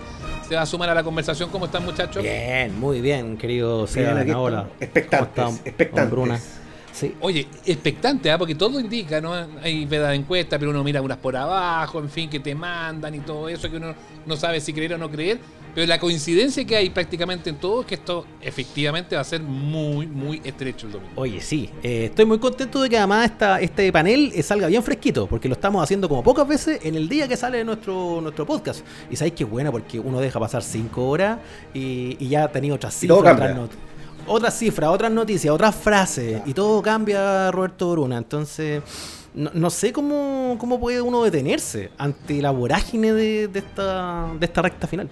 [0.48, 1.48] se va a sumar a la conversación.
[1.48, 2.24] ¿Cómo están muchachos?
[2.24, 4.18] Bien, muy bien, querido Seba.
[4.18, 4.66] aquí Hola.
[4.80, 5.94] estamos, expectantes, ¿Cómo está, expectantes.
[5.94, 6.40] don Bruna?
[6.94, 7.12] Sí.
[7.20, 8.38] Oye, expectante, ¿ah?
[8.38, 9.34] porque todo indica, ¿no?
[9.60, 13.14] Hay veda de encuesta, pero uno mira unas por abajo, en fin, que te mandan
[13.16, 15.40] y todo eso, que uno no sabe si creer o no creer.
[15.74, 19.42] Pero la coincidencia que hay prácticamente en todo es que esto efectivamente va a ser
[19.42, 21.12] muy, muy estrecho el domingo.
[21.16, 24.84] Oye, sí, eh, estoy muy contento de que además esta, este panel eh, salga bien
[24.84, 28.46] fresquito, porque lo estamos haciendo como pocas veces en el día que sale nuestro, nuestro
[28.46, 28.86] podcast.
[29.10, 31.40] Y sabéis que es buena porque uno deja pasar cinco horas
[31.74, 33.60] y, y ya ha tenido otras cambia.
[33.60, 33.68] otras,
[34.26, 38.18] otras cifras, otras noticias, otras frases, y todo cambia, Roberto Bruna.
[38.18, 38.82] Entonces,
[39.34, 44.46] no, no sé cómo, cómo puede uno detenerse ante la vorágine de, de esta, de
[44.46, 45.08] esta recta final.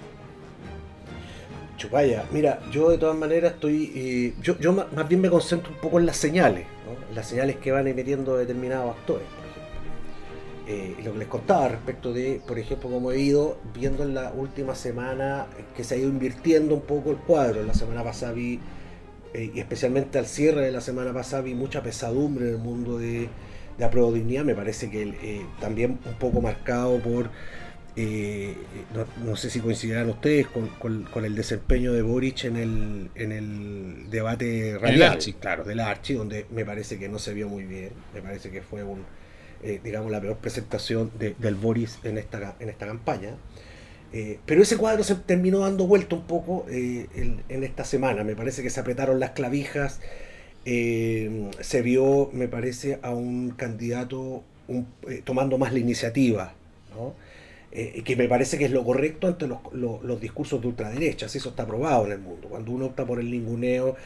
[1.76, 3.90] Chupaya, mira, yo de todas maneras estoy.
[3.94, 7.08] eh, yo yo más bien me concentro un poco en las señales, ¿no?
[7.08, 9.62] En las señales que van emitiendo determinados actores, por ejemplo.
[10.68, 14.30] Eh, lo que les contaba respecto de, por ejemplo, cómo he ido viendo en la
[14.30, 17.64] última semana eh, que se ha ido invirtiendo un poco el cuadro.
[17.64, 18.60] La semana pasada vi,
[19.35, 22.99] eh, y especialmente al cierre de la semana pasada, vi mucha pesadumbre en el mundo
[22.99, 23.28] de,
[23.78, 24.45] de Apruebo Dignidad.
[24.45, 27.30] Me parece que eh, también un poco marcado por
[27.95, 28.55] eh,
[28.95, 33.11] no, no sé si coincidirán ustedes con, con- con el desempeño de Boric en el,
[33.14, 35.33] en el debate radial, Archi.
[35.35, 38.62] claro, del Archi, donde me parece que no se vio muy bien, me parece que
[38.62, 39.05] fue un,
[39.62, 43.35] eh, digamos, la peor presentación de- del Boris en esta, en esta campaña.
[44.12, 48.24] Eh, pero ese cuadro se terminó dando vuelta un poco eh, en, esta semana.
[48.24, 50.00] Me parece que se apretaron las clavijas.
[50.64, 54.42] eh, se vio, me parece, a un candidato
[55.24, 56.54] tomando más la iniciativa.
[58.04, 61.26] que me parece que es lo correcto ante los, los- discursos de ultraderecha.
[61.26, 62.48] Eso está probado en el mundo.
[62.48, 63.96] Cuando uno opta por el ninguneo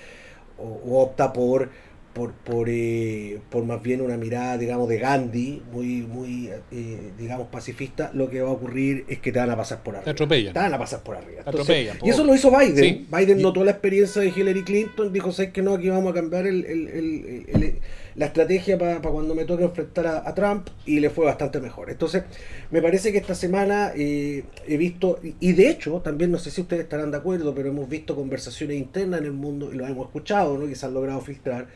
[0.58, 1.70] o opta por,
[2.16, 7.48] por, por, eh, por más bien una mirada, digamos, de Gandhi, muy, muy eh, digamos,
[7.48, 10.04] pacifista, lo que va a ocurrir es que te van a pasar por arriba.
[10.04, 10.54] Te atropellan.
[10.54, 11.42] Te van a pasar por arriba.
[11.42, 11.60] Te Entonces,
[11.90, 12.76] atropellan, y eso lo hizo Biden.
[12.76, 13.06] Sí.
[13.14, 15.74] Biden notó la experiencia de Hillary Clinton, dijo, ¿sabes que no?
[15.74, 17.78] Aquí vamos a cambiar el- el- el- el- el-
[18.14, 21.90] la estrategia para cuando me toque enfrentar a, a Trump y le fue bastante mejor.
[21.90, 22.22] Entonces,
[22.70, 26.50] me parece que esta semana eh, he visto, y, y de hecho, también no sé
[26.50, 29.86] si ustedes estarán de acuerdo, pero hemos visto conversaciones internas en el mundo y lo
[29.86, 30.66] hemos escuchado, ¿no?
[30.66, 31.66] que se han logrado filtrar,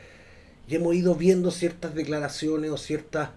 [0.70, 3.30] y hemos ido viendo ciertas declaraciones o ciertas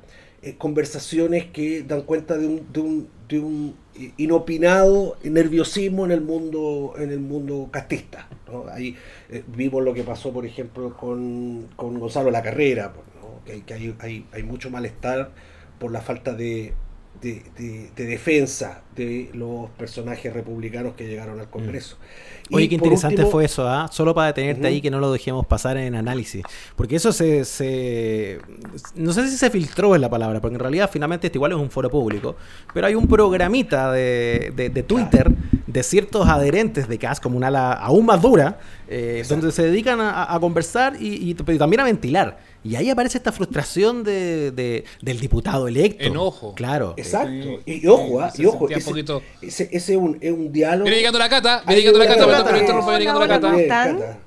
[0.43, 3.75] eh, conversaciones que dan cuenta de un, de un, de un
[4.17, 8.29] inopinado nerviosismo en el mundo en el mundo castista.
[8.51, 8.67] ¿no?
[8.67, 8.95] Ahí
[9.31, 13.43] eh, vimos lo que pasó, por ejemplo, con, con Gonzalo La Carrera, ¿no?
[13.45, 15.31] que, que hay, hay, hay mucho malestar
[15.79, 16.75] por la falta de,
[17.21, 21.97] de, de- de defensa de los personajes republicanos que llegaron al Congreso.
[22.49, 23.87] Y Oye, qué interesante último- fue eso, ¿ah?
[23.91, 26.43] Solo para detenerte ahí que no lo dejemos pasar en análisis.
[26.75, 28.39] Porque eso se, se-
[28.95, 31.57] No sé si se filtró en la palabra, porque en realidad finalmente esto igual es
[31.57, 32.35] un foro público.
[32.73, 35.31] Pero hay un programita de, de- de Twitter
[35.73, 39.99] de ciertos adherentes de CAS, como una ala aún más dura, eh, donde se dedican
[39.99, 42.37] a, a conversar y, y- pero también a ventilar.
[42.63, 46.03] Y ahí aparece esta frustración de, de- del diputado electo.
[46.05, 46.53] Enojo.
[46.55, 46.93] Claro.
[46.95, 47.59] Exacto.
[47.65, 50.51] Y, y ojo, ah, se y ojo, ese, poquito- ese, ese es un, es un
[50.53, 50.85] diálogo.
[50.85, 52.55] Viene llegando la cata, viene llegando la cata, perdón la
[53.97, 54.19] cata.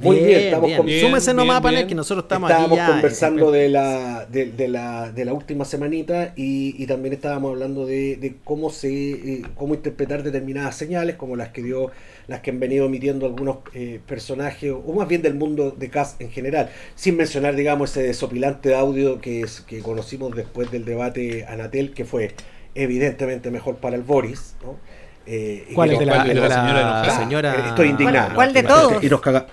[0.00, 0.76] Muy bien, Bien, estamos bien.
[0.78, 1.88] con- Bien, Súmese nomás, bien, Panel, bien.
[1.88, 2.92] que nosotros estamos estábamos aquí ya.
[2.92, 7.84] conversando de la, de, de la, de la última semanita y, y también estábamos hablando
[7.84, 11.90] de, de cómo se eh, cómo interpretar determinadas señales como las que dio
[12.28, 16.20] las que han venido emitiendo algunos eh, personajes o más bien del mundo de cast
[16.20, 21.44] en general sin mencionar digamos ese desopilante audio que es que conocimos después del debate
[21.46, 22.34] Anatel que fue
[22.74, 24.76] evidentemente mejor para el Boris ¿no?
[25.26, 27.68] Eh, ¿Cuál es de la, ¿Cuál de de señora señora?
[27.68, 29.02] estoy indignado ¿Cuál de todos?
[29.04, 29.46] y nos caga-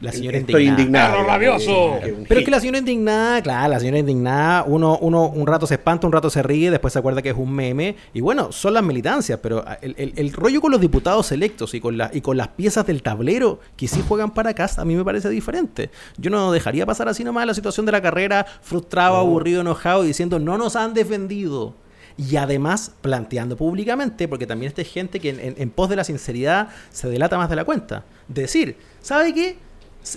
[0.00, 0.80] La señora estoy indignada.
[0.82, 1.98] indignado ¡Perro rabioso!
[2.28, 5.74] Pero es que la señora indignada, claro, la señora indignada, uno, uno un rato se
[5.74, 7.96] espanta, un rato se ríe, después se acuerda que es un meme.
[8.14, 11.80] Y bueno, son las militancias, pero el, el- el rollo con los diputados electos y
[11.80, 14.94] con, la, y con las piezas del tablero que sí juegan para casa, a mí
[14.94, 15.90] me parece diferente.
[16.16, 20.08] Yo no dejaría pasar así nomás la situación de la carrera, frustrado, aburrido, enojado, y
[20.08, 21.74] diciendo no nos han defendido.
[22.18, 26.04] Y además planteando públicamente, porque también esta gente que en, en- en pos de la
[26.04, 28.04] sinceridad se delata más de la cuenta.
[28.28, 29.56] Decir, ¿sabe qué?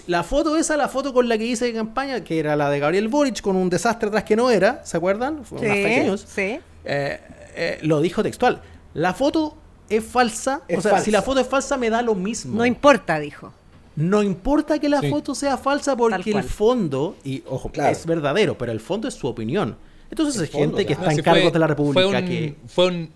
[0.08, 3.08] La foto esa, la foto con la que hice campaña, que era la de Gabriel
[3.08, 5.46] Boric con un desastre atrás que no era, ¿se acuerdan?
[5.46, 6.26] Fue Sí, unas fake news.
[6.28, 6.60] sí.
[6.88, 7.20] Eh,
[7.56, 8.62] eh, lo dijo textual.
[8.94, 9.56] La foto
[9.90, 10.62] es falsa.
[10.68, 11.06] Es o sea, falsa.
[11.06, 12.58] si la foto es falsa, me da lo mismo.
[12.58, 13.54] No importa, dijo.
[13.96, 15.10] No importa que la Sí.
[15.10, 17.92] foto sea falsa porque el fondo, y ojo, Claro.
[17.92, 19.78] es verdadero, pero el fondo es su opinión.
[20.12, 22.56] Entonces El es gente que está en Sí, cargos de la República Fue un, que...
[22.68, 23.10] fue un,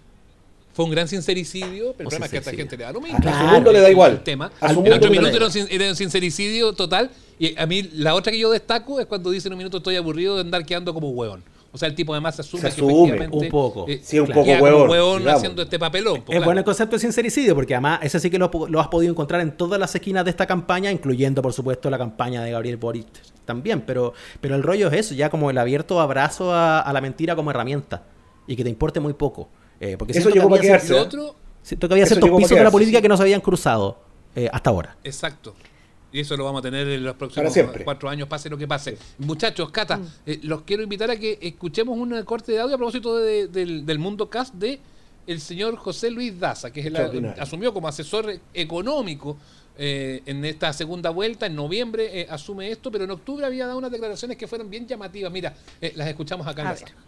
[0.80, 3.02] fue un gran sincericidio, pero el problema es que a esta gente le da lo
[3.02, 3.20] mismo.
[3.22, 4.12] A su mundo le da igual.
[4.14, 4.50] El tema.
[4.62, 7.12] A su otro minuto era un, sin- era un sincericidio total.
[7.38, 9.98] Y a mí, la otra que yo destaco es cuando dice en un minuto estoy
[9.98, 11.44] aburrido de andar quedando como hueón.
[11.74, 13.86] O sea, el tipo además se asume, Se que asume, efectivamente, un poco.
[13.90, 15.34] eh, Sí, un poco hueón digamos.
[15.38, 16.14] haciendo este papelón.
[16.22, 16.46] pues, Es claro.
[16.46, 19.42] bueno el concepto de sincericidio, porque además ese sí que lo, lo has podido encontrar
[19.42, 23.06] en todas las esquinas de esta campaña, incluyendo, por supuesto, la campaña de Gabriel Boric
[23.44, 23.82] también.
[23.82, 27.36] Pero, pero el rollo es eso, ya como el abierto abrazo a, a la mentira
[27.36, 28.04] como herramienta.
[28.48, 29.50] Y que te importe muy poco.
[29.80, 32.28] Eh, porque Eso siento que llegó para quedarse, Lo otro, Siento que había Eso ciertos
[32.28, 33.02] llegó pisos de la política sí.
[33.02, 34.00] que no se habían cruzado
[34.36, 34.98] eh, hasta ahora.
[35.04, 35.56] Exacto.
[36.12, 37.84] Y eso lo vamos a tener en los Para próximos siempre.
[37.84, 38.98] cuatro años, pase lo que pase.
[39.20, 43.16] Muchachos, Cata, eh, los quiero invitar a que escuchemos un corte de audio a propósito
[43.18, 44.80] de- del, del mundo cast de
[45.28, 46.96] el señor José Luis Daza, que es el,
[47.40, 49.38] asumió como asesor económico
[49.78, 51.46] eh, en esta segunda vuelta.
[51.46, 54.88] En noviembre eh, asume esto, pero en octubre había dado unas declaraciones que fueron bien
[54.88, 55.32] llamativas.
[55.32, 56.90] Mira, eh, las escuchamos acá en A la ver.
[56.90, 57.02] sala.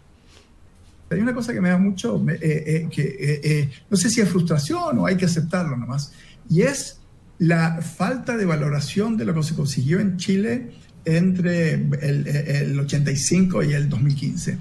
[1.14, 4.28] Hay una cosa que me da mucho, eh, eh, que eh, no sé si es
[4.28, 6.12] frustración o hay que aceptarlo nomás,
[6.48, 7.00] y es
[7.38, 10.72] la falta de valoración de lo que se consiguió en Chile
[11.04, 14.58] entre el, el 85 y el 2015.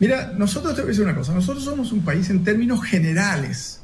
[0.00, 3.80] Mira, nosotros te voy a decir una cosa, nosotros somos un país en términos generales,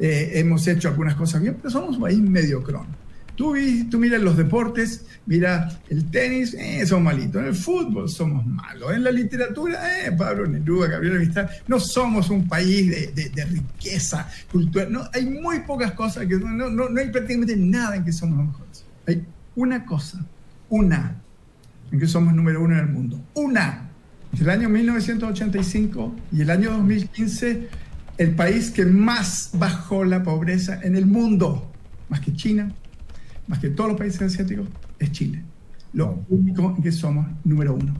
[0.00, 3.03] hemos hecho algunas cosas bien, pero somos un país mediocrón.
[3.36, 3.54] Tú,
[3.90, 7.42] tú miras los deportes, mira el tenis, eh, somos malitos.
[7.42, 8.92] En el fútbol somos malos.
[8.94, 13.44] En la literatura, eh, Pablo Neruda, Gabriel Mistral, no somos un país de, de- de
[13.44, 14.92] riqueza cultural.
[14.92, 18.38] No, hay muy pocas cosas que no, no, no hay prácticamente nada en que somos
[18.38, 18.84] los mejores.
[19.06, 19.24] Hay
[19.56, 20.24] una cosa,
[20.68, 21.16] una,
[21.90, 23.20] en que somos número uno en el mundo.
[23.34, 23.88] Una.
[24.32, 27.68] Entre el año 1985 y el año 2015,
[28.18, 31.70] el país que más bajó la pobreza en el mundo,
[32.08, 32.72] más que China,
[33.46, 34.68] más que todos los países asiáticos,
[34.98, 35.42] es Chile.
[35.92, 37.94] Lo único en que somos número uno.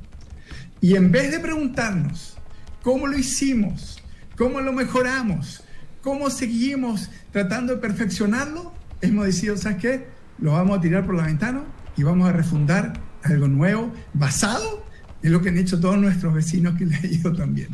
[0.81, 2.37] Y en vez de preguntarnos
[2.83, 4.03] cómo lo hicimos,
[4.37, 5.63] cómo lo mejoramos,
[6.03, 10.07] cómo seguimos tratando de perfeccionarlo, hemos decidido, ¿sabes qué?
[10.39, 11.65] Lo vamos a tirar por la ventana
[11.97, 14.85] y vamos a refundar algo nuevo basado
[15.23, 17.69] en lo que han hecho todos nuestros vecinos que les ha ido también.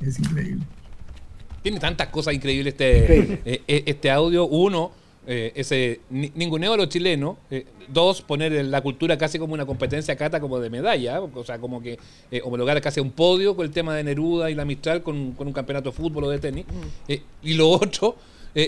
[0.00, 0.64] Es increíble.
[1.62, 3.42] Tiene tantas cosas increíbles este, Increíble.
[3.44, 4.46] eh, eh, este audio.
[4.46, 4.92] Uno,
[5.26, 7.36] eh, ese ni- ninguneo a los chilenos.
[7.50, 11.20] Eh, dos, poner la cultura casi como una competencia cata como de medalla.
[11.20, 11.98] O sea, como que
[12.30, 15.32] eh, homologar casi a un podio con el tema de Neruda y la Mistral con,
[15.32, 16.64] con un campeonato de fútbol o de tenis.
[17.08, 18.16] Eh, y lo otro,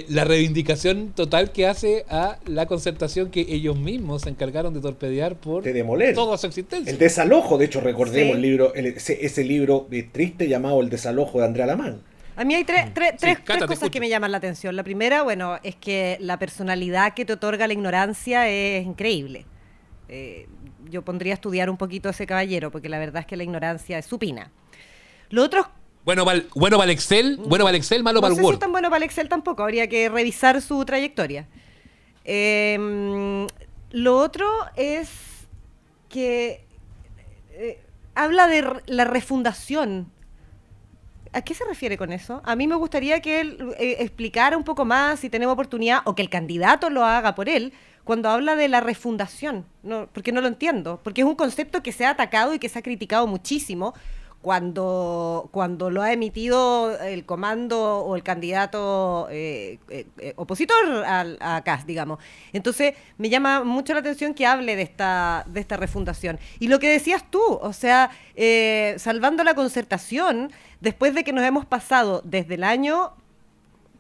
[0.09, 5.37] la reivindicación total que hace a la concertación que ellos mismos se encargaron de torpedear
[5.37, 6.13] por De demoler.
[6.13, 6.91] toda su existencia.
[6.91, 8.37] El desalojo, de hecho, recordemos Sí.
[8.37, 12.01] el libro, el- ese, ese libro triste llamado El desalojo de Andrea Lamán.
[12.37, 14.77] A mí hay tres, tres, tres- Cata, tres te cosas que me llaman la atención.
[14.77, 19.47] La primera, bueno, es que la personalidad que te otorga la ignorancia es increíble.
[20.09, 20.47] Eh,
[20.91, 23.43] yo pondría a estudiar un poquito a ese caballero, porque la verdad es que la
[23.43, 24.51] ignorancia es supina.
[25.31, 25.67] Lo otro es
[26.05, 28.41] Bueno para el, bueno para el Excel, bueno para el Excel, malo no para sé
[28.41, 28.55] el si Word.
[28.55, 31.49] es tan bueno para el Excel tampoco, habría que revisar su trayectoria.
[32.25, 33.47] Eh,
[33.91, 34.47] lo otro
[34.77, 35.09] es
[36.09, 36.65] que
[37.53, 37.81] eh,
[38.15, 40.13] habla de la refundación.
[41.37, 42.41] ¿A qué se refiere con eso?
[42.47, 46.15] A mí me gustaría que él eh, explicara un poco más si tenemos oportunidad o
[46.15, 50.41] que el candidato lo haga por él cuando habla de la refundación, no, porque no
[50.41, 53.27] lo entiendo, porque es un concepto que se ha atacado y que se ha criticado
[53.27, 53.93] muchísimo
[54.43, 61.37] cuando, cuando lo ha emitido el comando o el candidato eh, eh, eh, opositor al,
[61.41, 62.21] a CAS, digamos.
[62.53, 66.39] Entonces, me llama mucho la atención que hable de esta, de esta refundación.
[66.61, 71.45] Y lo que decías tú, o sea, eh, salvando la concertación, después de que nos
[71.45, 73.13] hemos pasado desde el año,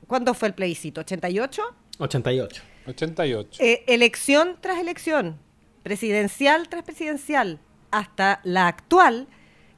[0.06, 1.00] ¿cuándo fue el plebiscito?
[1.00, 1.62] ¿88?
[1.98, 2.62] 88.
[2.86, 3.62] 88.
[3.62, 5.38] Eh, elección tras elección,
[5.82, 7.58] presidencial tras presidencial,
[7.90, 9.26] hasta la actual,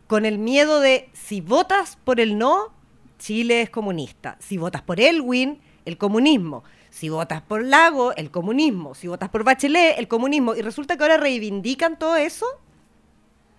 [0.08, 2.72] con el miedo de si votas por el no,
[3.20, 4.36] Chile es comunista.
[4.40, 6.64] Si votas por Elwin, el comunismo.
[6.90, 8.94] Si votas por Lago, el comunismo.
[8.96, 10.54] Si votas por Bachelet, el comunismo.
[10.56, 12.46] Y resulta que ahora reivindican todo eso,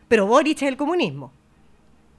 [0.07, 1.31] pero Boric es el comunismo.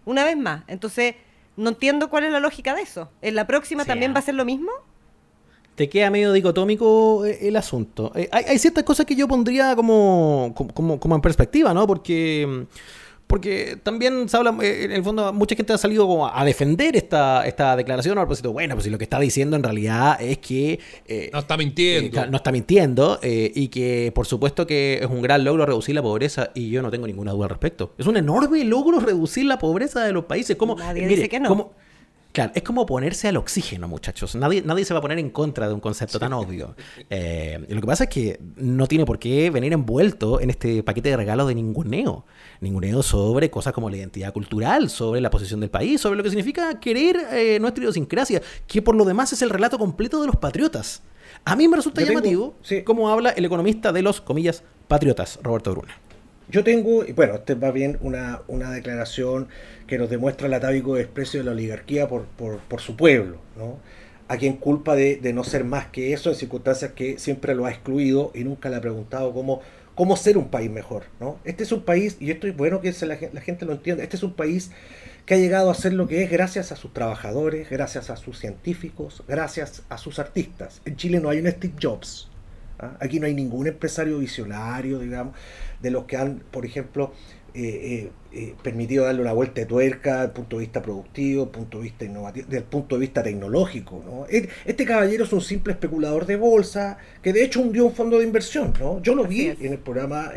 [0.07, 0.63] Una vez más.
[0.69, 1.17] Entonces,
[1.57, 3.11] no entiendo cuál es la lógica de eso.
[3.21, 4.15] ¿En la próxima Sí, también ah.
[4.15, 4.71] va a ser lo mismo?
[5.75, 8.13] Te queda medio dicotómico eh, el asunto.
[8.15, 11.87] Eh, hay, hay ciertas cosas que yo pondría como, como- como, como en perspectiva, ¿no?
[11.87, 12.67] Porque,
[13.31, 16.97] porque también se habla, eh, en el fondo, mucha gente ha salido como a defender
[16.97, 20.39] esta, esta declaración a propósito, bueno, pues si lo que está diciendo en realidad es
[20.39, 20.81] que...
[21.07, 22.21] eh, No está mintiendo.
[22.23, 25.95] eh, no está mintiendo eh, y que por supuesto que es un gran logro reducir
[25.95, 27.95] la pobreza y yo no tengo ninguna duda al respecto.
[27.97, 30.57] Es un enorme logro reducir la pobreza de los países.
[30.57, 31.49] Como, Nadie mire, dice que no.
[31.49, 31.73] como-
[32.33, 34.37] Claro, es como ponerse al oxígeno, muchachos.
[34.37, 36.77] Nadie, nadie se va a poner en contra de un concepto tan obvio.
[37.11, 41.09] Eh, lo que pasa es que no tiene por qué venir envuelto en este paquete
[41.09, 42.25] de regalos de ninguneo.
[42.61, 46.31] Ninguneo sobre cosas como la identidad cultural, sobre la posición del país, sobre lo que
[46.31, 50.37] significa querer eh, nuestra idiosincrasia, que por lo demás es el relato completo de los
[50.37, 51.03] patriotas.
[51.45, 52.55] A mí me resulta Yo tengo- llamativo
[52.85, 55.99] cómo habla el economista de los, comillas, patriotas, Roberto Bruna.
[56.51, 59.49] Yo tengo, y bueno, este va bien una, una declaración
[59.87, 63.79] que nos demuestra el atávico desprecio de la oligarquía por, por, por su pueblo, ¿no?
[64.27, 67.67] A quien culpa de, de no ser más que eso en circunstancias que siempre lo
[67.67, 69.61] ha excluido y nunca le ha preguntado cómo,
[69.95, 71.39] cómo ser un país mejor, ¿no?
[71.45, 74.17] Este es un país, y esto es bueno que la, la gente lo entienda, este
[74.17, 74.73] es un país
[75.27, 78.39] que ha llegado a ser lo que es gracias a sus trabajadores, gracias a sus
[78.39, 80.81] científicos, gracias a sus artistas.
[80.85, 82.30] En Chile no hay un Steve Jobs,
[82.81, 82.97] ¿ah?
[83.01, 85.35] Aquí no hay ningún empresario visionario, digamos,
[85.81, 87.13] de los que han, por ejemplo,
[87.53, 91.47] eh, eh, eh, permitido darle una vuelta de tuerca desde el punto de vista productivo,
[91.47, 94.03] desde el punto de vista innovativo, desde el punto de vista tecnológico.
[94.07, 94.27] ¿no?
[94.29, 98.25] Este caballero es un simple especulador de bolsa que de hecho hundió un fondo de
[98.25, 98.73] inversión.
[98.79, 99.03] ¿no?
[99.03, 100.31] Yo lo vi en el programa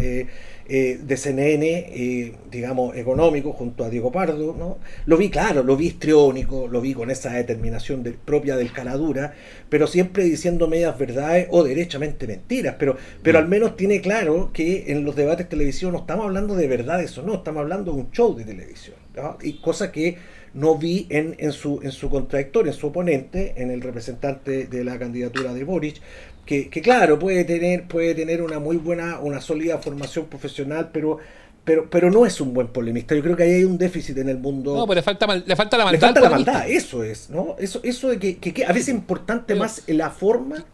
[0.68, 4.56] eh, de CNN, eh, digamos, económico, junto a Diego Pardo.
[4.57, 4.77] ¿no?
[5.06, 9.34] Lo vi, claro, lo vi histriónico, lo vi con esa determinación de- propia del caradura,
[9.69, 12.76] pero siempre diciendo medias verdades o derechamente mentiras.
[12.80, 16.68] Pero, pero al menos tiene claro que en los debates televisivos no estamos hablando de
[16.68, 18.95] verdades o no, estamos hablando de un show de televisión.
[19.15, 19.38] ¿no?
[19.41, 20.18] Y cosa que
[20.53, 24.84] no vi en, en, su, en su contradictor, en su oponente, en el representante de
[24.84, 25.95] la candidatura de Boric,
[26.45, 31.19] que, que claro, puede tener, puede tener una muy buena, una sólida formación profesional, pero,
[31.63, 33.15] pero, pero no es un buen polemista.
[33.15, 34.75] Yo creo que ahí hay un déficit en el mundo.
[34.75, 36.07] No, pero le falta, mal- le falta la Le maldad.
[36.07, 37.55] falta al la maldad, eso es, ¿no?
[37.59, 40.65] Eso, eso de que, que- que a veces es importante más la forma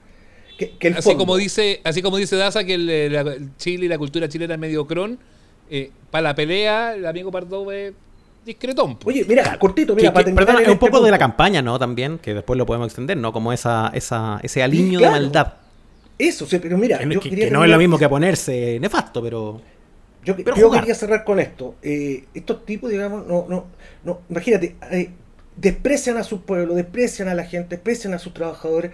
[0.57, 1.19] que, el así fondo.
[1.19, 4.85] como dice así como dice Daza que el, Chile y la cultura chilena es medio
[4.87, 5.19] cron
[5.69, 7.93] eh, para la pelea el amigo Pardo es
[8.49, 9.09] discretón po.
[9.09, 11.17] Oye, mira, cortito, mira, que- para terminar perdona, en es un este poco de la
[11.17, 11.80] campaña, ¿no?
[11.80, 13.31] También, que después lo podemos extender, ¿no?
[13.34, 15.15] Como esa, esa, ese aliño claro.
[15.15, 15.53] de maldad.
[16.17, 18.77] Eso, sí, pero mira, Que, yo que- quería que no es lo mismo que ponerse
[18.80, 19.61] nefasto, pero.
[20.26, 20.81] Yo, Pero yo jugar.
[20.81, 21.76] quería cerrar con esto.
[21.81, 23.67] Eh, estos tipos, digamos, no, no,
[24.03, 25.11] no, imagínate, eh,
[25.55, 28.91] desprecian a su pueblo, desprecian a la gente, desprecian a sus trabajadores.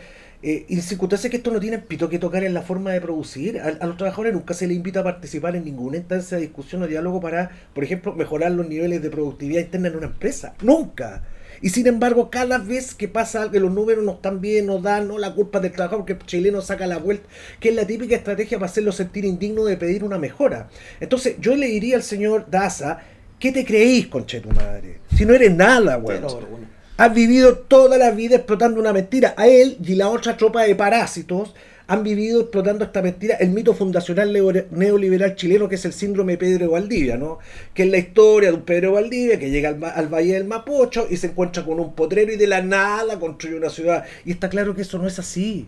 [0.47, 3.59] Eh, y circunstancias que esto no tiene pito que tocar en la forma de producir.
[3.59, 6.83] A, a los trabajadores nunca se les invita a participar en ninguna instancia de discusión
[6.83, 10.53] o diálogo para, por ejemplo, mejorar los niveles de productividad interna en una empresa.
[10.61, 11.23] Nunca.
[11.63, 14.77] Y sin embargo, cada vez que pasa algo, que los números no están bien, no
[14.77, 17.27] dan, no la culpa del trabajador, porque el chileno saca la vuelta,
[17.59, 20.69] que es la típica estrategia para hacerlo sentir indigno de pedir una mejora.
[20.99, 22.99] Entonces, yo le diría al señor Daza,
[23.39, 24.99] ¿qué te creéis, conche tu madre?
[25.15, 26.74] Si no eres nada, weón.
[26.97, 29.33] Has vivido toda la vida explotando una mentira.
[29.35, 31.53] A él y la otra tropa de parásitos
[31.87, 34.31] han vivido explotando esta mentira, el mito fundacional
[34.71, 37.39] neoliberal chileno que es el síndrome de Pedro Valdivia, ¿no?
[37.73, 41.17] Que es la historia de un Pedro Valdivia que llega al, Valle del Mapocho y
[41.17, 44.05] se encuentra con un potrero y de la nada construye una ciudad.
[44.23, 45.67] Y está claro que eso no es así.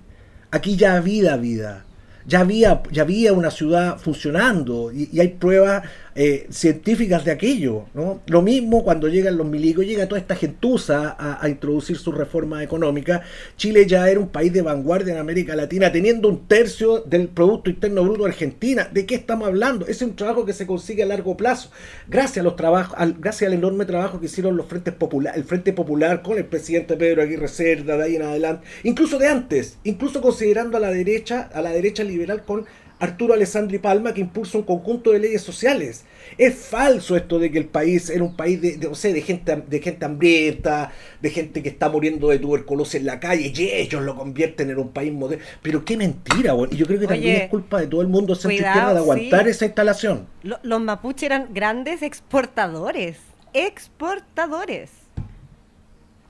[0.50, 1.84] Aquí ya había vida.
[2.26, 5.84] Ya había, ya había una ciudad funcionando y, y hay pruebas
[6.20, 7.86] eh, científicas de aquello.
[7.94, 8.22] ¿no?
[8.26, 13.22] Lo mismo cuando llegan los milicos, llega toda esta gentuza a, introducir su reforma económica.
[13.56, 17.70] Chile ya era un país de vanguardia en América Latina, teniendo un tercio del Producto
[17.70, 18.90] Interno Bruto de Argentina.
[18.92, 19.86] ¿De qué estamos hablando?
[19.86, 21.70] Es un trabajo que se consigue a largo plazo.
[22.08, 25.44] Gracias a los trabajos, al, gracias al enorme trabajo que hicieron los frentes populares, el
[25.44, 29.78] Frente Popular con el presidente Pedro Aguirre Cerda, de ahí en adelante, incluso de antes,
[29.84, 32.66] incluso considerando a la derecha, a la derecha liberal con
[33.00, 36.04] Arturo Alessandri Palma que impulsa un conjunto de leyes sociales.
[36.38, 39.22] Es falso esto de que el país era un país de, de, no sé, de
[39.22, 40.92] gente de gente hambrienta,
[41.22, 44.80] de gente que está muriendo de tuberculosis en la calle y ellos lo convierten en
[44.80, 45.44] un país moderno.
[45.62, 46.74] Pero qué mentira, bueno.
[46.74, 49.50] y yo creo que también es culpa de todo el mundo centro de aguantar sí.
[49.52, 50.28] esa instalación.
[50.44, 53.18] Lo- los mapuches eran grandes exportadores.
[53.54, 54.90] Exportadores.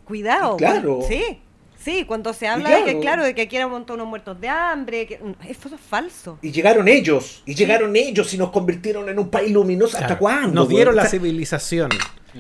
[0.06, 0.58] Cuidado.
[0.58, 0.98] Claro.
[0.98, 1.40] bueno, sí.
[1.88, 3.02] Sí, cuando se habla Y de que, claro.
[3.02, 6.38] claro, de que aquí eran un montón de muertos de hambre, que, eso es falso.
[6.42, 9.96] Y llegaron ellos, y llegaron ellos y nos convirtieron en un país luminoso.
[9.96, 10.54] ¿Hasta Claro, cuándo?
[10.54, 10.96] Nos dieron weón?
[10.98, 11.90] la O sea, civilización.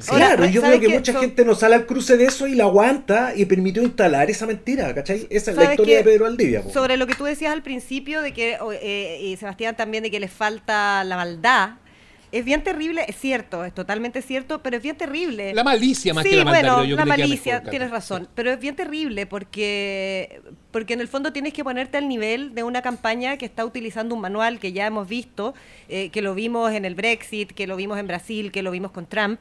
[0.05, 2.55] Claro, y yo ¿sabes creo que mucha gente no sale al cruce de eso y
[2.55, 5.25] la aguanta y permitió instalar esa mentira, ¿cachai?
[5.29, 6.61] Esa es la ¿Sabes historia de Pedro Aldivia.
[6.61, 6.69] po.
[6.69, 10.19] Sobre lo que tú decías al principio de que, eh, y Sebastián también, de que
[10.19, 11.69] les falta la maldad.
[12.31, 15.53] Es bien terrible, es cierto, es totalmente cierto, pero es bien terrible.
[15.53, 18.27] La malicia más sí, que la maldad, bueno, creo yo la malicia, mejor, tienes razón,
[18.35, 20.41] pero es bien terrible porque,
[20.71, 24.13] porque en el fondo tienes que ponerte al nivel de una campaña que está utilizando
[24.13, 25.53] un manual que ya hemos visto,
[25.87, 28.91] eh, que lo vimos en el Brexit, que lo vimos en Brasil, que lo vimos
[28.91, 29.39] con Trump.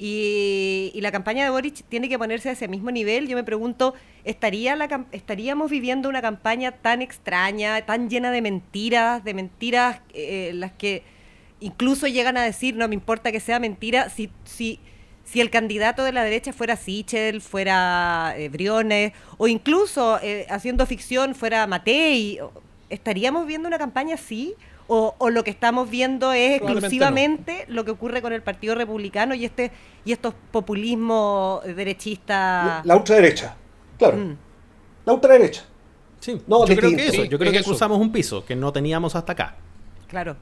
[0.00, 3.26] Y, y la campaña de Boric tiene que ponerse a ese mismo nivel.
[3.26, 3.94] Yo me pregunto,
[4.24, 10.52] ¿estaría la, ¿estaríamos viviendo una campaña tan extraña, tan llena de mentiras, de mentiras eh,
[10.54, 11.02] las que
[11.60, 14.80] incluso llegan a decir, no me importa que sea mentira, si, si,
[15.24, 20.86] si el candidato de la derecha fuera Sichel, fuera eh, Briones, o incluso eh, haciendo
[20.86, 22.38] ficción fuera Matei,
[22.90, 24.54] ¿estaríamos viendo una campaña así?
[24.90, 29.34] O, o lo que estamos viendo es exclusivamente lo que ocurre con el Partido Republicano
[29.34, 29.70] y este
[30.06, 32.86] y estos populismos derechistas.
[32.86, 33.54] La ultraderecha,
[33.98, 34.16] claro.
[34.16, 34.36] Mm.
[35.04, 35.64] La ultraderecha.
[36.20, 37.70] Sí, No, yo creo que eso, yo creo es que eso.
[37.70, 39.56] cruzamos un piso que no teníamos hasta acá.
[40.06, 40.36] Claro.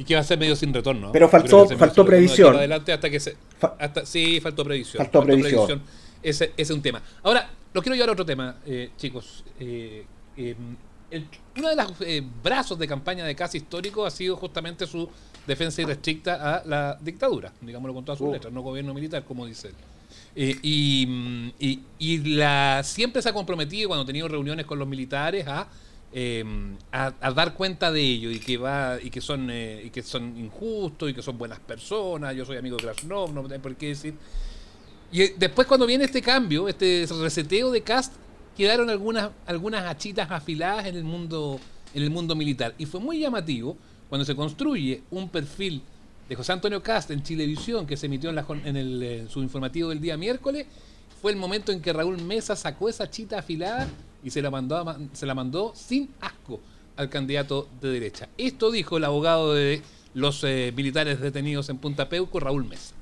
[0.00, 1.12] Y que va a ser medio sin retorno.
[1.12, 2.56] Pero faltó- faltó previsión.
[2.56, 3.36] adelante hasta que se,
[3.78, 5.02] hasta- sí, faltó previsión.
[5.02, 5.82] Faltó previsión.
[6.22, 7.02] Ese, ese es un tema.
[7.22, 9.44] Ahora, lo quiero llevar a otro tema, eh, chicos.
[9.58, 10.04] Eh,
[10.38, 10.56] eh,
[11.10, 11.26] el-
[11.58, 15.06] uno de los eh, brazos de campaña de Casi Histórico ha sido justamente su
[15.46, 18.32] defensa irrestricta a la dictadura, digámoslo con todas sus Oh.
[18.32, 19.74] letras, no gobierno militar, como dice él.
[20.34, 24.78] Eh, y, mm, y- y la, siempre se ha comprometido cuando ha tenido reuniones con
[24.78, 25.66] los militares a,
[26.12, 26.44] eh,
[26.90, 30.02] a, a dar cuenta de ello y que va y que son eh, y que
[30.02, 32.34] son injustos y que son buenas personas.
[32.34, 34.14] Yo soy amigo de Krasnov, no hay por qué decir.
[35.12, 38.14] Y eh, después cuando viene este cambio, este reseteo de cast,
[38.56, 41.60] quedaron algunas algunas hachitas afiladas en el mundo
[41.94, 43.76] en el mundo militar y fue muy llamativo
[44.08, 45.82] cuando se construye un perfil
[46.28, 49.42] de José Antonio Cast en Chilevisión que se emitió en, la en el, eh, su
[49.42, 50.66] informativo del día miércoles
[51.20, 53.88] fue el momento en que Raúl Mesa sacó esa chita afilada
[54.22, 56.60] y se la mandó a se la mandó sin asco
[56.96, 58.28] al candidato de derecha.
[58.36, 59.82] Esto dijo el abogado de
[60.14, 62.94] los eh, militares detenidos en Punta Peuco, Raúl Mesa.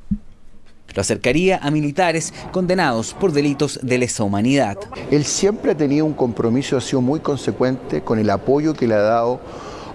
[0.95, 4.78] Lo acercaría a militares condenados por delitos de lesa humanidad.
[5.11, 8.95] Él siempre ha tenido un compromiso, ha sido muy consecuente con el apoyo que le
[8.95, 9.40] ha dado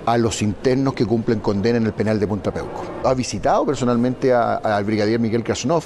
[0.06, 2.86] a los internos que cumplen condena en el penal de Punta Peuco.
[3.04, 5.84] Ha visitado personalmente al brigadier Miguel Krasnov,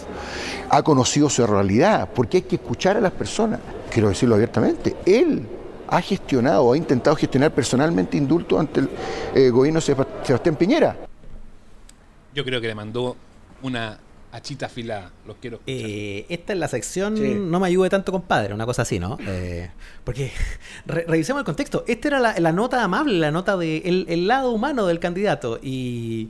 [0.70, 3.60] ha conocido su realidad, porque hay que escuchar a las personas.
[3.92, 5.48] Quiero decirlo abiertamente, él
[5.88, 8.90] ha gestionado, ha intentado gestionar personalmente indultos ante el
[9.34, 10.98] eh, gobierno Sebastián Piñera.
[12.34, 13.16] Yo creo que le mandó
[13.62, 13.98] una
[14.32, 15.12] hachita afilada.
[15.26, 15.60] Los quiero.
[15.68, 17.34] Eh, esta es la sección Sí.
[17.36, 19.18] No me ayude tanto, compadre, una cosa así, ¿no?
[19.28, 19.70] Eh,
[20.04, 20.32] porque
[20.86, 21.84] re- revisemos el contexto.
[21.88, 25.60] Esta era la, la nota amable, la nota de el, el lado humano del candidato.
[25.64, 26.30] Y,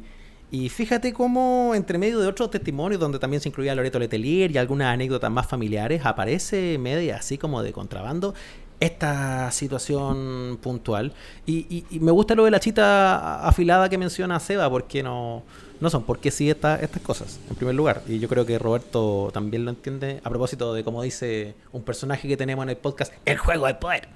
[0.52, 4.58] y fíjate cómo, entre medio de otros testimonios, donde también se incluía Loreto Letelier y
[4.58, 8.34] algunas anécdotas más familiares, aparece media así como de contrabando
[8.80, 11.14] esta situación puntual.
[11.46, 15.44] Y, y- y me gusta lo de la chita afilada que menciona Seba, porque no,
[15.80, 18.02] no son, porque sí esta- estas cosas, en primer lugar.
[18.08, 22.28] Y yo creo que Roberto también lo entiende a propósito de, como dice un personaje
[22.28, 24.08] que tenemos en el podcast, el juego del poder.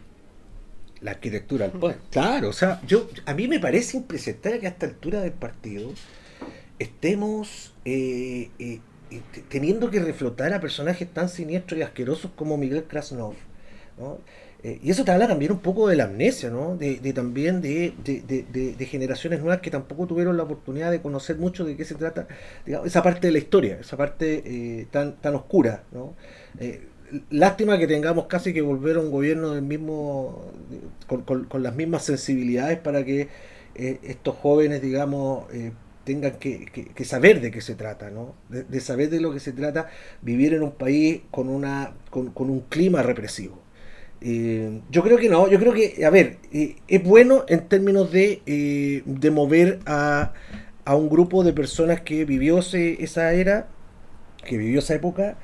[1.01, 1.97] La arquitectura del poder.
[2.11, 5.91] Claro, o sea, yo a mí me parece impresentable que a esta altura del partido
[6.79, 8.79] estemos eh, eh,
[9.11, 13.33] eh, te- teniendo que reflotar a personajes tan siniestros y asquerosos como Miguel Krasnov.
[13.97, 14.19] ¿no?
[14.63, 16.77] Eh, y eso te habla también un poco de la amnesia, ¿no?
[16.77, 18.21] De, de también de, de-
[18.77, 22.27] de- generaciones nuevas que tampoco tuvieron la oportunidad de conocer mucho de qué se trata,
[22.65, 26.13] digamos, esa parte de la historia, esa parte eh, tan, tan oscura, ¿no?
[26.59, 26.87] Eh,
[27.31, 30.51] lástima que tengamos casi que volver a un gobierno del mismo
[31.07, 33.29] con, las mismas sensibilidades para que
[33.75, 35.45] eh, estos jóvenes, digamos,
[36.03, 38.35] tengan que, saber de qué se trata, ¿no?
[38.49, 39.89] De, saber de lo que se trata
[40.21, 43.59] vivir en un país con, una, con un clima represivo.
[44.21, 48.11] Eh, yo creo que no, yo creo que, a ver, eh, es bueno en términos
[48.11, 50.33] de, eh, de mover a,
[50.85, 53.67] a un grupo de personas que vivió ese- esa era,
[54.45, 55.37] que vivió esa época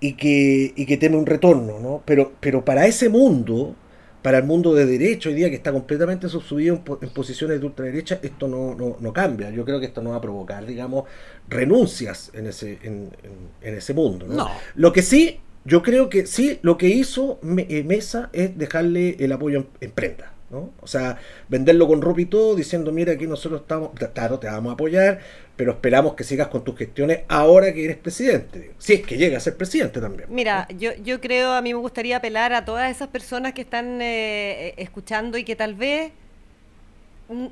[0.00, 2.02] y que, y que teme un retorno, ¿no?
[2.04, 3.76] Pero, pero para ese mundo,
[4.22, 7.60] para el mundo de derecho hoy día que está completamente subsumido en, po- en posiciones
[7.60, 9.50] de ultraderecha, esto no, no, no cambia.
[9.50, 11.04] Yo creo que esto no va a provocar, digamos,
[11.48, 14.26] renuncias en ese, en, en- en ese mundo.
[14.26, 14.34] ¿no?
[14.34, 14.50] No.
[14.76, 19.32] Lo que sí, yo creo que sí, lo que hizo eh, Mesa es dejarle el
[19.32, 20.34] apoyo en, en prenda.
[20.50, 20.72] ¿no?
[20.80, 21.18] O sea,
[21.48, 25.20] venderlo con ropa y todo, diciendo, mira, aquí nosotros estamos, claro, te vamos a apoyar,
[25.56, 28.72] pero esperamos que sigas con tus gestiones ahora que eres presidente.
[28.78, 30.28] Si es que llega a ser presidente también.
[30.30, 34.00] Mira, yo, yo creo, a mí me gustaría apelar a todas esas personas que están
[34.00, 36.12] eh, eh, escuchando y que tal vez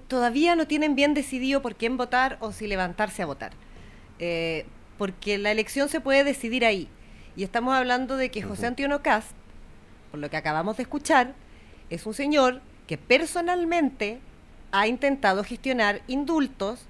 [0.07, 3.53] todavía no tienen bien decidido por quién votar o si levantarse a votar.
[4.19, 4.65] Eh,
[4.99, 6.89] porque la elección se puede decidir ahí.
[7.37, 9.31] Y estamos hablando de que José Antonio Cast,
[10.11, 11.35] por lo que acabamos de escuchar,
[11.89, 14.21] es un señor que personalmente
[14.71, 16.81] ha intentado gestionar indultos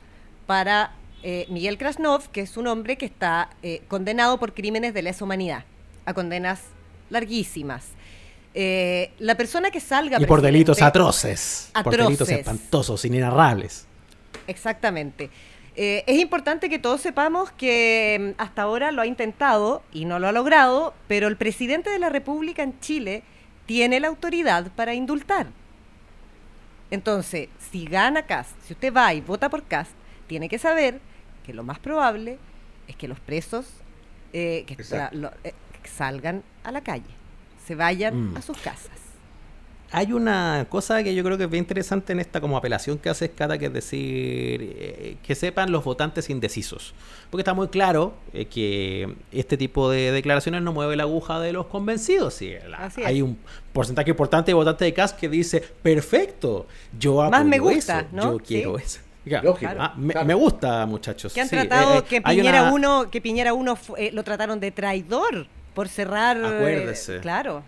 [0.46, 0.92] para
[1.22, 5.24] eh, Miguel Krasnov, que es un hombre que está eh, condenado por crímenes de lesa
[5.24, 5.64] humanidad,
[6.06, 6.60] a condenas
[7.10, 7.84] larguísimas.
[8.54, 11.70] Eh, la persona que salga Y por delitos atroces.
[11.84, 13.86] Por delitos espantosos, inenarrables.
[14.46, 15.30] Exactamente.
[15.74, 20.18] Eh, es importante que todos sepamos que mm, hasta ahora lo ha intentado y no
[20.18, 23.22] lo ha logrado, pero el presidente de la República en Chile
[23.66, 25.46] tiene la autoridad para indultar.
[26.90, 29.92] Entonces, si gana Cast, si usted va y vota por Cast,
[30.26, 31.00] tiene que saber
[31.44, 32.38] que lo más probable
[32.86, 33.66] es que los presos
[34.34, 35.16] eh, que, Exacto.
[35.16, 35.54] la- lo- eh,
[35.84, 37.04] salgan a la calle,
[37.66, 38.36] se vayan Mm.
[38.36, 38.90] a sus casas.
[39.94, 43.10] Hay una cosa que yo creo que es bien interesante en esta como apelación que
[43.10, 46.94] hace Cata, que es decir, eh, que sepan los votantes indecisos.
[47.30, 51.52] Porque está muy claro eh, que este tipo de declaraciones no mueve la aguja de
[51.52, 52.34] los convencidos.
[52.34, 53.36] Sí, la- hay un
[53.74, 56.66] porcentaje importante de votantes de CAS que dice, perfecto,
[56.98, 58.32] yo Más me gusta, eso, ¿no?
[58.32, 58.84] yo quiero Sí.
[58.86, 59.00] eso.
[59.42, 59.72] Lógico.
[59.78, 61.32] ah, me, me gusta, muchachos.
[61.32, 63.78] Que han Sí, tratado eh, que Piñera una- uno, que Piñera uno
[64.12, 66.38] lo trataron de traidor por cerrar.
[66.42, 67.20] Acuérdese.
[67.20, 67.62] claro.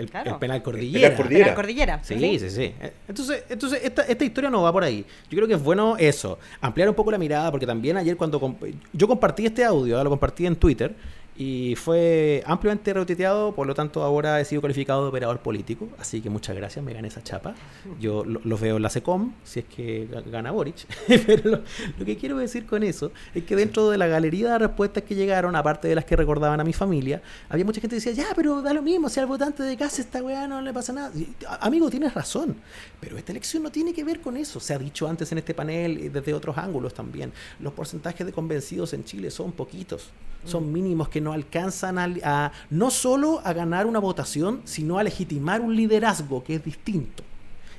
[0.00, 0.32] El, Claro.
[0.32, 1.08] el penal cordillera.
[1.10, 1.44] penal cordillera.
[1.44, 2.38] Penal cordillera, Sí, sí.
[2.38, 2.74] sí, sí.
[3.06, 5.04] Entonces, entonces esta, esta historia no va por ahí.
[5.28, 8.40] Yo creo que es bueno eso, ampliar un poco la mirada, porque también ayer cuando
[8.40, 10.04] comp- yo compartí este audio, ¿eh?
[10.04, 10.94] lo compartí en Twitter,
[11.42, 16.20] y fue ampliamente retuiteado, por lo tanto ahora he sido calificado de operador político, así
[16.20, 17.54] que muchas gracias, me gané esa chapa.
[17.98, 20.86] Yo lo- los veo en la SECOM, si es que ga- gana Boric.
[21.26, 21.60] Pero lo,
[21.98, 25.14] lo que quiero decir con eso es que dentro de la galería de respuestas que
[25.14, 28.34] llegaron, aparte de las que recordaban a mi familia, había mucha gente que decía, ya,
[28.36, 31.10] pero da lo mismo, si al votante de casa esta weá no le pasa nada.
[31.16, 31.26] Y,
[31.60, 32.54] amigo, tienes razón,
[33.00, 34.60] pero esta elección no tiene que ver con eso.
[34.60, 37.32] Se ha dicho antes en este panel y desde otros ángulos también.
[37.60, 40.10] Los porcentajes de convencidos en Chile son poquitos,
[40.44, 45.02] son mínimos que no alcanzan a, a- no solo a ganar una votación, sino a
[45.02, 47.22] legitimar un liderazgo que es distinto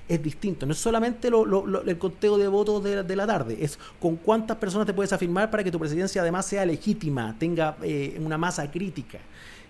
[0.09, 0.65] es distinto.
[0.65, 3.57] No es solamente lo- lo- lo- el conteo de votos de, la- de la tarde,
[3.61, 7.77] es con cuántas personas te puedes afirmar para que tu presidencia además sea legítima, tenga
[7.81, 9.19] eh, una masa crítica.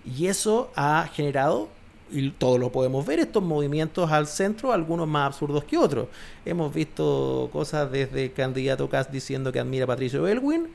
[0.03, 1.69] Y eso ha generado,
[2.11, 6.07] y todos lo podemos ver, estos movimientos al centro, algunos más absurdos que otros.
[6.43, 10.69] Hemos visto cosas desde el candidato Kass diciendo que admira a Patricio Elwin,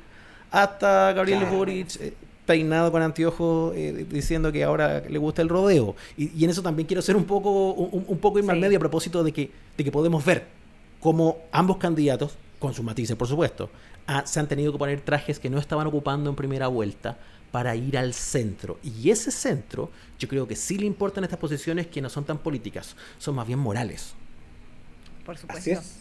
[0.53, 1.57] hasta Gabriel Claro.
[1.57, 2.15] Boric eh,
[2.47, 5.97] peinado con anteojos eh, diciendo que ahora le gusta el rodeo.
[6.17, 8.79] Y, y en eso también quiero ser un poco, un, un poco irme al medio
[8.79, 10.45] a propósito de que, de que podemos ver
[11.01, 13.69] cómo ambos candidatos, con sus matices por supuesto,
[14.07, 17.19] ah, se han tenido que poner trajes que no estaban ocupando en primera vuelta
[17.53, 18.79] para ir al centro.
[18.83, 22.39] Y ese centro, yo creo que sí le importan estas posiciones que no son tan
[22.39, 24.15] políticas, son más bien morales.
[25.25, 25.61] Por supuesto.
[25.61, 25.97] Así es.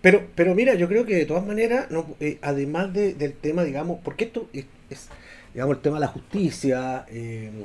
[0.00, 3.62] Pero, pero mira, yo creo que de todas maneras, no, eh, además de- del tema,
[3.62, 5.08] digamos, porque esto es, es,
[5.54, 7.64] digamos, el tema de la justicia, eh,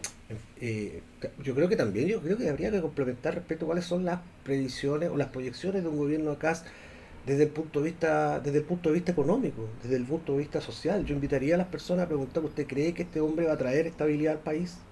[0.60, 1.04] eh,
[1.44, 4.22] yo creo que también, yo creo que habría que complementar respecto a cuáles son las
[4.44, 6.62] previsiones o las proyecciones de un gobierno acá
[7.26, 10.40] desde el punto de vista, desde el punto de vista económico, desde el punto de
[10.40, 11.06] vista social.
[11.06, 13.88] Yo invitaría a las personas a preguntar, ¿usted cree que este hombre va a traer
[13.88, 14.88] estabilidad al país?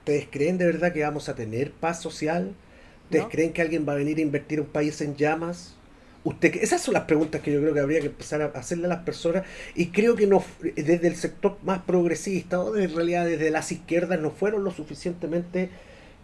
[0.00, 2.58] ¿Ustedes creen de verdad que vamos a tener paz social?
[3.04, 3.30] ¿Ustedes No.
[3.30, 5.77] creen que alguien va a venir a invertir un país en llamas?
[6.24, 8.88] Usted, esas son las preguntas que yo creo que habría que empezar a hacerle a
[8.88, 10.44] las personas y creo que no
[10.76, 15.70] desde el sector más progresista o en realidad desde las izquierdas no fueron lo suficientemente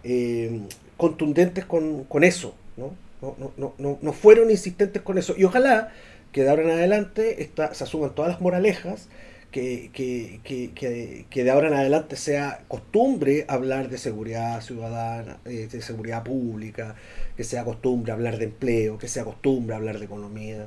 [0.02, 0.60] eh,
[0.96, 2.94] contundentes con, con eso, ¿no?
[3.22, 5.34] No, no, no, no, no fueron insistentes con eso.
[5.38, 5.92] Y ojalá
[6.32, 9.08] que de ahora en adelante esta- se asuman todas las moralejas,
[9.54, 10.40] que, que,
[10.74, 16.24] que, que, de ahora en adelante sea costumbre hablar de seguridad ciudadana, eh, de seguridad
[16.24, 16.96] pública,
[17.36, 20.66] que sea costumbre hablar de empleo, que sea costumbre hablar de economía.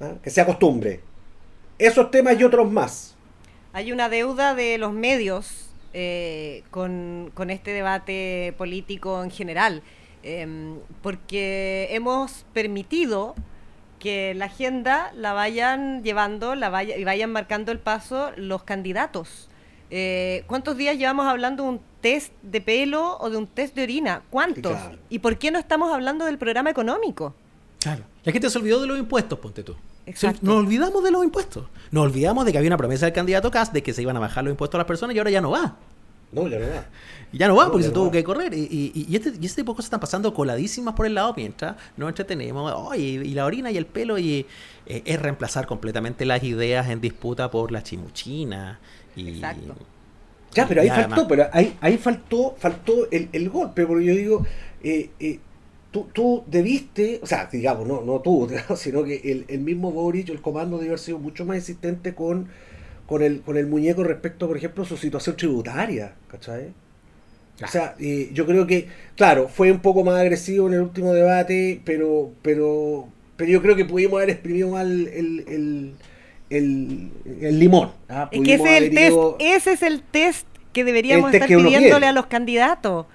[0.00, 0.14] ¿ah?
[0.22, 1.00] que sea costumbre.
[1.78, 3.14] Esos temas y otros más.
[3.74, 9.82] Hay una deuda de los medios eh, con, con este debate político en general,
[10.22, 13.34] em, porque hemos permitido
[14.04, 19.48] que la agenda la vayan llevando la vaya, y vayan marcando el paso los candidatos.
[19.90, 23.84] Eh, ¿Cuántos días llevamos hablando de un test de pelo o de un test de
[23.84, 24.20] orina?
[24.28, 24.74] ¿Cuántos?
[24.74, 24.98] Claro.
[25.08, 27.34] ¿Y por qué no estamos hablando del programa económico?
[27.80, 28.02] Claro.
[28.24, 29.74] La gente se olvidó de los impuestos, ponte tú.
[30.04, 30.40] Exacto.
[30.42, 31.64] Nos olvidamos de los impuestos.
[31.90, 34.20] Nos olvidamos de que había una promesa del candidato Cast de que se iban a
[34.20, 35.78] bajar los impuestos a las personas y ahora ya no va.
[36.34, 36.86] No, ya no va.
[37.32, 38.12] Ya no va No, porque se no tuvo va.
[38.12, 38.54] que correr.
[38.54, 41.32] Y, y- y este, y este tipo de cosas están pasando coladísimas por el lado
[41.36, 42.72] mientras nos entretenemos.
[42.76, 44.46] Oye, y la orina y el pelo y
[44.86, 48.78] eh, es reemplazar completamente las ideas en disputa por la chimuchina.
[49.16, 49.40] Y,
[50.54, 54.14] Ya, pero ahí además- faltó, pero ahí, ahí faltó, faltó el, el golpe, porque yo
[54.14, 54.46] digo,
[54.84, 55.40] eh, eh,
[55.90, 60.28] tú, tú debiste, o sea, digamos, no, no tú, sino que el, el mismo Boric,
[60.28, 62.48] el comando debe haber sido mucho más insistente con,
[63.06, 66.72] con, el, con el muñeco respecto, por ejemplo, a su situación tributaria, ¿cachai?
[67.62, 71.12] O sea, eh, yo creo que, claro, fue un poco más agresivo en el último
[71.14, 75.94] debate, pero, pero, pero yo creo que pudimos haber exprimido mal el, el,
[76.50, 77.10] el,
[77.40, 77.92] el limón.
[78.08, 78.28] ¿ah?
[78.30, 81.44] Es que Pudimos ese es el haber test, ese es el test que deberíamos test
[81.44, 82.06] estar que pidiéndole quiere.
[82.06, 83.06] a los candidatos.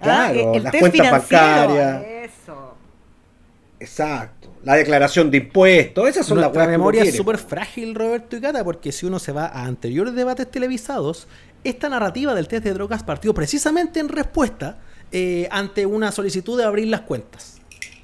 [0.00, 0.32] ¿ah?
[0.32, 1.42] Claro, el las test cuentas financiero.
[1.44, 2.02] bancarias.
[2.02, 2.76] Eso.
[3.78, 4.33] Exacto.
[4.64, 8.40] La declaración de impuestos, esas son las Nuestra uno memoria es súper frágil, Roberto y
[8.40, 11.28] Cata, porque si uno se va a anteriores debates televisados,
[11.64, 14.78] esta narrativa del test de drogas partió precisamente en respuesta
[15.12, 17.58] eh, ante una solicitud de abrir las cuentas.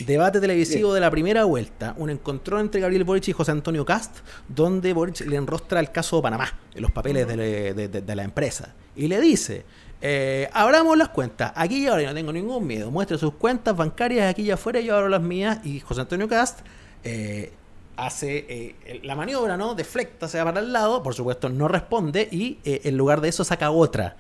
[0.07, 4.19] Debate televisivo de la primera vuelta, un encontrón entre Gabriel Boric y José Antonio Cast,
[4.49, 8.17] donde Boric le enrostra el caso Panamá, en los papeles de, le- de- de- de
[8.17, 9.65] la empresa, y le dice,
[10.03, 13.77] eh, abramos las cuentas, aquí y ahora yo no tengo ningún miedo, muestre sus cuentas
[13.77, 16.61] bancarias aquí y afuera, yo abro las mías, y José Antonio Cast
[17.05, 17.53] eh,
[17.97, 19.75] hace eh, la maniobra, ¿no?
[19.75, 23.45] Deflecta, se va para el lado, por supuesto no responde, y en lugar de eso
[23.45, 24.17] saca otra,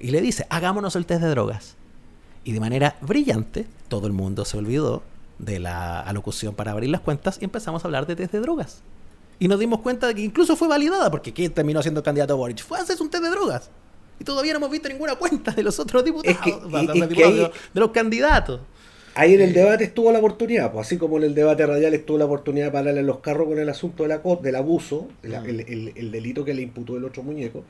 [0.00, 1.76] y le dice, hagámonos el test de drogas.
[2.44, 5.02] Y de manera brillante, todo el mundo se olvidó
[5.38, 8.82] de la alocución para abrir las cuentas y empezamos a hablar de test de drogas.
[9.38, 12.36] Y nos dimos cuenta de que incluso fue validada, porque ¿quién terminó siendo candidato a
[12.36, 12.62] Boric?
[12.62, 13.70] Fue a hacerse un test de drogas.
[14.18, 16.82] Y todavía no hemos visto ninguna cuenta de los otros diputados, Es que- de, los
[16.82, 18.60] es que diputados, ahí- de los- de los candidatos.
[19.16, 22.18] Ahí en el debate estuvo la oportunidad, pues así como en el debate radial estuvo
[22.18, 25.60] la oportunidad de pararle los carros con el asunto de la, del abuso, el, el-
[25.60, 27.62] el- el delito que le imputó el otro muñeco.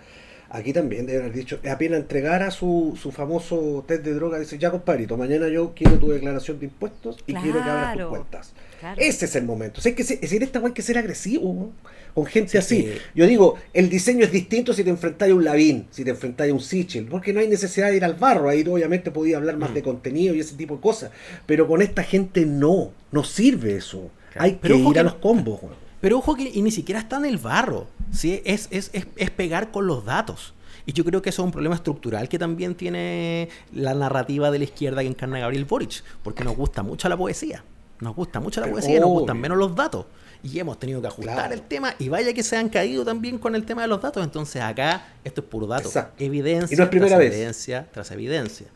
[0.57, 4.71] Aquí también deben haber dicho, apenas entregara su, su famoso test de droga, dice, ya
[4.71, 8.53] compadrito, mañana yo quiero tu declaración de impuestos y quiero que abras tus cuentas.
[8.79, 9.01] claro.
[9.01, 9.81] Ese es el momento.
[9.81, 11.73] O sea, hay que es decir, esta hay que ser agresivo ¿no?
[12.15, 12.83] con gente así.
[12.83, 12.99] sí.
[13.17, 16.53] Yo digo, el diseño es distinto si te enfrentáis a un Lavín, si te enfrentáis
[16.53, 18.49] a un Sichel, porque no hay necesidad de ir al barro.
[18.49, 19.61] Ahí obviamente podía hablar Mm.
[19.61, 21.11] más de contenido y ese tipo de cosas.
[21.47, 24.09] Pero con esta gente no, no sirve eso.
[24.37, 25.61] Hay que Pero ir a los combos.
[25.65, 25.84] weón.
[26.05, 27.87] Pero ojo que y ni siquiera está en el barro.
[28.13, 28.43] ¿sí?
[28.45, 30.53] Es, es, es, es pegar con los datos.
[30.85, 34.59] Y yo creo que eso es un problema estructural que también tiene la narrativa de
[34.59, 36.05] la izquierda que encarna Gabriel Boric.
[36.23, 37.65] Porque nos gusta mucho la poesía.
[38.01, 39.21] Nos gusta mucho la Pero poesía y nos obvio.
[39.21, 40.05] gustan menos los datos.
[40.45, 41.55] Y hemos tenido que ajustar Claro.
[41.55, 41.95] el tema.
[41.99, 44.23] Y vaya que se han caído también con el tema de los datos.
[44.23, 45.89] Entonces acá esto es puro dato.
[45.89, 46.23] Exacto.
[46.23, 47.33] Evidencia Y no es primera tras vez.
[47.35, 48.67] evidencia tras evidencia.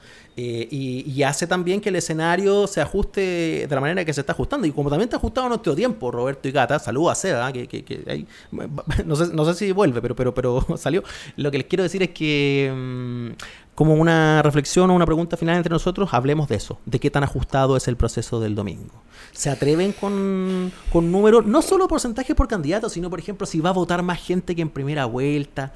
[0.40, 4.20] Eh, y, y hace también que el escenario se ajuste de la manera que se
[4.20, 4.66] está ajustando.
[4.66, 7.84] Y como también está ajustado nuestro tiempo, Roberto y Gata, saludos a Seba, que, que-
[7.84, 8.26] que ahí-
[9.04, 11.02] no, sé, no sé si vuelve, pero, pero, pero salió.
[11.36, 13.30] Lo que les quiero decir es que, mm,
[13.78, 17.22] como una reflexión o una pregunta final entre nosotros, hablemos de eso, de qué tan
[17.22, 19.04] ajustado es el proceso del domingo.
[19.30, 23.70] ¿Se atreven con, con números, no solo porcentaje por candidato, sino, por ejemplo, si va
[23.70, 25.72] a votar más gente que en primera vuelta?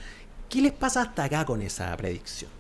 [0.49, 2.51] ¿Qué les pasa hasta acá con esa predicción?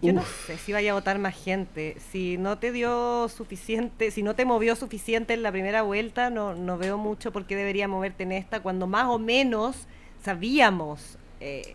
[0.00, 1.98] Yo no sé si vaya a votar más gente.
[2.10, 6.54] Si no te dio suficiente, si no te movió suficiente en la primera vuelta, no,
[6.54, 9.76] no veo mucho por qué debería moverte en esta, cuando más o menos
[10.24, 11.74] sabíamos eh,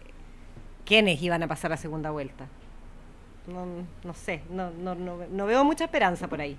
[0.90, 2.48] quiénes iban a pasar a segunda vuelta.
[3.48, 3.66] No,
[4.04, 6.58] no sé, no, no, no, no veo mucha esperanza por ahí.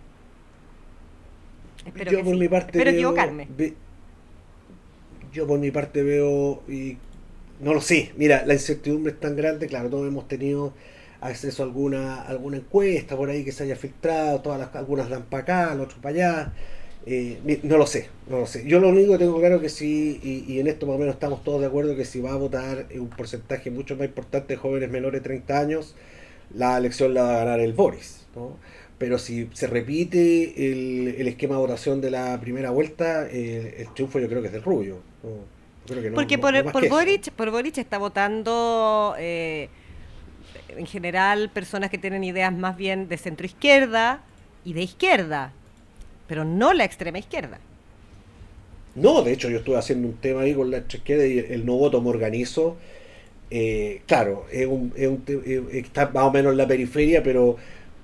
[1.85, 2.41] Espero yo que por sí.
[2.41, 3.49] mi parte Espero veo- equivocarme.
[3.57, 3.75] ve-
[5.33, 6.97] yo por mi parte veo y
[7.61, 8.13] no lo sé.
[8.17, 10.73] Mira, la incertidumbre es tan grande, claro, todos hemos tenido
[11.21, 15.25] acceso a alguna alguna encuesta por ahí que se haya filtrado, todas las algunas dan
[15.25, 16.53] para acá, las otras para allá.
[17.07, 18.67] Eh, no lo sé, no lo sé.
[18.67, 21.15] Yo lo único que tengo claro que sí, y, y en esto más o menos
[21.15, 24.57] estamos todos de acuerdo que si va a votar un porcentaje mucho más importante de
[24.57, 25.95] jóvenes menores de 30 años,
[26.55, 28.27] la elección la va a ganar el Boris.
[28.37, 28.57] ¿no?
[28.99, 33.95] Pero si se repite el, el esquema de votación de la primera vuelta, eh, el
[33.95, 34.99] triunfo yo creo que es del Rubio.
[36.15, 36.89] Porque por, no por.
[36.89, 39.69] Boric, por Boric está votando eh,
[40.69, 44.23] en general personas que tienen ideas más bien de centro izquierda
[44.65, 45.53] y de izquierda,
[46.31, 47.59] pero no la extrema izquierda.
[48.95, 51.75] No, de hecho yo estuve haciendo un tema ahí con la chequera y el no
[51.75, 52.77] voto me organizo.
[53.51, 55.25] Eh, claro, es un, es un
[55.73, 57.57] está más o menos en la periferia, pero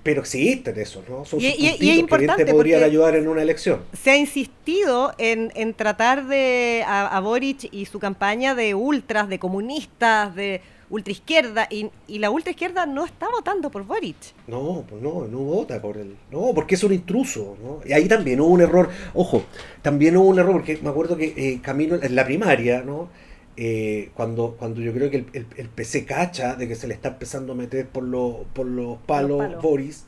[0.02, 1.24] pero existen esos, ¿no?
[1.24, 3.82] Son Y- y- y es sus puntitos que te podrían ayudar en una elección.
[3.92, 9.28] Se ha insistido en, en tratar de a, a Boric y su campaña de ultras,
[9.28, 10.60] de comunistas, de
[10.90, 14.16] ultraizquierda, y, y la ultraizquierda no está votando por Boric.
[14.46, 16.16] No, pues no, no vota por él.
[16.30, 17.80] No, porque es un intruso, ¿no?
[17.88, 18.88] Y ahí también hubo un error.
[19.14, 19.44] Ojo,
[19.82, 23.08] también hubo un error, porque me acuerdo que eh, Camino, en la primaria, ¿no?
[23.56, 26.94] Eh, cuando, cuando yo creo que el, el- el PC cacha de que se le
[26.94, 29.62] está empezando a meter por, los por los palos, palos.
[29.62, 30.04] Boris,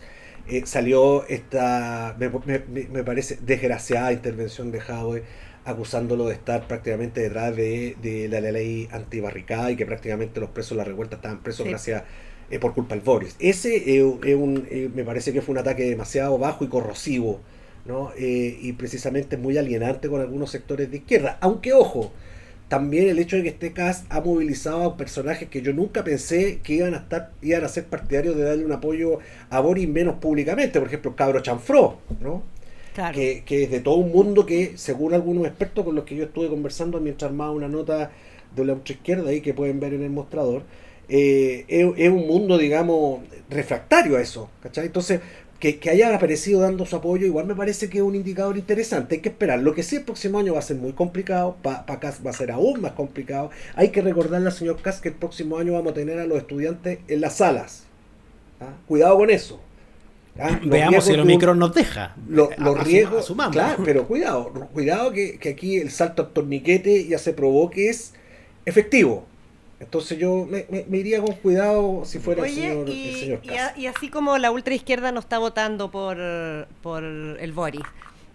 [0.48, 5.22] eh, salió esta, me, me- me- parece, desgraciada intervención de Jadwe
[5.68, 10.70] acusándolo de estar prácticamente detrás de, de la ley antibarricada y que prácticamente los presos
[10.70, 11.70] de la revuelta estaban presos Sí.
[11.70, 12.02] gracias
[12.50, 13.36] eh, por culpa del Boris.
[13.38, 17.40] Ese eh, es un, eh, me parece que fue un ataque demasiado bajo y corrosivo,
[17.84, 18.10] ¿no?
[18.18, 21.38] Eh, y precisamente muy alienante con algunos sectores de izquierda.
[21.40, 22.12] Aunque, ojo,
[22.68, 26.60] también el hecho de que este cast ha movilizado a personajes que yo nunca pensé
[26.62, 29.18] que iban a estar, iban a ser partidarios de darle un apoyo
[29.50, 30.78] a Boris menos públicamente.
[30.78, 32.42] Por ejemplo, Cabro Chanfró, ¿no?
[33.12, 36.24] Que, que es de todo un mundo que, según algunos expertos con los que yo
[36.24, 38.10] estuve conversando mientras armaba una nota
[38.56, 40.62] de la izquierda ahí que pueden ver en el mostrador,
[41.08, 44.50] eh, es, un mundo, digamos, refractario a eso.
[44.74, 45.20] Entonces,
[45.60, 49.16] que, que haya aparecido dando su apoyo, igual me parece que es un indicador interesante.
[49.16, 49.60] Hay que esperar.
[49.60, 52.34] Lo que sí el próximo año va a ser muy complicado, para Cas va a
[52.34, 53.50] ser aún más complicado.
[53.74, 56.38] Hay que recordarle al señor Cas que el próximo año vamos a tener a los
[56.38, 57.84] estudiantes en las salas.
[58.60, 58.74] ¿ah?
[58.86, 59.60] Cuidado con eso.
[60.38, 60.60] ¿Ah?
[60.64, 62.14] Veamos si el Omicron nos deja.
[62.28, 63.52] lo- Eh, los riesgos, asumamos.
[63.52, 67.88] claro, pero cuidado, cuidado que, que aquí el salto al torniquete ya se probó que
[67.88, 68.14] es
[68.66, 69.26] efectivo.
[69.80, 73.40] Entonces yo me, me- me iría con cuidado si fuera el señor, y, el señor
[73.42, 73.72] y Kass.
[73.76, 76.16] a- y así como la ultraizquierda no está votando por,
[76.82, 77.82] por el Boris,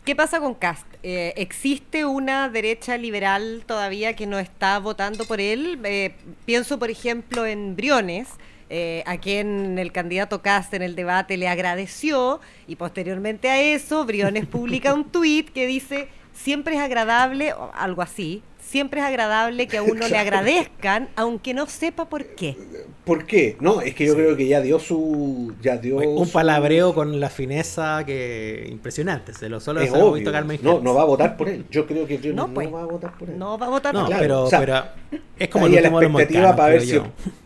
[0.06, 0.86] ¿qué pasa con Cast?
[1.04, 5.80] Eh, ¿Existe una derecha liberal todavía que no está votando por él?
[5.84, 6.14] Eh,
[6.46, 8.30] pienso, por ejemplo, en Briones.
[8.76, 14.04] Eh, a quien el candidato Cast en el debate le agradeció y posteriormente a eso
[14.04, 19.68] Briones publica un tuit que dice siempre es agradable, o algo así, siempre es agradable
[19.68, 22.58] que a uno le agradezcan aunque no sepa por qué.
[23.06, 23.56] ¿Por qué?
[23.60, 25.54] No, es que yo creo que ya dio su...
[25.62, 29.34] Ya dio Un su- palabreo con la fineza que impresionante.
[29.36, 31.66] Se lo solo Es se lo visto Carmen No, no va a votar por él.
[31.70, 32.74] Yo creo que Briones No, no, pues.
[32.74, 33.38] va a votar por él.
[33.38, 34.20] No va a votar No, por él.
[34.20, 34.84] pero, o sea, pero
[35.38, 37.04] es como el de la los expectativa para ver si yo.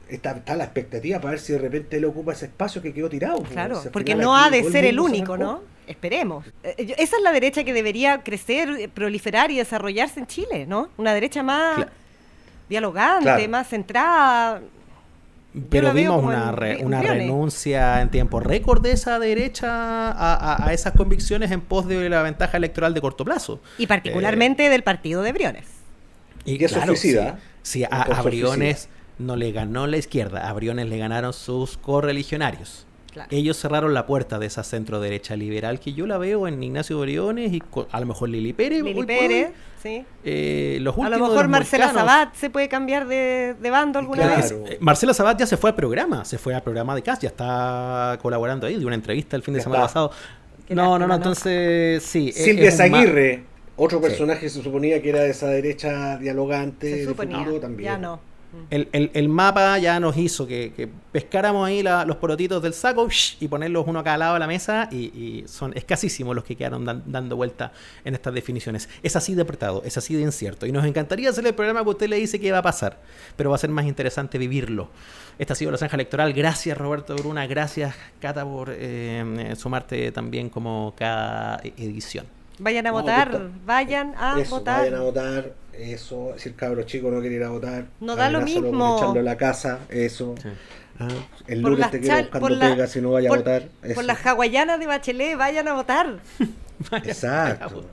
[0.10, 3.10] Está, está la expectativa para ver si de repente él ocupa ese espacio que quedó
[3.10, 3.38] tirado.
[3.40, 5.38] pues, Claro, porque no ha de ser el único.
[5.38, 5.62] ¿no?
[5.88, 6.46] Esperemos.
[6.64, 10.90] Eh, esa es la derecha que debería crecer, eh, proliferar y desarrollarse en Chile, ¿no?
[10.98, 11.92] Una derecha más Claro.
[12.70, 13.50] dialogante, Claro.
[13.50, 14.62] más centrada.
[15.70, 19.68] Pero vimos una, en re- Bri- una renuncia en tiempo récord de esa derecha
[20.12, 23.60] a, a- a esas convicciones en pos de la ventaja electoral de corto plazo.
[23.78, 25.66] Y particularmente del partido de Briones.
[26.46, 28.88] Y, eso claro, suicida, Sí, sí, a, Briones
[29.20, 32.86] no le ganó la izquierda, a Briones le ganaron sus correligionarios.
[33.12, 33.30] Claro.
[33.32, 37.00] Ellos cerraron la puerta de esa centro derecha liberal que yo la veo en Ignacio
[37.00, 38.84] Briones y a lo mejor Lili Pérez.
[38.84, 39.50] Lili Pérez,
[39.82, 40.06] sí.
[40.24, 41.92] Eh, los A lo mejor Marcela.
[41.92, 44.42] Sabat se puede cambiar de, de bando alguna Claro.
[44.42, 44.52] vez.
[44.74, 47.30] Eh, Marcela Sabat ya se fue al programa, se fue al programa de CAS, ya
[47.30, 50.08] está colaborando ahí, de una entrevista el fin de Ya semana está.
[50.10, 50.12] pasado.
[50.68, 52.30] Qué No, no, no, entonces sí.
[52.30, 53.46] es- Silvia Zaguirre,
[53.78, 54.04] otro Sí.
[54.10, 57.94] personaje que se suponía que era de esa derecha dialogante Se de futuro también.
[57.94, 58.20] ya no.
[58.70, 62.74] El, el- el mapa ya nos hizo que, que pescáramos ahí la- los porotitos del
[62.74, 63.38] saco ¡shh!
[63.40, 66.56] y ponerlos uno a cada lado de la mesa y, y son escasísimos los que
[66.56, 67.72] quedaron dan- dando vuelta
[68.04, 68.90] en estas definiciones.
[69.04, 71.90] Es así de apretado, es así de incierto y nos encantaría hacer el programa que
[71.90, 73.00] usted le dice que va a pasar,
[73.36, 74.90] pero va a ser más interesante vivirlo.
[75.40, 76.34] Esta ha sido la zanja electoral.
[76.34, 82.26] Gracias Roberto Bruna, gracias Cata por eh, sumarte también como cada e- edición.
[82.60, 83.50] Vayan a No, votar, puta.
[83.68, 84.80] vayan a Eso, votar.
[84.80, 88.30] vayan a votar, eso, si el cabro chico no quiere ir a votar, No da
[88.30, 88.98] lo mismo.
[88.98, 90.36] echarlo a la casa, eso.
[91.00, 91.08] Ah,
[91.48, 93.42] el Por lunes te quiero chal- buscando por la- pega si no vaya por- a
[93.42, 93.68] votar.
[93.82, 94.02] Por eso.
[94.02, 96.18] las hawaianas de Bachelet, vayan a votar.
[97.04, 97.86] Exacto.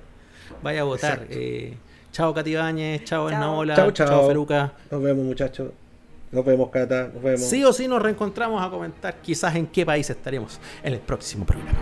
[0.62, 1.27] Vaya a votar.
[1.28, 1.74] Eh,
[2.12, 3.31] chao Catibáñez, chao Chao.
[3.31, 4.06] Esnaola, Chao, chao.
[4.09, 4.73] chao Feruca.
[4.90, 5.70] Nos vemos muchachos.
[6.32, 7.43] Nos vemos Cata, nos vemos.
[7.43, 11.44] Sí o sí nos reencontramos a comentar quizás en qué país estaremos en el próximo
[11.44, 11.78] programa.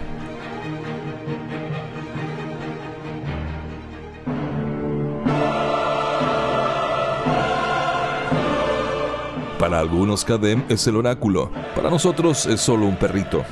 [9.63, 13.45] Para algunos Cadem es el oráculo, para nosotros es solo un perrito.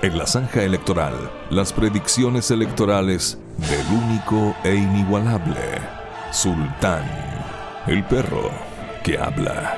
[0.00, 1.12] En la zanja electoral,
[1.50, 5.60] las predicciones electorales del único e inigualable
[6.30, 7.04] Sultán,
[7.86, 8.50] el perro
[9.04, 9.76] que habla.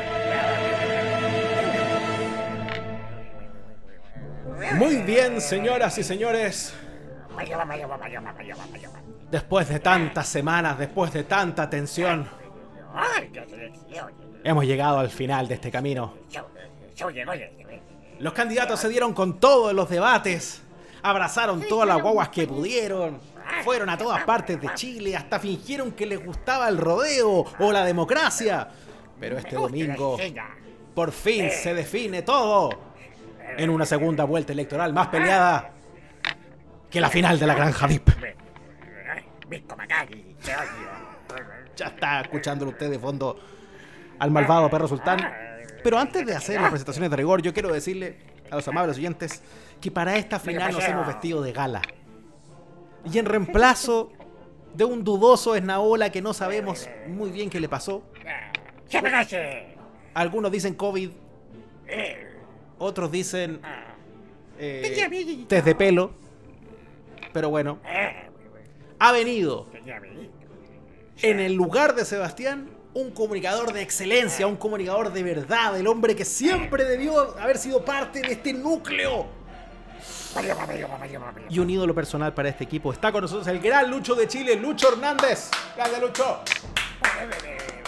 [4.76, 6.74] Muy bien, señoras y señores.
[9.32, 12.28] Después de tantas semanas, después de tanta tensión,
[14.44, 16.14] hemos llegado al final de este camino.
[18.18, 20.62] Los candidatos se dieron con todo en los debates,
[21.02, 23.18] abrazaron todas las guaguas que pudieron,
[23.64, 27.84] fueron a todas partes de Chile, hasta fingieron que les gustaba el rodeo o la
[27.84, 28.68] democracia.
[29.18, 30.16] Pero este domingo,
[30.94, 32.70] por fin se define todo
[33.56, 35.70] en una segunda vuelta electoral más peleada
[36.90, 38.08] que la final de la Granja VIP.
[41.76, 43.38] Ya está escuchándolo usted de fondo
[44.22, 45.18] al malvado perro sultán.
[45.82, 48.18] Pero antes de hacer las presentaciones de rigor, yo quiero decirle
[48.52, 49.42] a los amables oyentes
[49.80, 51.82] que para esta final nos hemos vestido de gala.
[53.12, 54.12] Y en reemplazo
[54.74, 58.04] de un dudoso esnaola que no sabemos muy bien qué le pasó.
[60.14, 61.10] Algunos dicen COVID,
[62.78, 63.60] otros dicen
[64.56, 66.12] eh, test de pelo.
[67.32, 67.80] Pero bueno,
[69.00, 69.66] ha venido
[71.22, 76.14] en el lugar de Sebastián un comunicador de excelencia, un comunicador de verdad, el hombre
[76.14, 79.26] que siempre debió haber sido parte de este núcleo.
[81.48, 82.92] Y un ídolo personal para este equipo.
[82.92, 85.50] Está con nosotros el gran Lucho de Chile, Lucho Hernández.
[85.76, 86.40] Grande Lucho.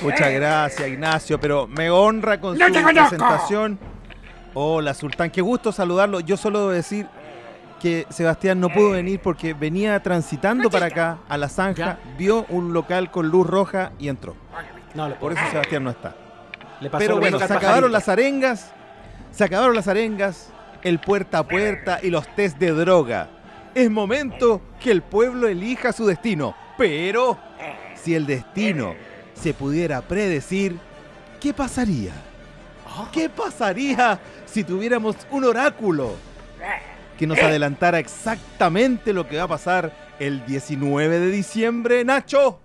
[0.02, 3.78] Muchas gracias, Ignacio, pero me honra con ¡No su presentación.
[4.52, 6.20] Hola, Sultán, qué gusto saludarlo.
[6.20, 7.06] Yo solo debo decir
[7.80, 12.72] que Sebastián no pudo venir porque venía transitando para acá, a la zanja, vio un
[12.72, 14.36] local con luz roja y entró.
[14.94, 16.14] No, Por eso Sebastián no está.
[16.80, 17.92] Le pasó Pero lo bueno, mismo se al acabaron pajarito.
[17.92, 18.70] las arengas,
[19.30, 20.48] se acabaron las arengas,
[20.82, 23.28] el puerta a puerta y los test de droga.
[23.74, 26.54] Es momento que el pueblo elija su destino.
[26.78, 27.38] Pero
[27.94, 28.94] si el destino
[29.34, 30.76] se pudiera predecir,
[31.40, 32.12] ¿qué pasaría?
[33.12, 36.12] ¿Qué pasaría si tuviéramos un oráculo
[37.18, 42.60] que nos adelantara exactamente lo que va a pasar el 19 de diciembre, Nacho?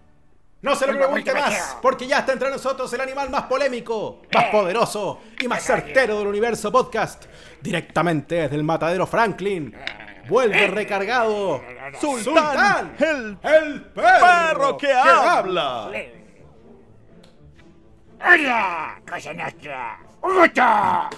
[0.62, 4.46] No se lo pregunte más, porque ya está entre nosotros el animal más polémico, más
[4.46, 7.26] poderoso y más certero del universo podcast.
[7.62, 9.74] Directamente desde el matadero Franklin.
[10.28, 11.64] Vuelve recargado.
[12.00, 15.92] Sultán, el, el perro, que habla.
[18.22, 20.00] Hola, cosa nuestra.
[20.22, 20.62] Un gusto.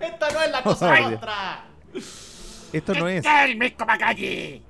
[0.00, 1.02] Esta no es la cosa Oye.
[1.02, 1.64] nuestra.
[2.72, 3.24] Esto no es.
[3.24, 4.64] El Misco Macalli.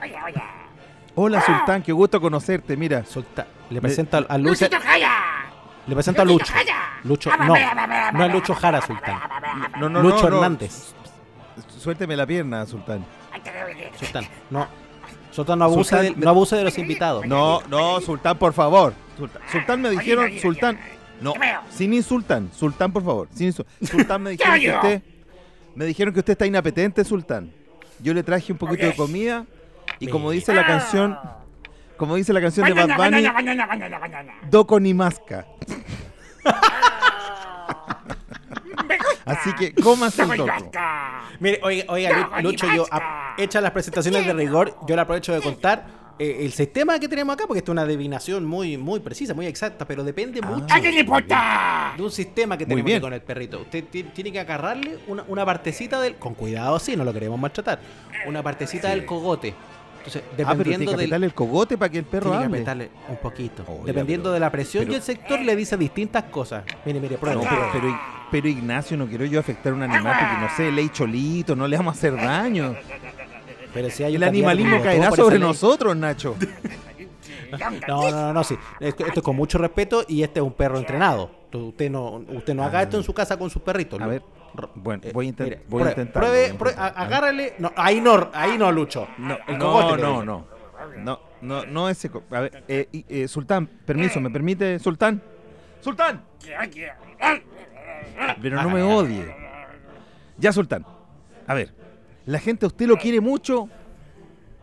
[0.00, 0.44] Hola, hola.
[1.14, 2.76] Hola, Sultán, qué gusto conocerte.
[2.76, 4.64] Mira, Sultán, le presento al Lucho.
[4.66, 5.12] Luchito Jaya.
[5.86, 6.52] Le presento a Lucho.
[7.04, 7.54] Lucho, no,
[8.12, 9.20] no es Lucho Jara, Sultán.
[9.80, 10.36] No, no, Lucho no, no.
[10.36, 10.94] Hernández.
[11.78, 13.04] Suélteme la pierna, Sultán.
[13.98, 14.66] Sultán, no.
[15.30, 17.26] Sultán, no abuse, Sultán, de, no abuse de los invitados.
[17.26, 18.94] No, no, Sultán, por favor.
[19.16, 20.78] Sultán, Sultán me dijeron, Sultán.
[21.20, 21.34] No,
[21.70, 22.50] sin insultán.
[22.54, 23.28] Sultán, por favor.
[23.32, 23.52] Sin
[23.82, 25.02] Sultán me dijeron que usted.
[25.74, 27.52] Me dijeron que usted está inapetente, Sultán.
[28.00, 29.46] Yo le traje un poquito de comida.
[29.98, 31.18] Y como dice la canción.
[31.96, 33.26] Como dice la canción de Bad Bunny.
[34.50, 35.46] Doco ni masca.
[39.24, 40.52] Así que cómase el doco.
[41.40, 45.32] Mire, oiga, oiga, Lu- Lucho, yo, a- hechas las presentaciones de rigor, yo le aprovecho
[45.32, 45.86] de contar
[46.18, 49.46] eh, el sistema que tenemos acá, porque esto es una adivinación muy, muy precisa, muy
[49.46, 51.92] exacta, pero depende mucho ¿A quién le importa?
[51.96, 52.98] de un sistema que tenemos bien.
[52.98, 53.60] aquí con el perrito.
[53.62, 56.14] Usted ti- tiene que agarrarle una, una partecita del.
[56.16, 57.80] Con cuidado, sí, no lo queremos maltratar.
[58.26, 59.54] Una partecita del cogote.
[60.06, 61.00] Entonces, Ah, pero tiene dependiendo que del.
[61.06, 62.56] apretarle el cogote para que el perro Tiene que hable.
[62.58, 63.64] apretarle un poquito.
[63.84, 66.64] Dependiendo pero- de la presión pero- y el sector le dice distintas cosas.
[66.84, 67.36] Mire, mire, pruebe.
[67.36, 68.00] No, pero, pero,
[68.30, 71.66] pero, Ignacio, no quiero yo afectar a un animal porque no sé, ley cholito, no
[71.66, 72.74] le vamos a hacer daño.
[73.74, 76.36] Pero si hay El animalismo caerá sobre nosotros, Nacho.
[77.86, 78.56] No, no, no, no, sí.
[78.80, 81.30] Esto, esto es con mucho respeto y este es un perro entrenado.
[81.52, 84.00] Usted no, usted no haga esto en su casa con sus perritos.
[84.00, 84.22] A ver,
[84.74, 86.22] bueno, voy a, inten- Mire, voy a intentar.
[86.22, 87.54] pruebe, agárrale.
[87.58, 89.06] No, ahí no, ahí no, Lucho.
[89.18, 90.46] No, El no, no, no.
[90.98, 92.10] No, no, no ese.
[92.30, 94.78] A ver, eh, eh, Sultán, permiso, ¿me permite?
[94.78, 95.22] Sultán.
[95.80, 96.22] ¡Sultán!
[98.40, 99.34] Pero no me odie.
[100.38, 100.84] Ya, Sultán.
[101.46, 101.72] A ver,
[102.24, 103.68] la gente a usted lo quiere mucho,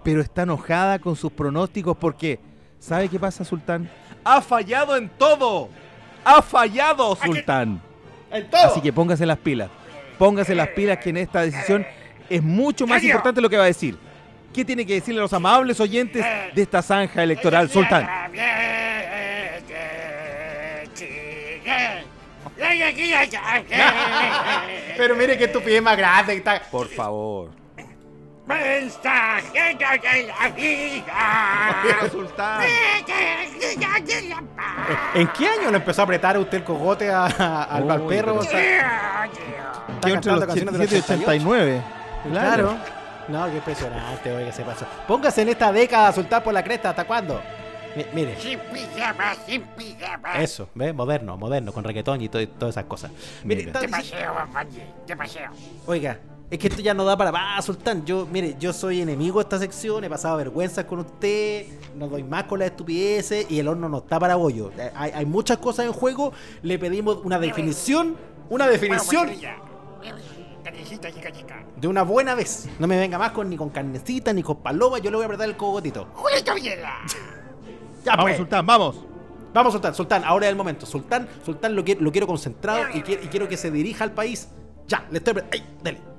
[0.04, 2.40] pero está enojada con sus pronósticos porque,
[2.80, 3.90] ¿sabe qué pasa, Sultán?
[4.24, 5.70] ¡Ha fallado en todo!
[6.26, 7.82] ¡Ha fallado, Sultán!
[8.32, 8.66] En todo.
[8.66, 9.70] Así que póngase las pilas.
[10.24, 11.86] Póngase las pilas que en esta decisión
[12.30, 13.98] es mucho más importante lo que va a decir.
[14.54, 16.26] ¿Qué tiene que decirle a los amables oyentes
[16.56, 18.08] de esta zanja electoral, Sultán?
[24.98, 26.34] Pero mire que estupidez más grande.
[26.34, 27.50] que está- Por favor.
[28.46, 31.14] De la vida.
[35.14, 38.36] ¿En qué año le empezó a apretar usted el cogote a- a- al, Uy, perro?
[38.36, 39.30] O sea,
[40.02, 41.82] Que entre los canciones del 87 y 89.
[42.30, 42.78] Claro.
[43.30, 44.86] No, qué impresionante, oiga, se pasó.
[45.08, 47.42] Póngase en esta década a soltar por la cresta, ¿hasta cuándo?
[47.96, 50.34] Mi- mire, Sin pijama, sin pijama.
[50.40, 50.92] eso, ¿ve?
[50.92, 53.12] Moderno, moderno, con reggaetón y todo- todas esas cosas.
[53.46, 55.50] Mire, está Te paseo, Fanny, te paseo.
[55.86, 56.18] Oiga,
[56.54, 58.06] es que esto ya no da para más, Sultán.
[58.06, 61.66] Yo, mire, yo soy enemigo de esta sección, he pasado vergüenza con usted,
[61.96, 64.70] no doy más con las estupideces y el horno no está para bollo.
[64.78, 66.32] Eh, Hay, hay muchas cosas en juego,
[66.62, 68.16] le pedimos una definición,
[68.52, 69.32] una definición
[70.64, 71.66] Carnecita, chica, chica.
[71.76, 72.70] de una buena vez.
[72.78, 75.26] No me venga más con ni con carnecita ni con paloma, yo le voy a
[75.26, 76.08] apretar el cogotito.
[78.06, 78.38] Ya, Vamos, pues.
[78.38, 78.96] Sultán, vamos.
[79.54, 80.86] Vamos, Sultán, Sultán, ahora es el momento.
[80.86, 84.12] Sultán, Sultán lo quiero, lo quiero concentrado y quiero, y quiero que se dirija al
[84.12, 84.50] país.
[84.88, 85.42] Ya, le estoy...
[85.52, 86.13] ¡Ay, dele!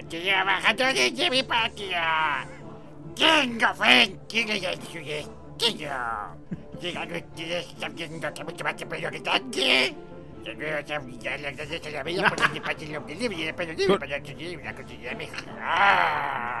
[0.00, 1.86] Estoy bajando desde mi patio.
[3.16, 6.36] Tengo fe en su destino.
[6.80, 8.74] Llegan ustedes sabiendo que mucho más
[11.28, 13.14] a las gracias a la por lo que
[13.92, 14.74] y para conseguir una
[15.14, 15.44] mejor.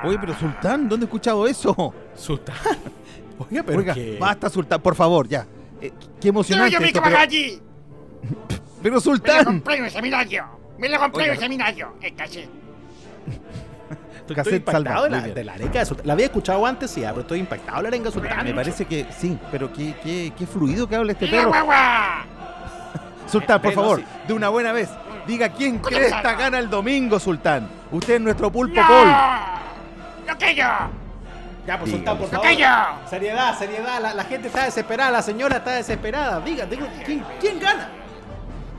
[0.04, 1.92] Oye, pero Sultán, ¿dónde he escuchado eso?
[2.14, 2.56] Sultán.
[3.50, 5.44] Oiga, pero Oiga, que- basta, Sultán, por favor, ya.
[5.80, 6.72] Eh, qué emocionante.
[6.72, 7.60] yo me esto, como pero, allí.
[8.82, 9.44] Pero Me lo Sultán.
[9.44, 10.44] compré en el seminario.
[10.78, 11.94] Me lo compré en el seminario.
[12.00, 12.48] Es casi.
[14.16, 16.06] Estoy Cassette impactado salva, de la, de la arenga de Sultán.
[16.06, 18.44] La había escuchado antes, sí, pero estoy impactado de la arenga de Sultán.
[18.44, 21.50] Me parece que sí, pero qué, qué, qué fluido que habla este ¡Mira, perro.
[21.50, 22.24] guagua!
[23.26, 24.04] Sultán, por favor, sí.
[24.28, 24.90] de una buena vez,
[25.26, 26.34] diga quién cresta salva.
[26.34, 27.68] gana el domingo, Sultán.
[27.90, 28.80] Usted es nuestro pulpo.
[28.80, 30.64] ¡No que yo!
[31.66, 32.46] Ya, pues Sultán, por ¡No favor.
[33.08, 34.00] Seriedad, seriedad.
[34.00, 36.40] La, la gente está desesperada, la señora está desesperada.
[36.40, 37.88] Diga, diga, ¿quién, quién gana?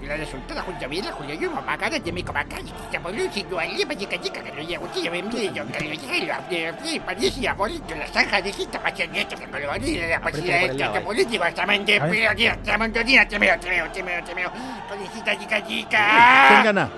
[0.08, 3.32] La resulta la Junta Vila, Julio yo, mamá, cara de mi comaca, y se volvió
[3.32, 3.64] sin duda,
[3.98, 7.96] chica chica, que lo llevo, tío, me envío, que lo llevo, de fi, parecía bonito,
[7.96, 10.32] la zanja de gita, para que nieto, que me lo olvide, la esta,
[10.78, 11.06] lado que ahí.
[11.06, 12.12] político, hasta mente, A ver.
[12.12, 14.52] pero aquí, hasta montonina, te meo, te meo, te meo, te meo,
[14.90, 16.64] parecita chica ¿Quién chica.
[16.64, 16.90] gana?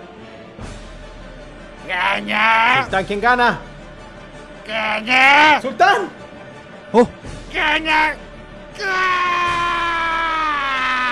[1.88, 2.82] ¡Gana!
[2.82, 3.60] Sultán, ¿quién gana?
[4.68, 5.62] ¡Gana!
[5.62, 6.10] ¡Sultán!
[6.92, 7.08] Oh,
[7.54, 8.16] ¡Gana!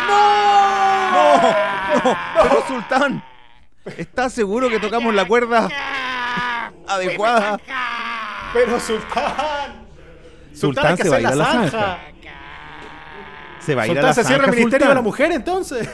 [0.08, 3.24] No, no, pero Sultán,
[3.98, 5.70] ¿estás seguro que tocamos la cuerda
[6.88, 7.60] adecuada?
[8.54, 9.84] Pero Sultán.
[10.54, 11.72] Sultán hay que se va a hacer ir a la zanja.
[11.72, 12.00] zanja.
[13.60, 15.04] Se va a ir a Sultán la se cierra el Ministerio de la Sultán.
[15.04, 15.90] Mujer, entonces.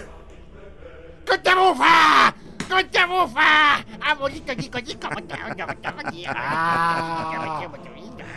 [1.28, 2.34] ¡Concha bufa!
[2.70, 3.86] ¡Concha bufa!
[4.06, 5.08] ¡Abuelito chico chico!
[5.10, 6.34] ¡Concha, concha, concha, concha!
[6.36, 7.62] Ah.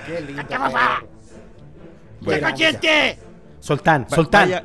[0.06, 0.42] Qué lindo.
[0.42, 1.00] ¡Concha bufa!
[1.00, 1.06] ¡Qué
[2.20, 3.18] Bueno, consciente!
[3.60, 4.48] Sultán, Sultán.
[4.48, 4.64] Vaya,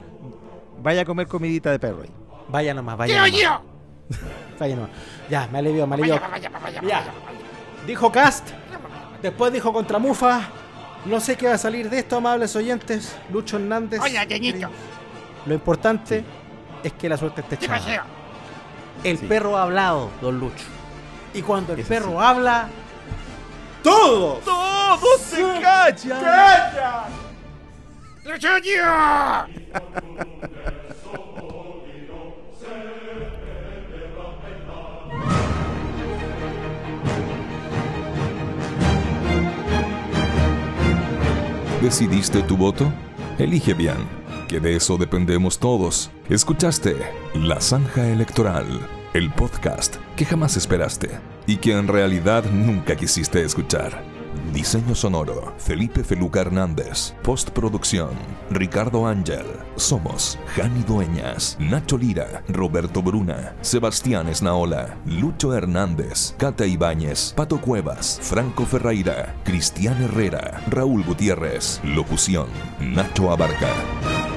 [0.87, 2.09] vaya a comer comidita de perro ahí.
[2.47, 3.61] Vaya nomás, vaya ¡Tío, nomás.
[4.09, 4.19] tío!
[4.57, 4.91] Vaya nomás.
[5.29, 6.13] Ya, me alivió, me alivió.
[6.15, 6.99] Vaya, vaya, vaya, Ya.
[6.99, 7.11] vaya,
[7.85, 8.49] Dijo Cast,
[9.21, 10.41] después dijo contra Mufa.
[11.05, 13.17] No sé qué va a salir de esto, amables oyentes.
[13.31, 13.99] Lucho Hernández.
[14.01, 14.67] Oye,
[15.45, 16.23] Lo importante
[16.83, 17.79] es que la suerte esté ¿qué echada.
[17.79, 18.03] paseo?
[19.03, 19.25] El Sí.
[19.27, 20.65] perro ha hablado, don Lucho.
[21.33, 22.17] Y cuando el Eso perro sí.
[22.19, 22.69] habla,
[23.83, 24.41] todos.
[24.43, 25.93] ¡Todos se callan!
[25.93, 27.26] ¡Lucho,
[41.81, 42.91] ¿Decidiste tu voto?
[43.39, 43.95] Elige bien,
[44.49, 46.11] que de eso dependemos todos.
[46.29, 46.97] Escuchaste
[47.33, 48.65] La Zanja Electoral,
[49.13, 51.11] el podcast que jamás esperaste
[51.45, 54.16] y que en realidad nunca quisiste escuchar.
[54.53, 57.13] Diseño sonoro, Felipe Feluca Hernández.
[57.23, 58.11] Postproducción,
[58.49, 59.45] Ricardo Ángel.
[59.75, 68.19] Somos Jani Dueñas, Nacho Lira, Roberto Bruna, Sebastián Esnaola, Lucho Hernández, Cata Ibáñez, Pato Cuevas,
[68.21, 71.81] Franco Ferreira, Cristian Herrera, Raúl Gutiérrez.
[71.83, 72.47] Locución,
[72.79, 74.36] Nacho Abarca.